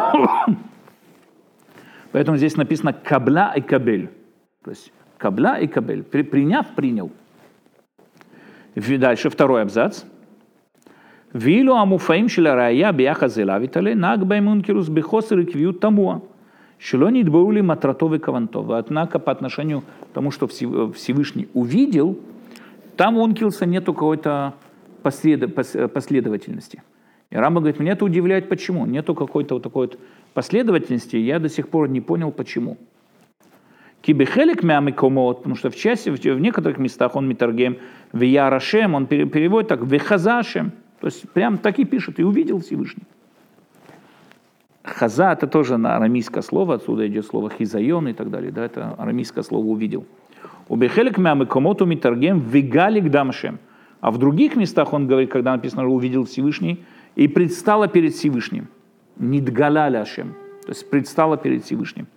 Поэтому 2.13 2.39
здесь 2.39 2.57
написано 2.57 2.95
кабля 2.95 3.53
и 3.55 3.61
кабель. 3.61 4.09
То 4.65 4.71
есть 4.71 4.93
кабля 5.19 5.59
и 5.59 5.67
кабель. 5.67 6.03
Приняв, 6.05 6.67
принял. 6.75 7.11
Дальше 8.75 9.29
второй 9.29 9.61
абзац. 9.63 10.05
Вилу 11.37 11.75
амуфаим 11.75 12.29
шеля 12.31 12.55
рая 12.55 12.93
биаха 12.93 13.29
зелавитале 13.29 13.95
наг 13.95 14.25
баймункирус 14.27 14.89
бехосер 14.89 15.41
и 15.41 15.45
квиют 15.45 15.81
тамуа. 15.81 16.23
Шело 16.79 17.11
не 17.11 17.25
дбаули 17.25 17.61
матратовы 17.61 18.19
кавантовы. 18.19 18.79
Однако 18.79 19.19
по 19.19 19.33
отношению 19.33 19.83
к 19.83 20.15
тому, 20.15 20.31
что 20.31 20.47
Всевышний 20.47 21.49
увидел, 21.53 22.19
там 22.97 23.19
у 23.19 23.25
онкилса 23.25 23.67
нету 23.67 23.93
какой-то 23.93 24.55
последовательности. 25.03 26.83
И 27.31 27.37
Рамба 27.37 27.61
говорит, 27.61 27.81
меня 27.81 27.93
это 27.93 28.07
удивляет, 28.07 28.49
почему. 28.49 28.87
Нету 28.87 29.15
какой-то 29.15 29.57
вот 29.57 29.63
такой 29.63 29.89
вот 29.89 29.99
последовательности, 30.33 31.17
я 31.17 31.39
до 31.39 31.51
сих 31.51 31.69
пор 31.69 31.89
не 31.89 32.01
понял, 32.01 32.31
почему. 32.31 32.79
Кибехелек 34.01 34.63
мямикомот, 34.63 35.39
потому 35.39 35.55
что 35.57 35.69
в 35.69 35.77
части, 35.77 36.09
в 36.09 36.41
некоторых 36.41 36.79
местах 36.79 37.15
он 37.15 37.29
митаргем, 37.29 37.77
в 38.13 38.23
Ярашем, 38.23 38.95
он 38.95 39.07
переводит 39.07 39.69
так, 39.69 39.81
в 39.81 39.99
Хазашем, 39.99 40.73
то 41.07 41.13
есть 41.13 41.31
прям 41.31 41.59
так 41.59 41.79
и 41.79 41.85
пишет, 41.85 42.19
и 42.19 42.25
увидел 42.25 42.59
Всевышний. 42.59 43.05
Хаза 44.83 45.31
это 45.31 45.47
тоже 45.47 45.77
на 45.77 45.95
арамейское 45.95 46.43
слово, 46.43 46.75
отсюда 46.75 47.07
идет 47.07 47.27
слово 47.27 47.49
хизайон 47.49 48.09
и 48.09 48.13
так 48.13 48.29
далее, 48.29 48.51
да, 48.51 48.65
это 48.65 48.97
арамейское 48.99 49.45
слово 49.45 49.65
увидел. 49.67 50.05
У 50.69 50.75
Бехелек 50.75 51.17
мямикомоту 51.17 51.87
митаргем, 51.87 52.41
вигалик 52.41 53.09
дамшем. 53.09 53.61
А 54.01 54.11
в 54.11 54.19
других 54.19 54.57
местах 54.57 54.93
он 54.93 55.07
говорит, 55.07 55.31
когда 55.31 55.53
написано, 55.53 55.87
увидел 55.87 56.25
Всевышний, 56.25 56.85
и 57.15 57.29
предстала 57.29 57.87
перед 57.87 58.13
Всевышним. 58.13 58.67
Нидгаляляшем, 59.17 60.35
то 60.63 60.71
есть 60.71 60.91
предстала 60.91 61.37
перед 61.37 61.63
Всевышним. 61.63 62.09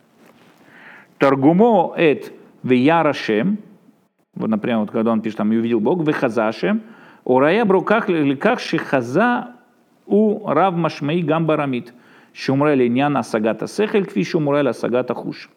Торгумо 1.19 1.93
эт 1.95 2.33
веярашем, 2.63 3.59
вот, 4.33 4.49
например, 4.49 4.79
вот 4.79 4.89
когда 4.89 5.11
он 5.11 5.21
пишет, 5.21 5.37
там, 5.37 5.53
и 5.53 5.57
увидел 5.57 5.79
Бог, 5.79 6.07
вехазашем, 6.07 6.81
урая 7.29 7.63
бруках 7.63 8.09
ликах 8.09 8.59
шихаза 8.59 9.51
у 10.07 10.47
рав 10.47 10.75
машмей 10.75 11.21
гамбарамит, 11.21 11.93
шумрели 12.33 12.87
няна 12.87 13.23
сагата 13.23 13.67
сехель, 13.67 14.05
кви 14.05 14.23
шумрели 14.23 14.71
сагата 14.73 15.13
хуш. 15.13 15.49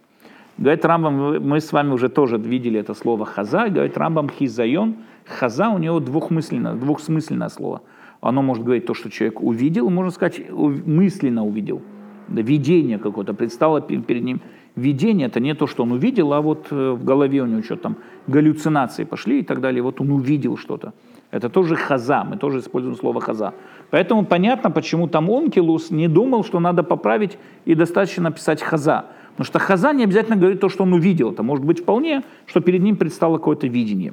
Говорит 0.58 0.84
Рамбам, 0.84 1.42
мы 1.42 1.60
с 1.60 1.72
вами 1.72 1.92
уже 1.92 2.10
тоже 2.10 2.36
видели 2.36 2.78
это 2.78 2.92
слово 2.92 3.24
хаза, 3.24 3.70
говорит 3.70 3.96
Рамбам 3.96 4.28
хизайон, 4.28 4.96
хаза 5.24 5.70
у 5.70 5.78
него 5.78 5.98
двухмысленное, 5.98 6.74
двухсмысленное 6.74 7.48
слово. 7.48 7.80
Оно 8.20 8.42
может 8.42 8.64
говорить 8.64 8.84
то, 8.84 8.92
что 8.92 9.10
человек 9.10 9.40
увидел, 9.40 9.88
можно 9.88 10.10
сказать, 10.10 10.42
мысленно 10.50 11.42
увидел. 11.42 11.80
Видение 12.28 12.98
какое-то 12.98 13.32
предстало 13.32 13.80
перед 13.80 14.22
ним. 14.22 14.42
Видение 14.76 15.28
это 15.28 15.40
не 15.40 15.54
то, 15.54 15.66
что 15.66 15.84
он 15.84 15.92
увидел, 15.92 16.34
а 16.34 16.40
вот 16.40 16.66
э, 16.70 16.90
в 16.92 17.04
голове 17.04 17.42
у 17.42 17.46
него 17.46 17.62
что-то 17.62 17.82
там 17.82 17.96
галлюцинации 18.26 19.04
пошли 19.04 19.40
и 19.40 19.42
так 19.42 19.60
далее. 19.60 19.82
Вот 19.82 20.00
он 20.00 20.10
увидел 20.10 20.56
что-то. 20.56 20.92
Это 21.32 21.48
тоже 21.48 21.76
хаза, 21.76 22.24
мы 22.24 22.36
тоже 22.36 22.58
используем 22.58 22.94
слово 22.94 23.20
хаза. 23.20 23.54
Поэтому 23.90 24.24
понятно, 24.26 24.70
почему 24.70 25.08
там 25.08 25.30
Онкилус 25.30 25.90
не 25.90 26.06
думал, 26.06 26.44
что 26.44 26.60
надо 26.60 26.82
поправить 26.82 27.38
и 27.64 27.74
достаточно 27.74 28.24
написать 28.24 28.62
хаза. 28.62 29.06
Потому 29.30 29.46
что 29.46 29.58
хаза 29.58 29.94
не 29.94 30.04
обязательно 30.04 30.36
говорит 30.36 30.60
то, 30.60 30.68
что 30.68 30.82
он 30.82 30.92
увидел. 30.92 31.32
Это 31.32 31.42
может 31.42 31.64
быть 31.64 31.80
вполне, 31.80 32.22
что 32.46 32.60
перед 32.60 32.82
ним 32.82 32.96
предстало 32.96 33.38
какое-то 33.38 33.66
видение. 33.66 34.12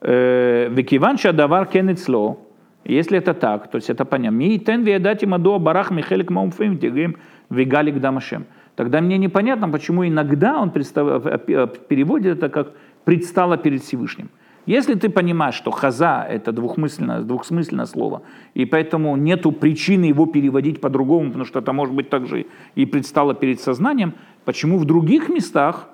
Векиван 0.00 1.18
шадавар 1.18 1.66
кенецло, 1.66 2.38
если 2.84 3.18
это 3.18 3.34
так, 3.34 3.70
то 3.70 3.76
есть 3.76 3.90
это 3.90 4.06
понятно. 4.06 4.36
Ми 4.36 4.58
тен 4.58 4.82
веядати 4.82 5.26
мадо 5.26 5.58
барах 5.58 5.90
михелик 5.90 6.30
маумфим 6.30 6.78
тигрим 6.78 7.16
вегалик 7.50 8.00
дамашем. 8.00 8.46
Тогда 8.76 9.00
мне 9.02 9.18
непонятно, 9.18 9.68
почему 9.68 10.06
иногда 10.06 10.58
он 10.58 10.70
представ... 10.70 11.22
переводит 11.88 12.38
это 12.38 12.48
как 12.48 12.72
«предстало 13.04 13.58
перед 13.58 13.82
Всевышним». 13.82 14.30
Если 14.66 14.94
ты 14.94 15.08
понимаешь, 15.08 15.54
что 15.54 15.70
хаза– 15.70 16.26
это 16.28 16.50
двухмысленное, 16.50 17.20
двухсмысленное 17.20 17.86
слово, 17.86 18.22
и 18.54 18.64
поэтому 18.64 19.16
нету 19.16 19.52
причины 19.52 20.06
его 20.06 20.26
переводить 20.26 20.80
по-другому, 20.80 21.28
потому 21.28 21.44
что 21.44 21.60
это 21.60 21.72
может 21.72 21.94
быть 21.94 22.10
также 22.10 22.46
и 22.74 22.84
предстало 22.84 23.34
перед 23.34 23.60
сознанием, 23.60 24.14
почему 24.44 24.78
в 24.78 24.84
других 24.84 25.28
местах 25.28 25.88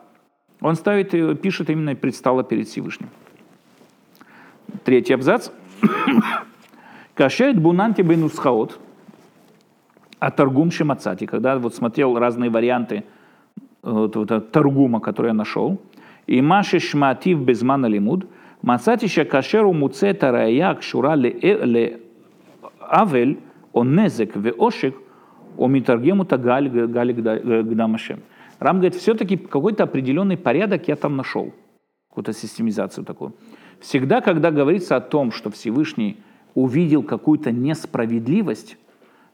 он 0.63 0.77
ставит, 0.77 1.11
пишет 1.43 1.69
именно 1.69 1.95
«предстало 1.95 2.45
перед 2.45 2.67
Всевышним». 2.67 3.11
Третий 4.85 5.13
абзац. 5.13 5.51
Кашет 7.15 7.61
бунанти 7.61 8.01
бенусхаот, 8.01 8.81
а 10.19 10.31
торгум 10.31 10.71
шимацати, 10.71 11.27
когда 11.27 11.59
вот 11.59 11.75
смотрел 11.75 12.19
разные 12.19 12.49
варианты 12.49 13.05
вот, 13.83 14.17
вот, 14.17 14.51
торгума, 14.51 15.01
который 15.01 15.27
я 15.27 15.35
нашел, 15.35 15.79
и 16.27 16.41
маши 16.41 16.79
шматив 16.79 17.41
безмана 17.41 17.85
лимуд– 17.85 18.27
מצאתי 18.64 19.08
שכאשר 19.08 19.60
הוא 19.60 19.76
מוצא 19.76 20.10
את 20.10 20.24
הראייה 20.24 20.70
הקשורה 20.70 21.16
לעוול 21.16 23.36
או 23.76 23.84
נזק 23.84 24.34
ועושק, 24.42 24.94
он 25.58 25.74
מתרגם 25.74 26.20
אותה 26.20 26.38
галь, 26.38 26.70
галь 26.70 27.14
гдам 27.14 27.96
Ашем. 27.96 28.20
Рам 28.60 28.78
говорит, 28.78 28.96
все-таки 28.96 29.38
какой-то 29.38 29.84
определенный 29.84 30.38
порядок 30.38 30.88
я 30.88 30.96
там 30.96 31.16
нашел, 31.16 31.54
какую-то 32.10 32.34
системизацию 32.34 33.06
такую. 33.06 33.34
Всегда, 33.80 34.22
когда 34.22 34.50
говорится 34.50 34.96
о 34.96 35.02
том, 35.02 35.32
что 35.32 35.52
Всевышний 35.52 36.18
увидел 36.56 37.04
какую-то 37.04 37.52
несправедливость, 37.52 38.78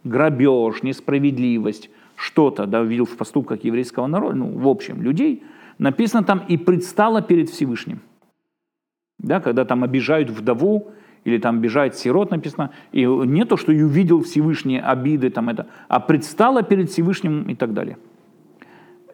грабеж, 0.04 0.84
несправедливость, 0.84 1.90
что-то, 2.18 2.66
да, 2.66 2.82
увидел 2.82 3.06
в 3.06 3.16
поступках 3.16 3.64
еврейского 3.64 4.08
народа, 4.08 4.36
ну, 4.36 4.58
в 4.58 4.68
общем, 4.68 5.02
людей, 5.02 5.44
написано 5.78 6.24
там 6.24 6.44
«и 6.50 6.58
предстало 6.58 7.22
перед 7.22 7.50
Всевышним» 7.50 8.02
да, 9.19 9.41
когда 9.41 9.65
там 9.65 9.85
обижают 9.85 10.31
вдову, 10.31 10.91
или 11.25 11.39
там 11.39 11.59
обижает 11.59 11.97
сирот 11.97 12.31
написано, 12.31 12.71
и 12.93 13.05
не 13.05 13.45
то, 13.45 13.57
что 13.57 13.73
и 13.73 13.83
увидел 13.83 14.23
Всевышний 14.23 14.79
обиды, 14.79 15.31
там 15.31 15.49
это, 15.49 15.67
а 15.89 16.01
предстала 16.01 16.63
перед 16.63 16.91
Всевышним 16.91 17.43
и 17.43 17.55
так 17.55 17.75
далее. 17.75 17.99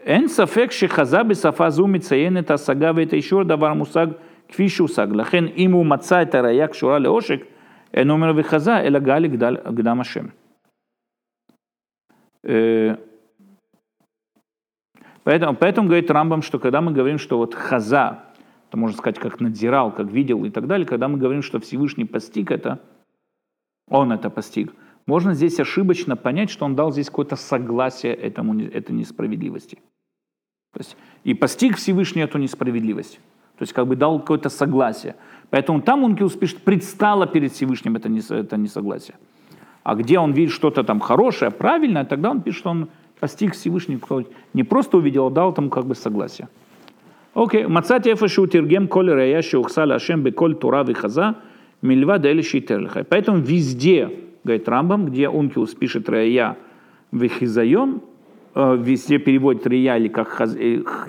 Эн 0.05 0.29
сафек 0.29 0.73
шихазаби 0.73 1.33
сафазу 1.33 1.87
мицаен 1.87 2.37
это 2.37 2.59
сагаве 2.59 3.05
это 3.05 3.17
еще 3.17 3.43
давар 3.43 3.75
мусаг 3.75 4.19
квишу 4.55 4.87
саг. 4.87 5.11
Лахен 5.13 5.51
иму 5.57 5.83
маца 5.83 6.21
это 6.21 6.43
раяк 6.43 6.75
шура 6.75 6.99
леошек, 6.99 7.47
эн 7.93 8.11
умер 8.11 8.35
вихаза 8.35 8.83
эла 8.83 9.01
гали 9.01 9.29
гдам 9.29 10.01
ашем. 10.01 10.33
Э, 12.43 12.97
поэтому, 15.23 15.57
поэтому 15.57 15.89
говорит 15.89 16.11
Рамбам, 16.11 16.43
что 16.43 16.59
когда 16.59 16.83
мы 16.83 16.93
говорим, 16.93 17.19
что 17.19 17.39
вот 17.39 17.55
хаза, 17.55 18.25
это 18.75 18.81
можно 18.81 18.99
сказать, 18.99 19.21
как 19.21 19.41
надзирал, 19.41 19.93
как 19.93 20.11
видел 20.11 20.45
и 20.45 20.51
так 20.51 20.67
далее, 20.67 20.85
когда 20.85 21.07
мы 21.07 21.17
говорим, 21.17 21.43
что 21.43 21.61
Всевышний 21.61 22.05
постиг 22.05 22.51
это, 22.51 22.81
он 23.89 24.11
это 24.11 24.31
постиг, 24.31 24.73
можно 25.07 25.33
здесь 25.35 25.61
ошибочно 25.61 26.17
понять, 26.17 26.51
что 26.51 26.65
он 26.65 26.75
дал 26.75 26.91
здесь 26.91 27.07
какое-то 27.07 27.37
согласие 27.37 28.15
этому, 28.15 28.61
этой 28.61 28.91
несправедливости. 28.91 29.79
То 30.73 30.81
есть, 30.81 30.97
и 31.23 31.35
постиг 31.35 31.77
Всевышний 31.77 32.23
эту 32.23 32.39
несправедливость. 32.39 33.21
То 33.59 33.63
есть 33.63 33.73
как 33.73 33.87
бы 33.87 33.95
дал 33.95 34.19
какое-то 34.19 34.49
согласие. 34.49 35.15
Поэтому 35.51 35.81
там 35.81 36.03
Ункилус 36.03 36.33
пишет, 36.33 36.59
предстало 36.65 37.29
перед 37.29 37.53
Всевышним 37.53 37.95
это, 37.95 38.09
не, 38.09 38.23
это 38.29 38.57
несогласие. 38.57 39.17
А 39.85 39.95
где 39.95 40.19
он 40.19 40.33
видит 40.33 40.53
что-то 40.53 40.83
там 40.83 40.99
хорошее, 40.99 41.53
правильное, 41.53 42.05
тогда 42.05 42.33
он 42.33 42.43
пишет, 42.43 42.59
что 42.59 42.71
он 42.71 42.89
постиг 43.21 43.55
Всевышний, 43.55 44.01
не 44.53 44.65
просто 44.65 44.97
увидел, 44.97 45.29
а 45.29 45.31
дал 45.31 45.55
там 45.55 45.71
как 45.71 45.87
бы 45.87 45.95
согласие. 45.95 46.49
Окей, 47.36 47.66
מצאתי 47.68 48.10
איפה 48.10 48.28
שהוא 48.28 48.48
תרגם 48.48 48.88
כל 48.88 49.10
ראייה 49.10 49.42
שהוכסה 49.42 49.86
להשם 49.86 50.24
בכל 50.24 50.54
תורה 50.54 50.84
וחזה, 50.88 51.24
מלבד 51.84 52.26
אלה 52.26 52.44
שיתר 52.44 52.78
לך. 52.78 53.00
Поэтому 53.10 53.38
везде, 53.38 54.10
говорит 54.44 54.68
Рамбам, 54.68 55.06
где 55.06 55.30
Ункиус 55.30 55.76
пишет 55.76 56.10
раия 56.10 56.58
вехизайон, 57.12 58.02
везде 58.56 59.20
переводит 59.20 59.66
рия 59.68 59.96
или 59.98 60.08
как 60.08 60.42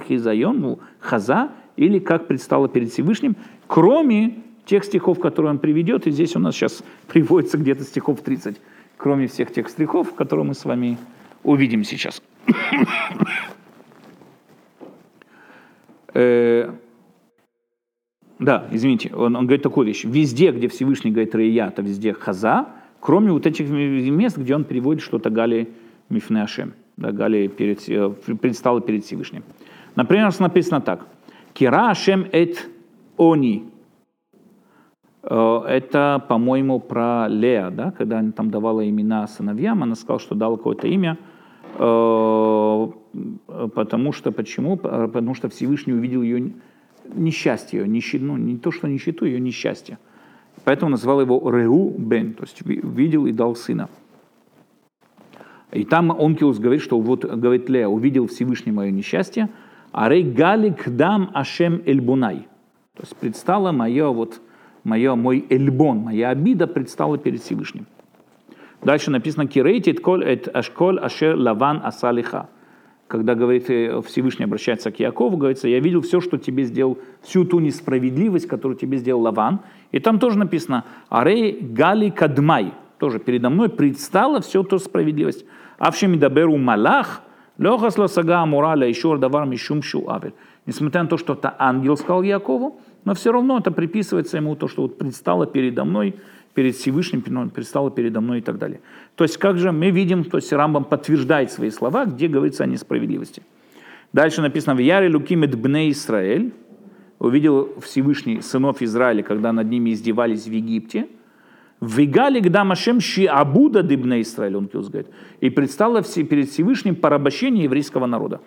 хизайон, 0.08 0.60
ну, 0.60 0.78
хаза, 1.00 1.48
или 1.76 1.98
как 1.98 2.26
предстало 2.26 2.68
перед 2.68 2.90
Всевышним, 2.90 3.34
кроме 3.66 4.34
тех 4.66 4.84
стихов, 4.84 5.18
которые 5.18 5.50
он 5.52 5.58
приведет, 5.58 6.06
и 6.06 6.10
здесь 6.10 6.36
у 6.36 6.38
нас 6.38 6.54
сейчас 6.54 6.84
приводится 7.08 7.58
где-то 7.58 7.82
стихов 7.82 8.20
30, 8.20 8.60
кроме 8.96 9.26
всех 9.26 9.52
тех 9.52 9.68
стихов, 9.68 10.14
которые 10.14 10.44
мы 10.46 10.54
с 10.54 10.64
вами 10.64 10.98
увидим 11.42 11.82
сейчас. 11.82 12.22
Э, 16.15 16.71
да, 18.39 18.67
извините, 18.71 19.13
он, 19.13 19.35
он 19.35 19.45
говорит 19.45 19.63
такую 19.63 19.85
вещь. 19.85 20.05
Везде, 20.05 20.51
где 20.51 20.67
Всевышний 20.67 21.11
говорит 21.11 21.35
Рия, 21.35 21.67
это 21.67 21.81
везде 21.81 22.13
Хаза, 22.13 22.67
кроме 22.99 23.31
вот 23.31 23.45
этих 23.45 23.69
мест, 23.69 24.37
где 24.37 24.55
он 24.55 24.63
переводит 24.63 25.03
что-то 25.03 25.29
Гали 25.29 25.69
Мифнеашем, 26.09 26.73
да, 26.97 27.11
Гали 27.11 27.47
перед, 27.47 27.87
э, 27.89 28.09
предстало 28.41 28.81
перед 28.81 29.03
Всевышним. 29.03 29.43
Например, 29.95 30.31
написано 30.39 30.81
так. 30.81 31.05
Кира 31.53 31.89
Ашем 31.89 32.27
эт 32.31 32.67
они. 33.17 33.69
Э, 35.23 35.61
это, 35.67 36.23
по-моему, 36.29 36.79
про 36.79 37.27
Леа, 37.27 37.71
да, 37.71 37.91
когда 37.91 38.19
она 38.19 38.31
там 38.31 38.51
давала 38.51 38.87
имена 38.87 39.27
сыновьям, 39.27 39.83
она 39.83 39.95
сказала, 39.95 40.19
что 40.19 40.35
дала 40.35 40.55
какое-то 40.55 40.87
имя, 40.87 41.17
потому 43.73 44.11
что, 44.11 44.31
почему? 44.31 44.77
Потому 44.77 45.35
что 45.35 45.49
Всевышний 45.49 45.93
увидел 45.93 46.21
ее 46.21 46.53
несчастье, 47.13 47.81
ее 47.81 47.87
нищи, 47.87 48.19
ну, 48.19 48.37
не 48.37 48.57
то, 48.57 48.71
что 48.71 48.87
нищету, 48.87 49.25
ее 49.25 49.39
несчастье. 49.39 49.97
Поэтому 50.63 50.91
назвал 50.91 51.21
его 51.21 51.49
Реу 51.49 51.93
Бен, 51.97 52.33
то 52.33 52.43
есть 52.43 52.61
видел 52.65 53.25
и 53.25 53.31
дал 53.31 53.55
сына. 53.55 53.89
И 55.71 55.83
там 55.83 56.11
Онкиус 56.11 56.59
говорит, 56.59 56.81
что 56.81 56.99
вот, 56.99 57.25
говорит 57.25 57.69
Леа, 57.69 57.89
увидел 57.89 58.27
Всевышний 58.27 58.71
мое 58.71 58.91
несчастье, 58.91 59.49
а 59.91 60.09
рей 60.09 60.23
галик 60.23 60.89
дам 60.89 61.31
ашем 61.33 61.81
эльбунай. 61.85 62.47
То 62.93 63.03
есть 63.03 63.15
предстало 63.17 63.71
мое 63.71 64.07
вот 64.07 64.39
мое, 64.85 65.15
мой 65.15 65.45
эльбон, 65.49 65.97
моя 65.99 66.29
обида 66.29 66.67
предстала 66.67 67.17
перед 67.17 67.41
Всевышним. 67.41 67.87
Дальше 68.83 69.11
написано 69.11 69.47
«Кирейтит 69.47 69.99
коль 69.99 70.23
эт 70.23 70.47
ашколь 70.47 70.99
ашер 70.99 71.35
лаван 71.35 71.81
асалиха». 71.83 72.49
Когда 73.07 73.35
говорит, 73.35 73.69
э, 73.69 74.01
Всевышний 74.01 74.45
обращается 74.45 74.91
к 74.91 74.99
Якову, 74.99 75.37
говорится, 75.37 75.67
я 75.67 75.79
видел 75.79 76.01
все, 76.01 76.21
что 76.21 76.37
тебе 76.37 76.63
сделал, 76.63 76.97
всю 77.21 77.45
ту 77.45 77.59
несправедливость, 77.59 78.47
которую 78.47 78.77
тебе 78.77 78.97
сделал 78.97 79.21
Лаван. 79.21 79.59
И 79.91 79.99
там 79.99 80.17
тоже 80.17 80.39
написано 80.39 80.85
«Арей 81.09 81.59
гали 81.61 82.09
кадмай». 82.09 82.73
Тоже 82.97 83.19
передо 83.19 83.49
мной 83.49 83.69
предстала 83.69 84.41
все 84.41 84.63
то 84.63 84.79
справедливость. 84.79 85.45
Авшим 85.77 86.17
даберу 86.17 86.57
малах, 86.57 87.21
лехас 87.57 87.95
сага 88.11 88.39
амураля, 88.41 88.87
еще 88.87 89.17
давар 89.17 89.45
мишум 89.45 89.83
шу 89.83 90.09
авель. 90.09 90.33
Несмотря 90.65 91.03
на 91.03 91.09
то, 91.09 91.17
что 91.17 91.33
это 91.33 91.55
ангел 91.59 91.97
сказал 91.97 92.23
Якову, 92.23 92.79
но 93.03 93.13
все 93.13 93.31
равно 93.31 93.59
это 93.59 93.69
приписывается 93.69 94.37
ему 94.37 94.55
то, 94.55 94.67
что 94.67 94.83
вот 94.83 94.97
предстало 94.97 95.45
передо 95.45 95.85
мной, 95.85 96.15
перед 96.55 96.75
Всевышним, 96.75 97.21
предстало 97.51 97.91
передо 97.91 98.21
мной 98.21 98.39
и 98.39 98.41
так 98.41 98.57
далее. 98.57 98.79
То 99.15 99.23
есть 99.23 99.37
как 99.37 99.57
же 99.57 99.71
мы 99.71 99.91
видим, 99.91 100.23
то 100.23 100.37
есть 100.37 100.51
Рамбам 100.51 100.85
подтверждает 100.85 101.51
свои 101.51 101.69
слова, 101.69 102.05
где 102.05 102.27
говорится 102.27 102.63
о 102.63 102.67
несправедливости. 102.67 103.43
Дальше 104.13 104.41
написано 104.41 104.75
в 104.75 104.79
Яре 104.79 105.09
Лукимет 105.09 105.55
Бне 105.55 105.91
Исраэль, 105.91 106.53
увидел 107.19 107.79
Всевышний 107.81 108.41
сынов 108.41 108.81
Израиля, 108.81 109.21
когда 109.21 109.51
над 109.51 109.69
ними 109.69 109.91
издевались 109.91 110.47
в 110.47 110.51
Египте, 110.51 111.07
в 111.81 111.99
Игале 111.99 112.39
Гдамашем 112.39 113.01
Ши 113.01 113.25
Абуда 113.25 113.83
Дибне 113.83 114.21
Израиль, 114.21 114.55
он 114.55 114.67
говорит, 114.67 115.07
и 115.41 115.49
предстало 115.49 116.01
перед 116.03 116.49
Всевышним 116.49 116.95
порабощение 116.95 117.65
еврейского 117.65 118.05
народа. 118.05 118.39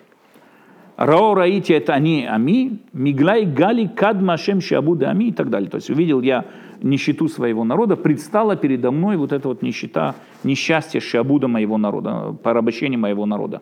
Рао 0.97 1.33
раити 1.33 1.71
это 1.71 1.93
они, 1.93 2.27
ами, 2.29 2.79
миглай 2.91 3.45
гали 3.45 3.87
кадма 3.87 4.35
шем 4.35 4.59
шабуда 4.59 5.11
ами 5.11 5.25
и 5.25 5.31
так 5.31 5.49
далее. 5.49 5.69
То 5.69 5.77
есть 5.77 5.89
увидел 5.89 6.21
я 6.21 6.43
нищету 6.81 7.27
своего 7.27 7.63
народа, 7.63 7.95
предстала 7.95 8.55
передо 8.55 8.91
мной 8.91 9.17
вот 9.17 9.31
эта 9.31 9.47
вот 9.47 9.61
нищета, 9.61 10.15
несчастье 10.43 11.01
шабуда 11.01 11.47
моего 11.47 11.77
народа, 11.77 12.35
порабощение 12.43 12.97
моего 12.97 13.25
народа. 13.25 13.61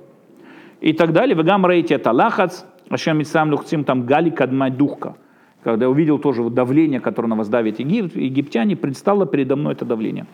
И 0.81 0.93
так 0.93 1.11
далее. 1.13 1.35
Вегам 1.35 1.65
раити 1.65 1.93
это 1.93 2.11
лахац, 2.11 2.63
ашем 2.89 3.23
сам 3.23 3.51
лухцим 3.51 3.83
там 3.83 4.05
гали 4.05 4.33
духка. 4.69 5.15
Когда 5.63 5.89
увидел 5.89 6.19
тоже 6.19 6.47
давление, 6.49 6.99
которое 6.99 7.29
на 7.29 7.35
вас 7.35 7.49
давит 7.49 7.79
Египет, 7.79 8.15
египтяне, 8.15 8.75
предстало 8.75 9.25
передо 9.25 9.55
мной 9.55 9.73
это 9.73 9.85
давление. 9.85 10.25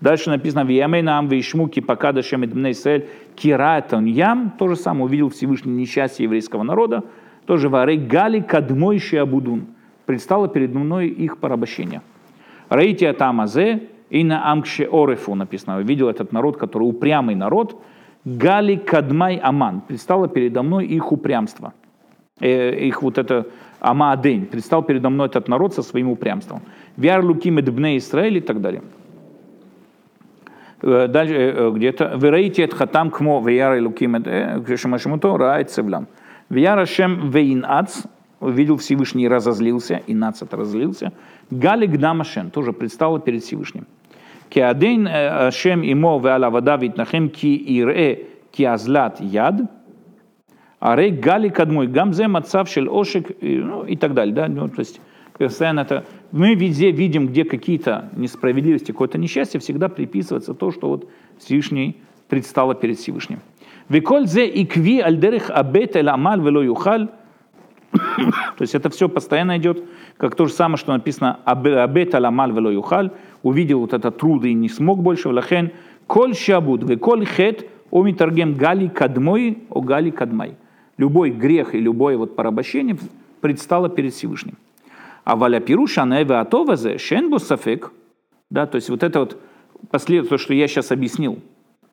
Дальше 0.00 0.30
написано, 0.30 0.64
«Виямейнам 0.64 1.28
вишмуки 1.28 1.78
покада 1.80 2.22
шемидмней 2.22 2.74
сель 2.74 3.06
киратон 3.36 4.06
ям». 4.06 4.52
То 4.58 4.66
же 4.66 4.74
самое 4.74 5.04
увидел 5.04 5.28
Всевышний 5.28 5.72
несчастье 5.72 6.24
еврейского 6.24 6.64
народа. 6.64 7.04
Тоже 7.46 7.68
«Варей 7.68 7.98
гали 7.98 8.40
кадмой 8.40 9.00
абудун». 9.20 9.66
Предстало 10.06 10.48
перед 10.48 10.74
мной 10.74 11.06
их 11.06 11.38
порабощение. 11.38 12.02
Раития 12.72 13.12
тамазе 13.12 13.82
и 14.08 14.24
на 14.24 14.50
амкше 14.50 14.88
орефу 14.90 15.34
написано. 15.34 15.80
Видел 15.80 16.08
этот 16.08 16.32
народ, 16.32 16.56
который 16.56 16.84
упрямый 16.84 17.34
народ. 17.34 17.76
Гали 18.24 18.76
кадмай 18.76 19.36
аман. 19.36 19.82
Предстало 19.82 20.26
передо 20.26 20.62
мной 20.62 20.86
их 20.86 21.12
упрямство. 21.12 21.74
Э, 22.40 22.74
их 22.74 23.02
вот 23.02 23.18
это 23.18 23.46
амаадень. 23.80 24.46
Предстал 24.46 24.82
передо 24.82 25.10
мной 25.10 25.26
этот 25.26 25.48
народ 25.48 25.74
со 25.74 25.82
своим 25.82 26.08
упрямством. 26.08 26.62
Вяр 26.96 27.22
луким 27.22 27.58
эдбне 27.58 27.98
Исраиль 27.98 28.38
и 28.38 28.40
так 28.40 28.62
далее. 28.62 28.82
Э, 30.80 31.08
дальше 31.08 31.34
э, 31.34 31.54
э, 31.54 31.70
где-то. 31.72 32.14
Вераите 32.16 32.64
от 32.64 32.72
хатам 32.72 33.10
кмо 33.10 33.42
вяр 33.46 33.82
луким 33.82 34.16
эдшемашмуто 34.16 35.36
раит 35.36 35.70
цевлям. 35.70 36.06
Вяр 36.48 36.78
ашем 36.78 37.30
вейн 37.30 37.66
ац. 37.68 38.04
Видел 38.40 38.76
Всевышний 38.76 39.28
разозлился, 39.28 40.00
и 40.08 40.14
нацат 40.14 40.52
разозлился. 40.52 41.12
Гали 41.52 41.86
Гдамашен 41.86 42.50
тоже 42.50 42.72
предстала 42.72 43.20
перед 43.20 43.42
Всевышним. 43.42 43.86
Кеадейн 44.48 45.06
Ашем 45.06 45.82
имо 45.82 46.18
веала 46.18 46.48
вода 46.48 46.78
витнахем 46.78 47.28
ки 47.28 47.54
ире 47.54 48.26
ки 48.50 48.62
азлат 48.62 49.20
яд. 49.20 49.60
Аре 50.80 51.10
гали 51.10 51.50
кадмой 51.50 51.88
гамзе 51.88 52.26
мацав 52.26 52.70
шель 52.70 52.88
ошек 52.88 53.30
ну, 53.42 53.84
и 53.84 53.96
так 53.96 54.14
далее. 54.14 54.34
Да? 54.34 54.48
Ну, 54.48 54.70
то 54.70 54.80
есть 54.80 55.00
постоянно 55.36 55.80
это... 55.80 56.06
Мы 56.30 56.54
везде 56.54 56.90
видим, 56.90 57.28
где 57.28 57.44
какие-то 57.44 58.08
несправедливости, 58.16 58.92
какое-то 58.92 59.18
несчастье, 59.18 59.60
всегда 59.60 59.90
приписывается 59.90 60.54
то, 60.54 60.70
что 60.70 60.88
вот 60.88 61.10
Всевышний 61.38 61.98
предстало 62.28 62.74
перед 62.74 62.98
Всевышним. 62.98 63.40
Виколь 63.90 64.26
зе 64.26 64.46
икви 64.46 65.00
альдерих 65.00 65.50
абет 65.50 65.96
эль 65.96 66.08
амаль 66.08 66.40
вело 66.40 66.62
юхаль. 66.62 67.08
То 68.56 68.60
есть 68.62 68.74
это 68.74 68.90
все 68.90 69.08
постоянно 69.08 69.58
идет, 69.58 69.84
как 70.16 70.34
то 70.34 70.46
же 70.46 70.52
самое, 70.52 70.78
что 70.78 70.92
написано 70.92 71.40
абет 71.44 72.14
эль 72.14 72.26
амаль 72.26 72.52
вело 72.52 72.70
юхаль. 72.70 73.10
Увидел 73.42 73.80
вот 73.80 73.92
это 73.92 74.10
труд 74.10 74.44
и 74.44 74.54
не 74.54 74.68
смог 74.68 75.02
больше. 75.02 75.28
Влахен 75.28 75.72
коль 76.06 76.34
шабуд 76.34 76.82
виколь 76.84 77.26
хет 77.26 77.66
омитаргем 77.90 78.54
гали 78.54 78.88
кадмой 78.88 79.58
о 79.68 79.80
гали 79.80 80.10
кадмай. 80.10 80.56
Любой 80.96 81.30
грех 81.30 81.74
и 81.74 81.80
любое 81.80 82.16
вот 82.16 82.36
порабощение 82.36 82.96
предстало 83.40 83.88
перед 83.88 84.14
Всевышним. 84.14 84.56
А 85.24 85.36
валя 85.36 85.60
пируша 85.60 86.04
наэве 86.04 86.36
атовазе 86.36 86.98
шенбу 86.98 87.38
сафек, 87.38 87.92
да, 88.50 88.66
то 88.66 88.76
есть 88.76 88.88
вот 88.88 89.02
это 89.02 89.20
вот 89.20 89.40
последнее, 89.90 90.28
то, 90.28 90.38
что 90.38 90.54
я 90.54 90.66
сейчас 90.66 90.90
объяснил, 90.90 91.40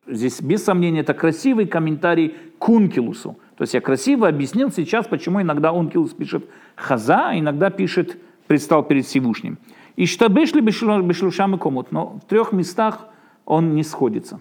здесь 0.06 0.40
без 0.40 0.64
сомнения 0.64 1.00
это 1.00 1.14
красивый 1.14 1.66
комментарий 1.66 2.34
к 2.58 2.68
Ункилусу. 2.68 3.36
То 3.60 3.64
есть 3.64 3.74
я 3.74 3.82
красиво 3.82 4.26
объяснил 4.26 4.72
сейчас, 4.72 5.06
почему 5.06 5.42
иногда 5.42 5.70
Ункилус 5.70 6.14
пишет 6.14 6.48
хаза, 6.76 7.28
а 7.28 7.38
иногда 7.38 7.68
пишет 7.68 8.16
предстал 8.46 8.82
перед 8.82 9.04
Всевышним. 9.04 9.58
И 9.96 10.06
штабешли 10.06 10.62
бешлушам 10.62 11.56
и 11.56 11.58
комут, 11.58 11.92
но 11.92 12.20
в 12.24 12.26
трех 12.26 12.52
местах 12.52 13.06
он 13.44 13.74
не 13.74 13.82
сходится. 13.82 14.40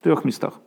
В 0.00 0.04
трех 0.04 0.26
местах. 0.26 0.60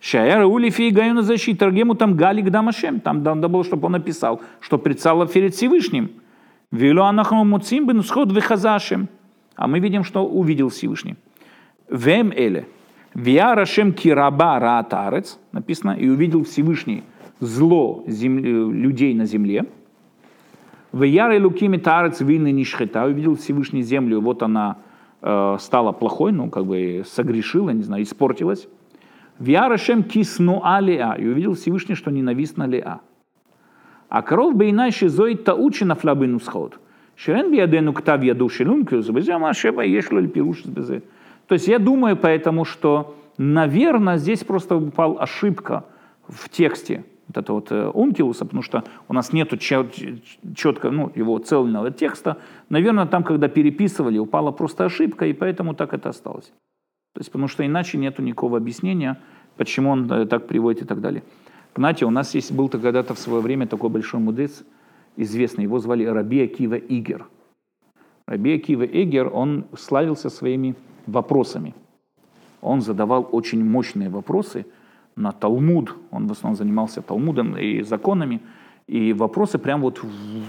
Шаяра 0.00 0.46
Улифи 0.46 0.82
и 0.82 0.90
Гаюна 0.90 1.22
защита 1.22 1.60
Таргему 1.60 1.94
там 1.94 2.16
Галик 2.16 2.50
Дамашем. 2.50 2.98
Там 2.98 3.22
надо 3.22 3.46
было, 3.46 3.62
чтобы 3.62 3.86
он 3.86 3.92
написал, 3.92 4.40
что 4.58 4.76
предстало 4.76 5.28
перед 5.28 5.54
Всевышним. 5.54 6.10
Вилу 6.72 7.04
Анахну 7.04 7.44
Муцим 7.44 7.86
бен 7.86 8.02
сход 8.02 8.32
Вихазашем. 8.32 9.08
А 9.54 9.68
мы 9.68 9.78
видим, 9.78 10.02
что 10.02 10.26
увидел 10.26 10.70
Всевышний. 10.70 11.14
Вем 11.88 12.32
Эле. 12.32 12.66
Виарашем 13.16 13.94
Кираба 13.94 14.58
Раатарец. 14.58 15.38
Написано, 15.52 15.92
и 15.92 16.06
увидел 16.06 16.44
Всевышний 16.44 17.02
зло 17.40 18.04
земли, 18.06 18.50
людей 18.50 19.14
на 19.14 19.24
земле. 19.24 19.64
В 20.92 21.02
Яре 21.02 21.40
Лукими 21.40 21.78
Тарец 21.78 22.20
вины 22.20 22.52
Нишхета. 22.52 23.06
Увидел 23.06 23.36
Всевышний 23.36 23.82
землю, 23.82 24.20
вот 24.20 24.42
она 24.42 24.76
э, 25.22 25.56
стала 25.60 25.92
плохой, 25.92 26.32
ну, 26.32 26.50
как 26.50 26.66
бы 26.66 27.04
согрешила, 27.06 27.70
не 27.70 27.82
знаю, 27.82 28.02
испортилась. 28.02 28.68
В 29.38 29.46
Ярашем 29.46 30.02
кисну 30.02 30.60
алиа. 30.62 31.14
И 31.14 31.26
увидел 31.26 31.54
Всевышний, 31.54 31.94
что 31.94 32.10
ненавистна 32.10 32.64
Леа. 32.66 33.00
А 34.10 34.22
коров 34.22 34.54
бы 34.54 34.68
иначе 34.68 35.08
зои 35.08 35.34
таучи 35.34 35.84
на 35.84 35.94
флабину 35.94 36.38
сход. 36.38 36.78
Шерен 37.16 37.50
биадену 37.50 37.94
ктав 37.94 38.22
яду 38.22 38.50
шелункю, 38.50 39.00
забезема 39.00 39.54
шеба 39.54 39.84
ешло 39.86 40.20
ли 40.20 40.28
пируш 40.28 40.66
безе. 40.66 41.02
То 41.46 41.54
есть 41.54 41.68
я 41.68 41.78
думаю 41.78 42.16
поэтому, 42.16 42.64
что, 42.64 43.16
наверное, 43.38 44.18
здесь 44.18 44.44
просто 44.44 44.76
упала 44.76 45.20
ошибка 45.20 45.84
в 46.28 46.48
тексте 46.48 47.04
вот 47.28 47.36
это 47.36 47.52
вот 47.52 47.72
ункилуса, 47.94 48.44
потому 48.44 48.62
что 48.62 48.84
у 49.08 49.14
нас 49.14 49.32
нет 49.32 49.52
четко 49.58 50.90
ну, 50.90 51.10
его 51.14 51.38
цельного 51.38 51.90
текста. 51.90 52.38
Наверное, 52.68 53.06
там, 53.06 53.24
когда 53.24 53.48
переписывали, 53.48 54.18
упала 54.18 54.52
просто 54.52 54.84
ошибка, 54.84 55.26
и 55.26 55.32
поэтому 55.32 55.74
так 55.74 55.92
это 55.92 56.10
осталось. 56.10 56.52
То 57.14 57.20
есть, 57.20 57.32
потому 57.32 57.48
что 57.48 57.64
иначе 57.64 57.98
нет 57.98 58.18
никакого 58.18 58.58
объяснения, 58.58 59.18
почему 59.56 59.90
он 59.90 60.10
э, 60.12 60.26
так 60.26 60.46
приводит 60.46 60.82
и 60.82 60.84
так 60.84 61.00
далее. 61.00 61.22
Знаете, 61.74 62.04
у 62.04 62.10
нас 62.10 62.34
есть 62.34 62.52
был 62.52 62.68
когда-то 62.68 63.14
в 63.14 63.18
свое 63.18 63.42
время 63.42 63.66
такой 63.66 63.90
большой 63.90 64.20
мудрец, 64.20 64.64
известный, 65.16 65.64
его 65.64 65.78
звали 65.78 66.04
Раби 66.04 66.42
Акива 66.42 66.74
Игер. 66.74 67.26
Раби 68.26 68.54
Акива 68.54 68.84
Игер, 68.84 69.30
он 69.32 69.64
славился 69.76 70.30
своими 70.30 70.74
вопросами. 71.06 71.74
Он 72.60 72.80
задавал 72.80 73.28
очень 73.32 73.64
мощные 73.64 74.08
вопросы 74.08 74.66
на 75.14 75.32
Талмуд, 75.32 75.94
он 76.10 76.26
в 76.26 76.32
основном 76.32 76.56
занимался 76.56 77.02
Талмудом 77.02 77.56
и 77.56 77.82
законами, 77.82 78.40
и 78.86 79.12
вопросы 79.12 79.58
прям 79.58 79.80
вот 79.80 80.00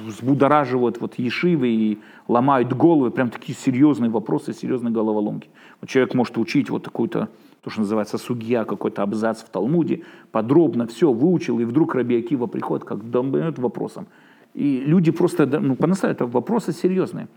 взбудораживают 0.05 1.01
вот 1.01 1.18
ешивы 1.18 1.70
и 1.70 1.99
ломают 2.28 2.72
головы, 2.74 3.10
прям 3.10 3.30
такие 3.30 3.58
серьезные 3.58 4.12
вопросы, 4.12 4.53
серьезные 4.53 4.91
головоломки. 4.91 5.49
Вот 5.82 5.89
человек 5.89 6.14
может 6.14 6.38
учить 6.38 6.70
вот 6.70 6.84
такую-то, 6.84 7.30
то, 7.62 7.70
что 7.72 7.82
называется 7.82 8.18
сугья, 8.20 8.64
какой-то 8.64 9.01
абзац 9.01 9.41
в 9.41 9.49
Талмуде, 9.49 10.03
подробно 10.32 10.86
все 10.86 11.12
выучил, 11.12 11.60
и 11.60 11.66
вдруг 11.66 11.95
Раби 11.95 12.20
Акива 12.20 12.45
приходит 12.45 12.86
как 12.86 13.10
домбает 13.10 13.58
вопросом. 13.58 14.05
И 14.53 14.84
люди 14.86 15.12
просто, 15.12 15.45
ну, 15.45 15.76
по-настоящему, 15.76 16.16
это 16.16 16.26
вопросы 16.28 16.74
серьезные. 16.74 17.28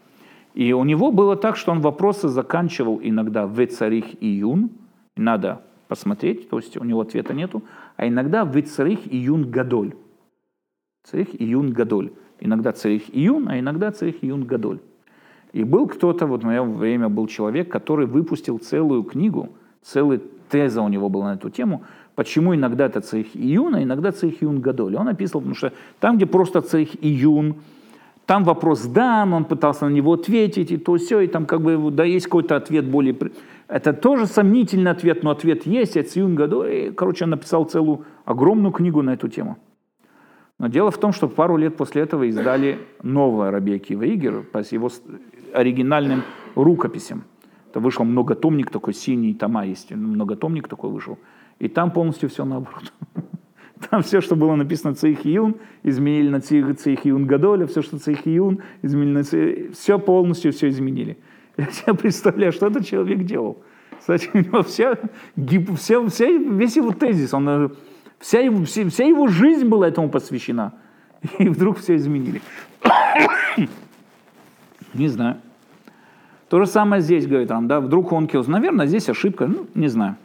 И 0.54 0.72
у 0.72 0.84
него 0.84 1.12
было 1.12 1.36
так, 1.36 1.56
что 1.56 1.72
он 1.72 1.80
вопросы 1.80 2.28
заканчивал 2.28 3.00
иногда 3.02 3.46
в 3.46 3.66
царих 3.66 4.22
июн, 4.22 4.70
надо 5.16 5.62
посмотреть, 5.88 6.48
то 6.48 6.58
есть 6.58 6.76
у 6.76 6.84
него 6.84 7.00
ответа 7.00 7.34
нету, 7.34 7.62
а 7.96 8.06
иногда 8.06 8.44
в 8.44 8.60
царих 8.62 9.12
июн 9.12 9.50
гадоль. 9.50 9.94
Царих 11.04 11.40
Июн 11.40 11.72
Гадоль. 11.72 12.12
Иногда 12.40 12.72
царих 12.72 13.14
Июн, 13.14 13.48
а 13.48 13.58
иногда 13.58 13.90
царих 13.90 14.22
Июн 14.22 14.44
Гадоль. 14.44 14.80
И 15.52 15.64
был 15.64 15.86
кто-то, 15.88 16.26
вот 16.26 16.42
в 16.42 16.46
мое 16.46 16.62
время 16.62 17.08
был 17.08 17.26
человек, 17.26 17.70
который 17.70 18.06
выпустил 18.06 18.58
целую 18.58 19.02
книгу, 19.02 19.50
целая 19.82 20.20
теза 20.48 20.82
у 20.82 20.88
него 20.88 21.08
была 21.08 21.32
на 21.32 21.34
эту 21.34 21.50
тему, 21.50 21.82
почему 22.14 22.54
иногда 22.54 22.86
это 22.86 23.00
царих 23.00 23.34
Июн, 23.34 23.74
а 23.74 23.82
иногда 23.82 24.12
царих 24.12 24.42
Июн 24.42 24.60
Гадоль. 24.60 24.96
Он 24.96 25.08
описывал, 25.08 25.40
потому 25.40 25.54
что 25.54 25.72
там, 25.98 26.16
где 26.16 26.26
просто 26.26 26.60
царих 26.60 27.02
Июн, 27.04 27.56
там 28.26 28.44
вопрос 28.44 28.84
дан, 28.86 29.32
он 29.32 29.44
пытался 29.44 29.86
на 29.86 29.92
него 29.92 30.12
ответить, 30.12 30.70
и 30.70 30.76
то 30.76 30.96
все, 30.96 31.20
и 31.20 31.26
там 31.26 31.46
как 31.46 31.62
бы, 31.62 31.90
да, 31.90 32.04
есть 32.04 32.26
какой-то 32.26 32.56
ответ 32.56 32.88
более... 32.88 33.16
Это 33.68 33.92
тоже 33.92 34.26
сомнительный 34.26 34.90
ответ, 34.90 35.22
но 35.22 35.30
ответ 35.30 35.66
есть, 35.66 35.96
это 35.96 36.08
Июн 36.18 36.34
Гадоль. 36.34 36.72
И, 36.72 36.90
короче, 36.90 37.24
он 37.24 37.30
написал 37.30 37.64
целую 37.64 38.04
огромную 38.24 38.72
книгу 38.72 39.02
на 39.02 39.10
эту 39.14 39.28
тему. 39.28 39.58
Но 40.58 40.68
дело 40.68 40.90
в 40.90 40.98
том, 40.98 41.12
что 41.12 41.28
пару 41.28 41.56
лет 41.56 41.76
после 41.76 42.02
этого 42.02 42.24
издали 42.24 42.78
новое 43.02 43.50
Раби 43.50 43.74
Акива 43.74 44.06
Игер 44.06 44.42
по 44.42 44.58
его 44.58 44.90
оригинальным 45.54 46.22
рукописям. 46.54 47.24
Это 47.70 47.80
вышел 47.80 48.04
многотомник 48.04 48.70
такой, 48.70 48.92
синий 48.92 49.34
тома 49.34 49.64
есть, 49.64 49.90
многотомник 49.92 50.68
такой 50.68 50.90
вышел. 50.90 51.18
И 51.60 51.68
там 51.68 51.90
полностью 51.92 52.28
все 52.28 52.44
наоборот. 52.44 52.92
Там 53.88 54.02
все, 54.02 54.20
что 54.20 54.36
было 54.36 54.54
написано 54.56 54.94
Цейх 54.94 55.26
Июн, 55.26 55.56
изменили 55.82 56.28
на 56.28 56.40
Цейх 56.40 57.06
Июн 57.06 57.26
Гадоля, 57.26 57.66
все, 57.66 57.82
что 57.82 57.98
Цейх 57.98 58.26
Июн, 58.26 58.60
изменили 58.82 59.14
на 59.14 59.24
Цейх... 59.24 59.72
Все 59.72 59.98
полностью 59.98 60.52
все 60.52 60.68
изменили. 60.68 61.16
Я 61.56 61.66
себе 61.66 61.94
представляю, 61.94 62.52
что 62.52 62.66
этот 62.66 62.86
человек 62.86 63.24
делал. 63.24 63.62
Кстати, 63.98 64.30
у 64.32 64.38
него 64.38 64.62
вся, 64.62 64.98
вся, 65.76 66.08
вся, 66.08 66.26
весь 66.26 66.76
его 66.76 66.92
тезис, 66.92 67.34
он 67.34 67.72
Вся 68.18 68.40
его, 68.40 68.64
вся, 68.64 68.86
вся 68.88 69.04
его 69.04 69.28
жизнь 69.28 69.66
была 69.66 69.88
этому 69.88 70.10
посвящена. 70.10 70.74
И 71.38 71.48
вдруг 71.48 71.78
все 71.78 71.96
изменили. 71.96 72.42
не 74.94 75.08
знаю. 75.08 75.36
То 76.48 76.58
же 76.58 76.66
самое 76.66 77.00
здесь, 77.00 77.26
говорит 77.26 77.50
он, 77.50 77.68
да, 77.68 77.80
вдруг 77.80 78.12
он 78.12 78.26
килс. 78.26 78.46
Наверное, 78.46 78.86
здесь 78.86 79.08
ошибка, 79.08 79.46
ну, 79.46 79.66
не 79.74 79.88
знаю. 79.88 80.16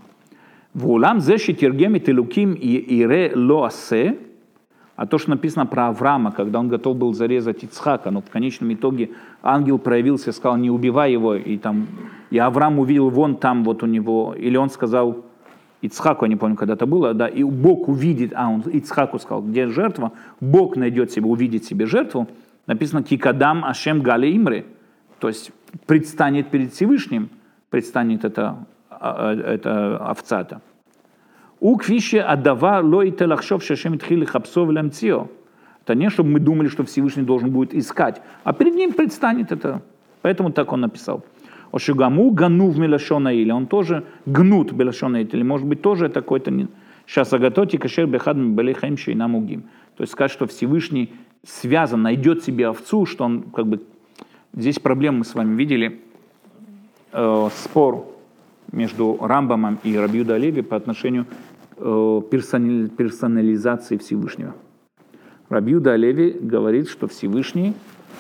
Вулам 0.76 1.22
зеши 1.22 1.54
тергеми 1.54 2.00
телуким 2.00 2.54
и 2.54 2.76
ире 2.76 3.32
лоасе, 3.34 4.18
а 4.98 5.08
то, 5.08 5.18
что 5.18 5.30
написано 5.30 5.66
про 5.66 5.88
Авраама, 5.88 6.34
когда 6.34 6.60
он 6.60 6.68
готов 6.68 6.98
был 6.98 7.14
зарезать 7.14 7.64
Ицхака, 7.64 8.12
но 8.12 8.22
в 8.22 8.30
конечном 8.30 8.74
итоге 8.74 9.12
ангел 9.42 9.80
проявился 9.80 10.32
и 10.32 10.34
сказал, 10.34 10.58
не 10.58 10.70
убивай 10.70 11.14
его, 11.14 11.36
и 11.36 11.58
там, 11.58 11.88
и 12.30 12.38
Авраам 12.38 12.80
увидел 12.80 13.10
вон 13.10 13.38
там 13.38 13.64
вот 13.64 13.84
у 13.84 13.86
него, 13.86 14.36
или 14.38 14.58
он 14.58 14.70
сказал, 14.70 15.24
Ицхаку, 15.82 16.26
я 16.26 16.30
не 16.30 16.36
помню, 16.36 16.58
когда 16.58 16.74
это 16.74 16.86
было, 16.86 17.14
да, 17.14 17.30
и 17.30 17.44
Бог 17.44 17.88
увидит, 17.88 18.34
а 18.36 18.50
он 18.50 18.62
Ицхаку 18.62 19.18
сказал, 19.18 19.44
где 19.44 19.68
жертва, 19.68 20.12
Бог 20.42 20.76
найдет 20.76 21.10
себе, 21.10 21.28
увидит 21.28 21.64
себе 21.64 21.86
жертву, 21.86 22.28
написано 22.68 23.02
«Кикадам 23.02 23.64
Ашем 23.64 24.02
Гале 24.02 24.36
Имре», 24.36 24.66
то 25.20 25.30
есть 25.30 25.54
предстанет 25.86 26.50
перед 26.50 26.74
Всевышним, 26.74 27.30
предстанет 27.70 28.26
это, 28.26 28.66
это 29.00 29.98
овца-то. 29.98 30.62
У 31.60 31.78
квище 31.78 32.22
адава 32.22 32.82
лой 32.82 33.12
телахшов 33.12 33.64
шашем 33.64 33.98
тхили 33.98 34.26
хапсов 34.26 34.70
лямцио. 34.70 35.28
Это 35.84 35.96
не, 35.96 36.10
чтобы 36.10 36.30
мы 36.30 36.40
думали, 36.40 36.68
что 36.68 36.84
Всевышний 36.84 37.24
должен 37.24 37.52
будет 37.52 37.74
искать, 37.74 38.22
а 38.44 38.54
перед 38.54 38.76
ним 38.76 38.94
предстанет 38.94 39.52
это. 39.52 39.82
Поэтому 40.22 40.52
так 40.52 40.74
он 40.74 40.82
написал. 40.82 41.24
Ошигаму 41.72 42.32
ганув 42.32 42.78
милашона 42.78 43.34
или 43.34 43.52
он 43.52 43.68
тоже 43.68 44.04
гнут 44.26 44.72
белашона 44.72 45.18
или 45.18 45.44
может 45.44 45.68
быть 45.68 45.82
тоже 45.82 46.06
это 46.06 46.22
какой-то 46.22 46.52
сейчас 47.06 47.34
агатоти 47.34 47.78
кашер 47.78 48.08
бехад 48.08 48.38
белехаим 48.38 48.98
шейнам 48.98 49.36
угим. 49.36 49.64
То 49.96 50.04
есть 50.04 50.14
сказать, 50.14 50.32
что 50.32 50.48
Всевышний 50.48 51.14
связан, 51.46 52.02
найдет 52.02 52.44
себе 52.44 52.68
овцу, 52.68 53.06
что 53.06 53.26
он 53.26 53.44
как 53.44 53.68
бы... 53.68 53.82
Здесь 54.54 54.80
проблемы 54.80 55.20
мы 55.20 55.26
с 55.26 55.36
вами 55.36 55.56
видели, 55.56 56.02
э, 57.12 57.50
спор 57.54 58.15
между 58.72 59.18
Рамбамом 59.20 59.80
и 59.84 59.98
Рабиуда 59.98 60.38
Леви 60.38 60.62
по 60.62 60.76
отношению 60.76 61.26
э, 61.78 62.22
персонализации 62.30 63.98
Всевышнего. 63.98 64.54
Рабиуда 65.50 65.96
Леви 65.96 66.32
говорит, 66.32 66.90
что 66.90 67.08
Всевышний 67.08 67.74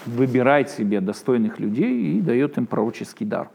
выбирает 0.05 0.69
себе 0.69 1.01
достойных 1.01 1.59
людей 1.59 2.17
и 2.17 2.21
дает 2.21 2.57
им 2.57 2.65
пророческий 2.67 3.25
дар. 3.25 3.49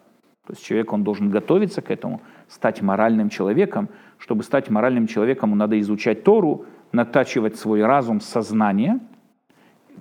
То 0.47 0.55
есть 0.55 0.65
человек, 0.65 0.93
он 0.93 1.05
должен 1.05 1.31
готовиться 1.31 1.81
к 1.81 1.91
этому, 1.91 2.23
стать 2.49 2.83
моральным 2.83 3.29
человеком. 3.29 3.89
Чтобы 4.19 4.43
стать 4.43 4.69
моральным 4.69 5.07
человеком, 5.07 5.57
надо 5.57 5.79
изучать 5.81 6.25
Тору, 6.25 6.67
натачивать 6.93 7.57
свой 7.57 7.85
разум, 7.85 8.21
сознание, 8.21 8.99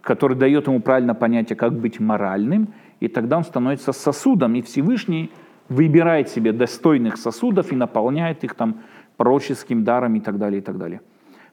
который 0.02 0.36
дает 0.36 0.68
ему 0.68 0.82
правильно 0.82 1.14
понятие, 1.14 1.56
как 1.56 1.74
быть 1.74 2.00
моральным, 2.00 2.74
и 3.00 3.08
тогда 3.08 3.38
он 3.38 3.44
становится 3.44 3.92
сосудом, 3.92 4.56
и 4.56 4.62
Всевышний 4.62 5.30
выбирает 5.70 6.30
себе 6.30 6.52
достойных 6.52 7.18
сосудов 7.18 7.72
и 7.72 7.76
наполняет 7.76 8.44
их 8.44 8.56
там 8.56 8.82
пророческим 9.18 9.84
даром 9.84 10.16
и 10.16 10.20
так 10.20 10.38
далее, 10.38 10.60
и 10.60 10.64
так 10.64 10.78
далее. 10.78 11.02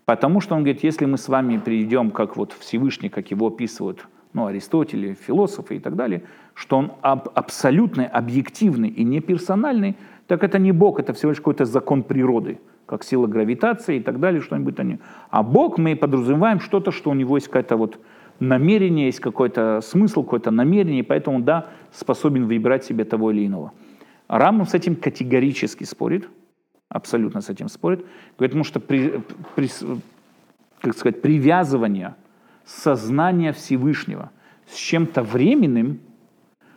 Потому 0.04 0.40
что 0.40 0.54
он 0.54 0.62
говорит, 0.62 0.84
если 0.84 1.04
мы 1.04 1.18
с 1.18 1.28
вами 1.28 1.58
придем, 1.58 2.10
как 2.10 2.36
вот 2.36 2.52
Всевышний, 2.58 3.08
как 3.08 3.30
его 3.30 3.48
описывают 3.48 4.06
ну, 4.32 4.46
Аристотель, 4.46 5.14
философы 5.14 5.76
и 5.76 5.80
так 5.80 5.96
далее, 5.96 6.22
что 6.54 6.76
он 6.76 6.92
аб- 7.00 7.30
абсолютный, 7.34 8.06
объективный 8.06 8.88
и 8.88 9.02
не 9.02 9.20
персональный, 9.20 9.96
так 10.26 10.44
это 10.44 10.58
не 10.58 10.72
Бог, 10.72 11.00
это 11.00 11.12
всего 11.12 11.30
лишь 11.30 11.38
какой-то 11.38 11.64
закон 11.64 12.02
природы, 12.02 12.58
как 12.84 13.02
сила 13.02 13.26
гравитации 13.26 13.96
и 13.96 14.00
так 14.00 14.20
далее, 14.20 14.40
что-нибудь 14.40 14.78
они. 14.78 14.98
А 15.30 15.42
Бог 15.42 15.78
мы 15.78 15.96
подразумеваем 15.96 16.60
что-то, 16.60 16.92
что 16.92 17.10
у 17.10 17.14
него 17.14 17.36
есть 17.36 17.46
какое-то 17.46 17.76
вот 17.76 17.98
намерение, 18.38 19.06
есть 19.06 19.20
какой-то 19.20 19.80
смысл, 19.82 20.22
какое-то 20.22 20.50
намерение, 20.50 21.02
поэтому, 21.02 21.40
да, 21.40 21.68
способен 21.92 22.46
выбирать 22.46 22.84
себе 22.84 23.04
того 23.04 23.30
или 23.30 23.46
иного. 23.46 23.72
Рамов 24.28 24.70
с 24.70 24.74
этим 24.74 24.96
категорически 24.96 25.84
спорит. 25.84 26.28
абсолютно 26.88 27.40
с 27.40 27.50
этим 27.50 27.68
спорит. 27.68 28.00
Говорит, 28.38 28.52
потому 28.52 28.64
что 28.64 28.80
при, 28.80 29.22
при, 29.54 29.68
как 30.80 30.96
сказать, 30.96 31.20
привязывание 31.22 32.14
сознания 32.64 33.52
Всевышнего 33.52 34.30
с 34.66 34.74
чем-то 34.74 35.22
временным, 35.22 36.00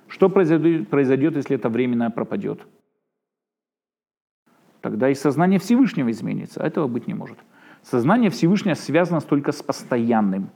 что 0.07 0.29
произойдет, 0.29 0.89
произойдет, 0.89 1.35
если 1.35 1.55
это 1.55 1.69
временное 1.69 2.09
пропадет? 2.09 2.65
Тогда 4.81 5.09
и 5.09 5.15
сознание 5.15 5.59
Всевышнего 5.59 6.09
изменится, 6.09 6.61
а 6.61 6.67
этого 6.67 6.87
быть 6.87 7.07
не 7.07 7.13
может. 7.13 7.37
Сознание 7.83 8.29
Всевышнего 8.29 8.75
связано 8.75 9.21
только 9.21 9.51
с 9.51 9.61
постоянным. 9.61 10.49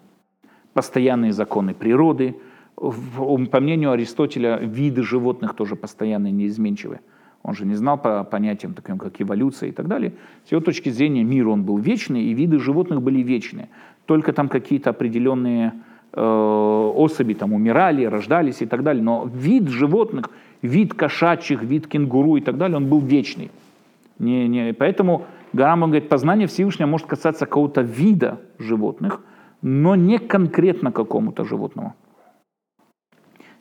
Постоянные 0.74 1.34
законы 1.34 1.74
природы, 1.74 2.36
по 2.76 3.60
мнению 3.60 3.92
Аристотеля, 3.92 4.58
виды 4.58 5.04
животных 5.04 5.54
тоже 5.56 5.76
постоянно 5.76 6.32
неизменчивы. 6.32 7.00
Он 7.44 7.54
же 7.54 7.66
не 7.66 7.76
знал 7.76 7.98
по 7.98 8.24
понятиям, 8.24 8.74
таким 8.74 8.98
как 8.98 9.22
эволюция 9.22 9.70
и 9.70 9.72
так 9.72 9.88
далее. 9.88 10.14
С 10.48 10.52
его 10.52 10.62
точки 10.62 10.90
зрения 10.90 11.24
мир 11.24 11.50
он 11.50 11.64
был 11.64 11.78
вечный, 11.78 12.24
и 12.24 12.34
виды 12.34 12.58
животных 12.58 13.02
были 13.02 13.22
вечные. 13.22 13.68
Только 14.06 14.32
там 14.32 14.48
какие-то 14.48 14.92
определенные 14.92 15.74
э, 16.14 16.22
особи 16.22 17.34
там 17.34 17.54
умирали, 17.54 18.06
рождались 18.06 18.62
и 18.62 18.66
так 18.66 18.84
далее. 18.84 19.04
Но 19.04 19.30
вид 19.34 19.68
животных, 19.68 20.30
вид 20.62 20.94
кошачьих, 20.94 21.64
вид 21.64 21.88
кенгуру 21.88 22.38
и 22.38 22.42
так 22.42 22.58
далее, 22.58 22.78
он 22.78 22.88
был 22.88 23.02
вечный. 23.02 23.52
Не, 24.20 24.48
не, 24.48 24.74
поэтому 24.74 25.26
Гарамбан 25.52 25.90
говорит, 25.90 26.08
познание 26.08 26.48
Всевышнего 26.48 26.88
может 26.88 27.08
касаться 27.08 27.46
какого-то 27.46 27.82
вида 27.82 28.40
животных, 28.58 29.22
но 29.62 29.96
не 29.96 30.18
конкретно 30.18 30.92
какому-то 30.92 31.44
животному. 31.44 31.94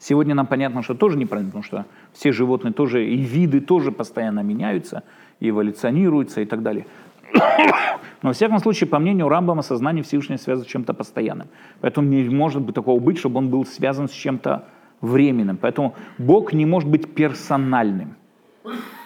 Сегодня 0.03 0.35
нам 0.35 0.49
понятно, 0.49 0.83
что 0.83 0.95
тоже 0.95 1.17
неправильно, 1.17 1.53
потому 1.53 1.63
что 1.63 1.87
все 2.13 2.33
животные 2.33 2.73
тоже, 2.73 3.07
и 3.07 3.17
виды 3.19 3.61
тоже 3.61 3.93
постоянно 3.93 4.41
меняются, 4.41 5.05
эволюционируются 5.39 6.41
и 6.41 6.45
так 6.45 6.65
далее. 6.65 6.87
Но, 8.23 8.31
во 8.31 8.33
всяком 8.33 8.59
случае, 8.59 8.89
по 8.89 8.99
мнению 8.99 9.29
Рамбама, 9.29 9.63
сознание 9.63 10.03
Всевышнего 10.03 10.39
связано 10.39 10.67
с 10.67 10.69
чем-то 10.69 10.93
постоянным. 10.93 11.47
Поэтому 11.81 12.09
не 12.09 12.29
может 12.29 12.63
быть 12.63 12.75
такого 12.75 12.99
быть, 12.99 13.17
чтобы 13.17 13.39
он 13.39 13.49
был 13.49 13.65
связан 13.65 14.09
с 14.09 14.13
чем-то 14.13 14.65
временным. 15.03 15.57
Поэтому 15.57 15.95
Бог 16.19 16.53
не 16.53 16.67
может 16.67 16.91
быть 16.91 17.15
персональным. 17.15 18.17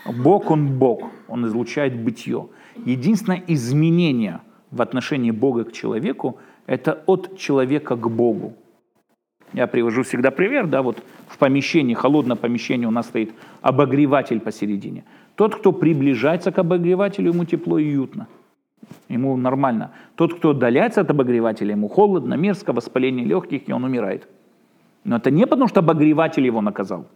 Бог, 0.07 0.51
Он 0.51 0.78
Бог, 0.78 1.11
Он 1.28 1.44
излучает 1.44 1.94
бытие. 1.94 2.49
Единственное 2.86 3.42
изменение 3.49 4.40
в 4.70 4.80
отношении 4.80 5.30
Бога 5.30 5.64
к 5.64 5.72
человеку– 5.72 6.38
это 6.66 7.03
от 7.07 7.36
человека 7.36 7.97
к 7.97 8.09
Богу. 8.09 8.55
Я 9.57 9.66
привожу 9.66 10.02
всегда 10.02 10.30
пример, 10.30 10.66
да, 10.66 10.82
вот 10.82 11.02
в 11.28 11.38
помещении, 11.38 11.94
холодное 11.94 12.36
помещение 12.36 12.86
у 12.86 12.90
нас 12.90 13.07
стоит 13.07 13.32
обогреватель 13.62 14.38
посередине. 14.38 15.04
Тот, 15.34 15.57
кто 15.57 15.72
приближается 15.72 16.52
к 16.52 16.59
обогревателю, 16.59 17.32
ему 17.32 17.46
тепло 17.46 17.78
и 17.78 17.88
уютно. 17.88 18.28
Ему 19.09 19.34
нормально. 19.38 19.92
Тот, 20.14 20.34
кто 20.34 20.50
отдаляется 20.50 21.00
от 21.00 21.11
обогревателя, 21.11 21.70
ему 21.70 21.88
холодно, 21.88 22.34
мерзко, 22.34 22.74
воспаление 22.74 23.24
легких, 23.24 23.66
и 23.66 23.72
он 23.72 23.84
умирает. 23.84 24.28
Но 25.04 25.16
это 25.16 25.30
не 25.30 25.46
потому, 25.46 25.68
что 25.68 25.80
обогреватель 25.80 26.44
его 26.44 26.61
наказал. 26.61 27.07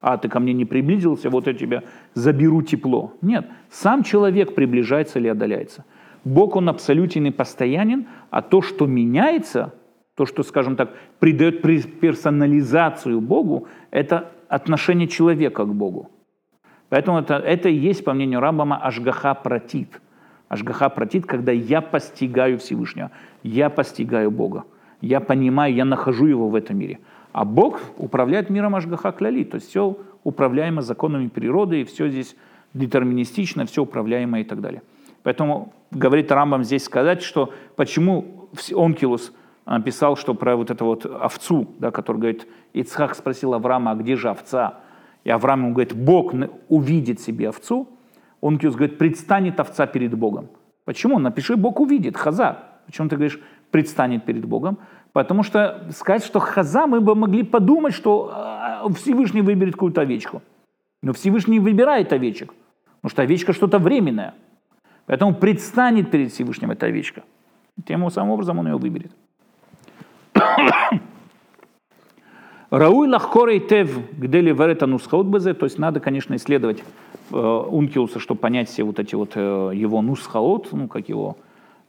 А 0.00 0.16
ты 0.16 0.28
ко 0.28 0.40
мне 0.40 0.52
не 0.54 0.64
приблизился, 0.64 1.30
вот 1.30 1.46
я 1.46 1.54
тебя 1.54 1.84
заберу 2.12 2.62
тепло. 2.62 3.12
Нет, 3.22 3.46
сам 3.70 4.02
человек 4.02 4.56
приближается 4.56 5.20
или 5.20 5.28
отдаляется. 5.28 5.84
Бог, 6.24 6.56
он 6.56 6.68
абсолютен 6.68 7.26
и 7.26 7.30
постоянен, 7.30 8.08
а 8.30 8.42
то, 8.42 8.62
что 8.62 8.86
меняется, 8.86 9.72
то, 10.18 10.26
что, 10.26 10.42
скажем 10.42 10.74
так, 10.74 10.90
придает 11.20 11.62
персонализацию 11.62 13.20
Богу, 13.20 13.68
это 13.92 14.32
отношение 14.48 15.06
человека 15.06 15.64
к 15.64 15.72
Богу. 15.72 16.10
Поэтому 16.88 17.20
это, 17.20 17.34
это 17.34 17.68
и 17.68 17.74
есть, 17.74 18.04
по 18.04 18.12
мнению 18.12 18.40
Рамбама, 18.40 18.78
ашгаха 18.78 19.34
протит. 19.34 20.00
Ашгаха 20.48 20.88
протит, 20.88 21.24
когда 21.24 21.52
я 21.52 21.80
постигаю 21.80 22.58
Всевышнего, 22.58 23.12
я 23.44 23.70
постигаю 23.70 24.32
Бога, 24.32 24.64
я 25.00 25.20
понимаю, 25.20 25.72
я 25.72 25.84
нахожу 25.84 26.26
Его 26.26 26.48
в 26.48 26.56
этом 26.56 26.76
мире. 26.76 26.98
А 27.32 27.44
Бог 27.44 27.80
управляет 27.96 28.50
миром 28.50 28.74
Ашгаха 28.74 29.12
Кляли, 29.12 29.44
то 29.44 29.54
есть 29.54 29.68
все 29.68 29.96
управляемо 30.24 30.82
законами 30.82 31.28
природы, 31.28 31.82
и 31.82 31.84
все 31.84 32.08
здесь 32.08 32.34
детерминистично, 32.74 33.66
все 33.66 33.82
управляемо 33.82 34.40
и 34.40 34.44
так 34.44 34.60
далее. 34.60 34.82
Поэтому 35.22 35.72
говорит 35.92 36.32
Рамбам 36.32 36.64
здесь 36.64 36.82
сказать, 36.82 37.22
что 37.22 37.52
почему 37.76 38.48
Онкилус 38.74 39.32
написал, 39.76 40.16
что 40.16 40.34
про 40.34 40.56
вот 40.56 40.70
эту 40.70 40.86
вот 40.86 41.04
овцу, 41.04 41.68
да, 41.78 41.90
который 41.90 42.16
говорит, 42.16 42.48
Ицхак 42.72 43.14
спросил 43.14 43.52
Авраама, 43.52 43.90
а 43.90 43.94
где 43.94 44.16
же 44.16 44.30
овца? 44.30 44.80
И 45.24 45.30
Авраам 45.30 45.64
ему 45.64 45.72
говорит, 45.72 45.94
Бог 45.94 46.32
увидит 46.68 47.20
себе 47.20 47.50
овцу. 47.50 47.86
Онкилус 48.40 48.76
говорит, 48.76 48.96
предстанет 48.96 49.60
овца 49.60 49.86
перед 49.86 50.14
Богом. 50.14 50.48
Почему? 50.84 51.18
Напиши, 51.18 51.56
Бог 51.56 51.80
увидит, 51.80 52.16
хаза. 52.16 52.58
Почему 52.86 53.10
ты 53.10 53.16
говоришь, 53.16 53.40
предстанет 53.70 54.24
перед 54.24 54.46
Богом? 54.46 54.78
Потому 55.12 55.42
что 55.42 55.86
сказать, 55.90 56.24
что 56.24 56.38
хаза, 56.38 56.86
мы 56.86 57.00
бы 57.00 57.14
могли 57.14 57.42
подумать, 57.42 57.92
что 57.92 58.30
а, 58.32 58.88
Всевышний 58.94 59.42
выберет 59.42 59.74
какую-то 59.74 60.00
овечку. 60.00 60.40
Но 61.02 61.12
Всевышний 61.12 61.60
выбирает 61.60 62.12
овечек, 62.12 62.54
потому 63.02 63.10
что 63.10 63.22
овечка 63.22 63.52
что-то 63.52 63.78
временное. 63.78 64.34
Поэтому 65.06 65.34
предстанет 65.34 66.10
перед 66.10 66.32
Всевышним 66.32 66.70
эта 66.70 66.86
овечка. 66.86 67.22
Тем 67.84 68.08
самым 68.10 68.30
образом 68.30 68.58
он 68.58 68.68
ее 68.68 68.76
выберет. 68.76 69.12
Рауй 72.70 73.08
лахкорей 73.08 73.60
тев, 73.60 73.98
где 74.12 74.42
ли 74.42 74.52
верета 74.52 74.86
нусхаут 74.86 75.26
безе, 75.26 75.54
то 75.54 75.64
есть 75.64 75.78
надо, 75.78 76.00
конечно, 76.00 76.36
исследовать 76.36 76.84
э, 77.30 77.36
Ункиуса, 77.36 78.20
чтобы 78.20 78.40
понять 78.40 78.68
все 78.68 78.82
вот 78.82 78.98
эти 78.98 79.14
вот 79.14 79.32
э, 79.36 79.70
его 79.74 80.02
нусхаот, 80.02 80.68
ну, 80.72 80.86
как 80.86 81.08
его, 81.08 81.38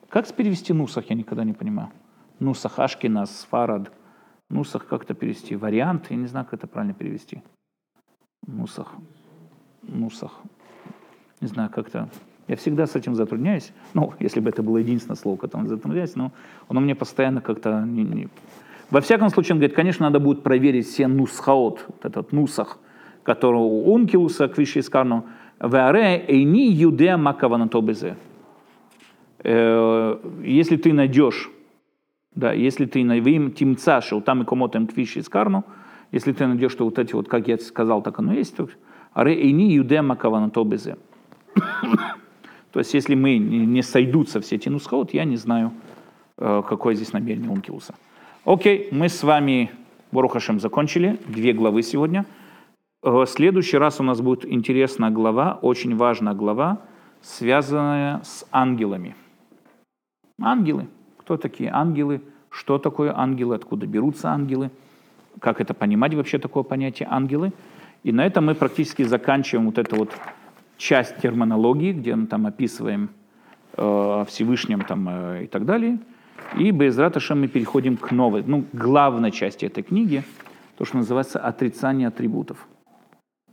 как 0.07 0.33
перевести 0.33 0.71
нусах, 0.71 1.09
я 1.09 1.17
никогда 1.17 1.43
не 1.43 1.51
понимаю. 1.51 1.89
Нусах 2.39 2.79
Ашкина, 2.79 3.25
Сфарад, 3.25 3.91
Нусах 4.49 4.87
как-то 4.87 5.13
перевести, 5.13 5.57
вариант, 5.57 6.07
я 6.09 6.15
не 6.15 6.27
знаю, 6.27 6.45
как 6.45 6.55
это 6.55 6.67
правильно 6.67 6.93
перевести. 6.93 7.43
Нусах, 8.47 8.93
Нусах, 9.83 10.31
не 11.41 11.47
знаю, 11.47 11.69
как-то, 11.69 12.07
я 12.49 12.55
всегда 12.55 12.87
с 12.87 12.95
этим 12.95 13.13
затрудняюсь, 13.13 13.71
ну, 13.93 14.13
если 14.19 14.39
бы 14.39 14.49
это 14.49 14.63
было 14.63 14.77
единственное 14.77 15.15
слово, 15.15 15.37
которым 15.37 15.67
затрудняюсь, 15.67 16.15
но 16.15 16.31
оно 16.67 16.81
мне 16.81 16.95
постоянно 16.95 17.41
как-то 17.41 17.83
не, 17.85 18.03
не... 18.03 18.27
Во 18.89 19.01
всяком 19.01 19.29
случае, 19.29 19.53
он 19.53 19.59
говорит, 19.59 19.75
конечно, 19.75 20.07
надо 20.07 20.19
будет 20.19 20.41
проверить 20.41 20.87
все 20.87 21.07
нусхаот, 21.07 21.85
вот 21.87 22.05
этот 22.05 22.31
нусах, 22.31 22.79
которого 23.21 23.61
у 23.61 23.93
Ункилуса, 23.93 24.47
к 24.47 24.57
Вишискарну, 24.57 25.25
«Веаре 25.61 26.25
эйни 26.27 26.71
юдея 26.71 27.17
макаванатобезе». 27.17 28.17
Э, 29.43 30.17
если 30.43 30.77
ты 30.77 30.91
найдешь, 30.91 31.51
да, 32.33 32.51
если 32.51 32.87
ты 32.87 33.03
найдешь 33.03 33.53
тимца, 33.53 34.01
что 34.01 34.21
там 34.21 34.41
и 34.41 34.45
комотем 34.45 34.87
квиши 34.87 35.21
скарну, 35.21 35.65
если 36.11 36.31
ты 36.31 36.47
найдешь, 36.47 36.71
что 36.71 36.85
вот 36.85 36.97
эти 36.97 37.13
вот, 37.13 37.27
как 37.27 37.47
я 37.47 37.59
сказал, 37.59 38.01
так 38.01 38.17
оно 38.17 38.33
есть, 38.33 38.55
аре 39.13 39.35
эйни 39.35 39.71
юдея 39.71 40.01
макаванатобезе. 40.01 40.97
То 42.71 42.79
есть, 42.79 42.93
если 42.93 43.15
мы 43.15 43.37
не 43.37 43.81
сойдутся 43.81 44.39
все 44.41 44.55
эти 44.55 44.69
нусхаот, 44.69 45.13
я 45.13 45.25
не 45.25 45.37
знаю, 45.37 45.71
э, 46.37 46.63
какое 46.67 46.95
здесь 46.95 47.13
намерение 47.13 47.49
Ункилуса. 47.49 47.95
Окей, 48.45 48.89
мы 48.91 49.09
с 49.09 49.23
вами, 49.23 49.71
Борухашем, 50.11 50.59
закончили 50.59 51.17
две 51.27 51.53
главы 51.53 51.81
сегодня. 51.83 52.25
В 53.01 53.25
следующий 53.25 53.77
раз 53.77 53.99
у 53.99 54.03
нас 54.03 54.21
будет 54.21 54.45
интересная 54.45 55.09
глава, 55.09 55.57
очень 55.61 55.95
важная 55.95 56.33
глава, 56.33 56.79
связанная 57.21 58.21
с 58.23 58.45
ангелами. 58.51 59.15
Ангелы. 60.41 60.87
Кто 61.17 61.37
такие 61.37 61.69
ангелы? 61.71 62.21
Что 62.49 62.77
такое 62.77 63.17
ангелы? 63.17 63.55
Откуда 63.55 63.85
берутся 63.87 64.29
ангелы? 64.29 64.69
Как 65.39 65.61
это 65.61 65.73
понимать 65.73 66.13
вообще 66.13 66.39
такое 66.39 66.63
понятие 66.63 67.07
ангелы? 67.09 67.53
И 68.03 68.11
на 68.11 68.25
этом 68.25 68.45
мы 68.45 68.55
практически 68.55 69.03
заканчиваем 69.03 69.65
вот 69.65 69.77
эту 69.77 69.95
вот 69.95 70.11
часть 70.79 71.17
терминологии, 71.17 71.91
где 71.91 72.15
мы 72.15 72.25
там 72.25 72.47
описываем 72.47 73.09
э, 73.77 74.25
Всевышнем 74.27 74.81
там, 74.81 75.07
э, 75.09 75.43
и 75.43 75.47
так 75.47 75.65
далее. 75.65 75.99
И 76.57 76.71
без 76.71 76.97
Раташа 76.97 77.35
мы 77.35 77.47
переходим 77.47 77.97
к 77.97 78.11
новой, 78.11 78.43
ну, 78.47 78.63
главной 78.73 79.31
части 79.31 79.65
этой 79.65 79.83
книги, 79.83 80.23
то, 80.77 80.85
что 80.85 80.97
называется 80.97 81.37
«Отрицание 81.39 82.07
атрибутов». 82.07 82.65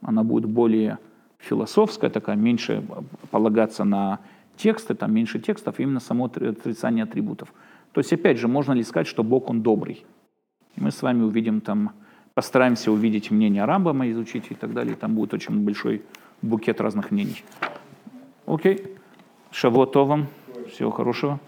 Она 0.00 0.22
будет 0.22 0.48
более 0.48 0.98
философская, 1.38 2.10
такая, 2.10 2.36
меньше 2.36 2.84
полагаться 3.30 3.84
на 3.84 4.20
тексты, 4.56 4.94
там 4.94 5.12
меньше 5.12 5.40
текстов, 5.40 5.80
именно 5.80 6.00
само 6.00 6.26
отрицание 6.26 7.02
атрибутов. 7.02 7.52
То 7.92 8.00
есть, 8.00 8.12
опять 8.12 8.38
же, 8.38 8.46
можно 8.46 8.72
ли 8.72 8.84
сказать, 8.84 9.08
что 9.08 9.24
Бог, 9.24 9.50
Он 9.50 9.62
добрый? 9.62 10.06
мы 10.76 10.90
с 10.90 11.02
вами 11.02 11.22
увидим 11.22 11.60
там, 11.60 11.92
постараемся 12.34 12.92
увидеть 12.92 13.30
мнение 13.30 13.64
Рамбама, 13.64 14.10
изучить 14.10 14.44
и 14.50 14.54
так 14.54 14.74
далее. 14.74 14.94
Там 14.94 15.14
будет 15.14 15.34
очень 15.34 15.64
большой 15.64 16.02
букет 16.42 16.80
разных 16.80 17.10
мнений. 17.10 17.44
Окей. 18.46 18.96
Шавуатовым. 19.50 20.28
Всего 20.72 20.90
хорошего. 20.90 21.40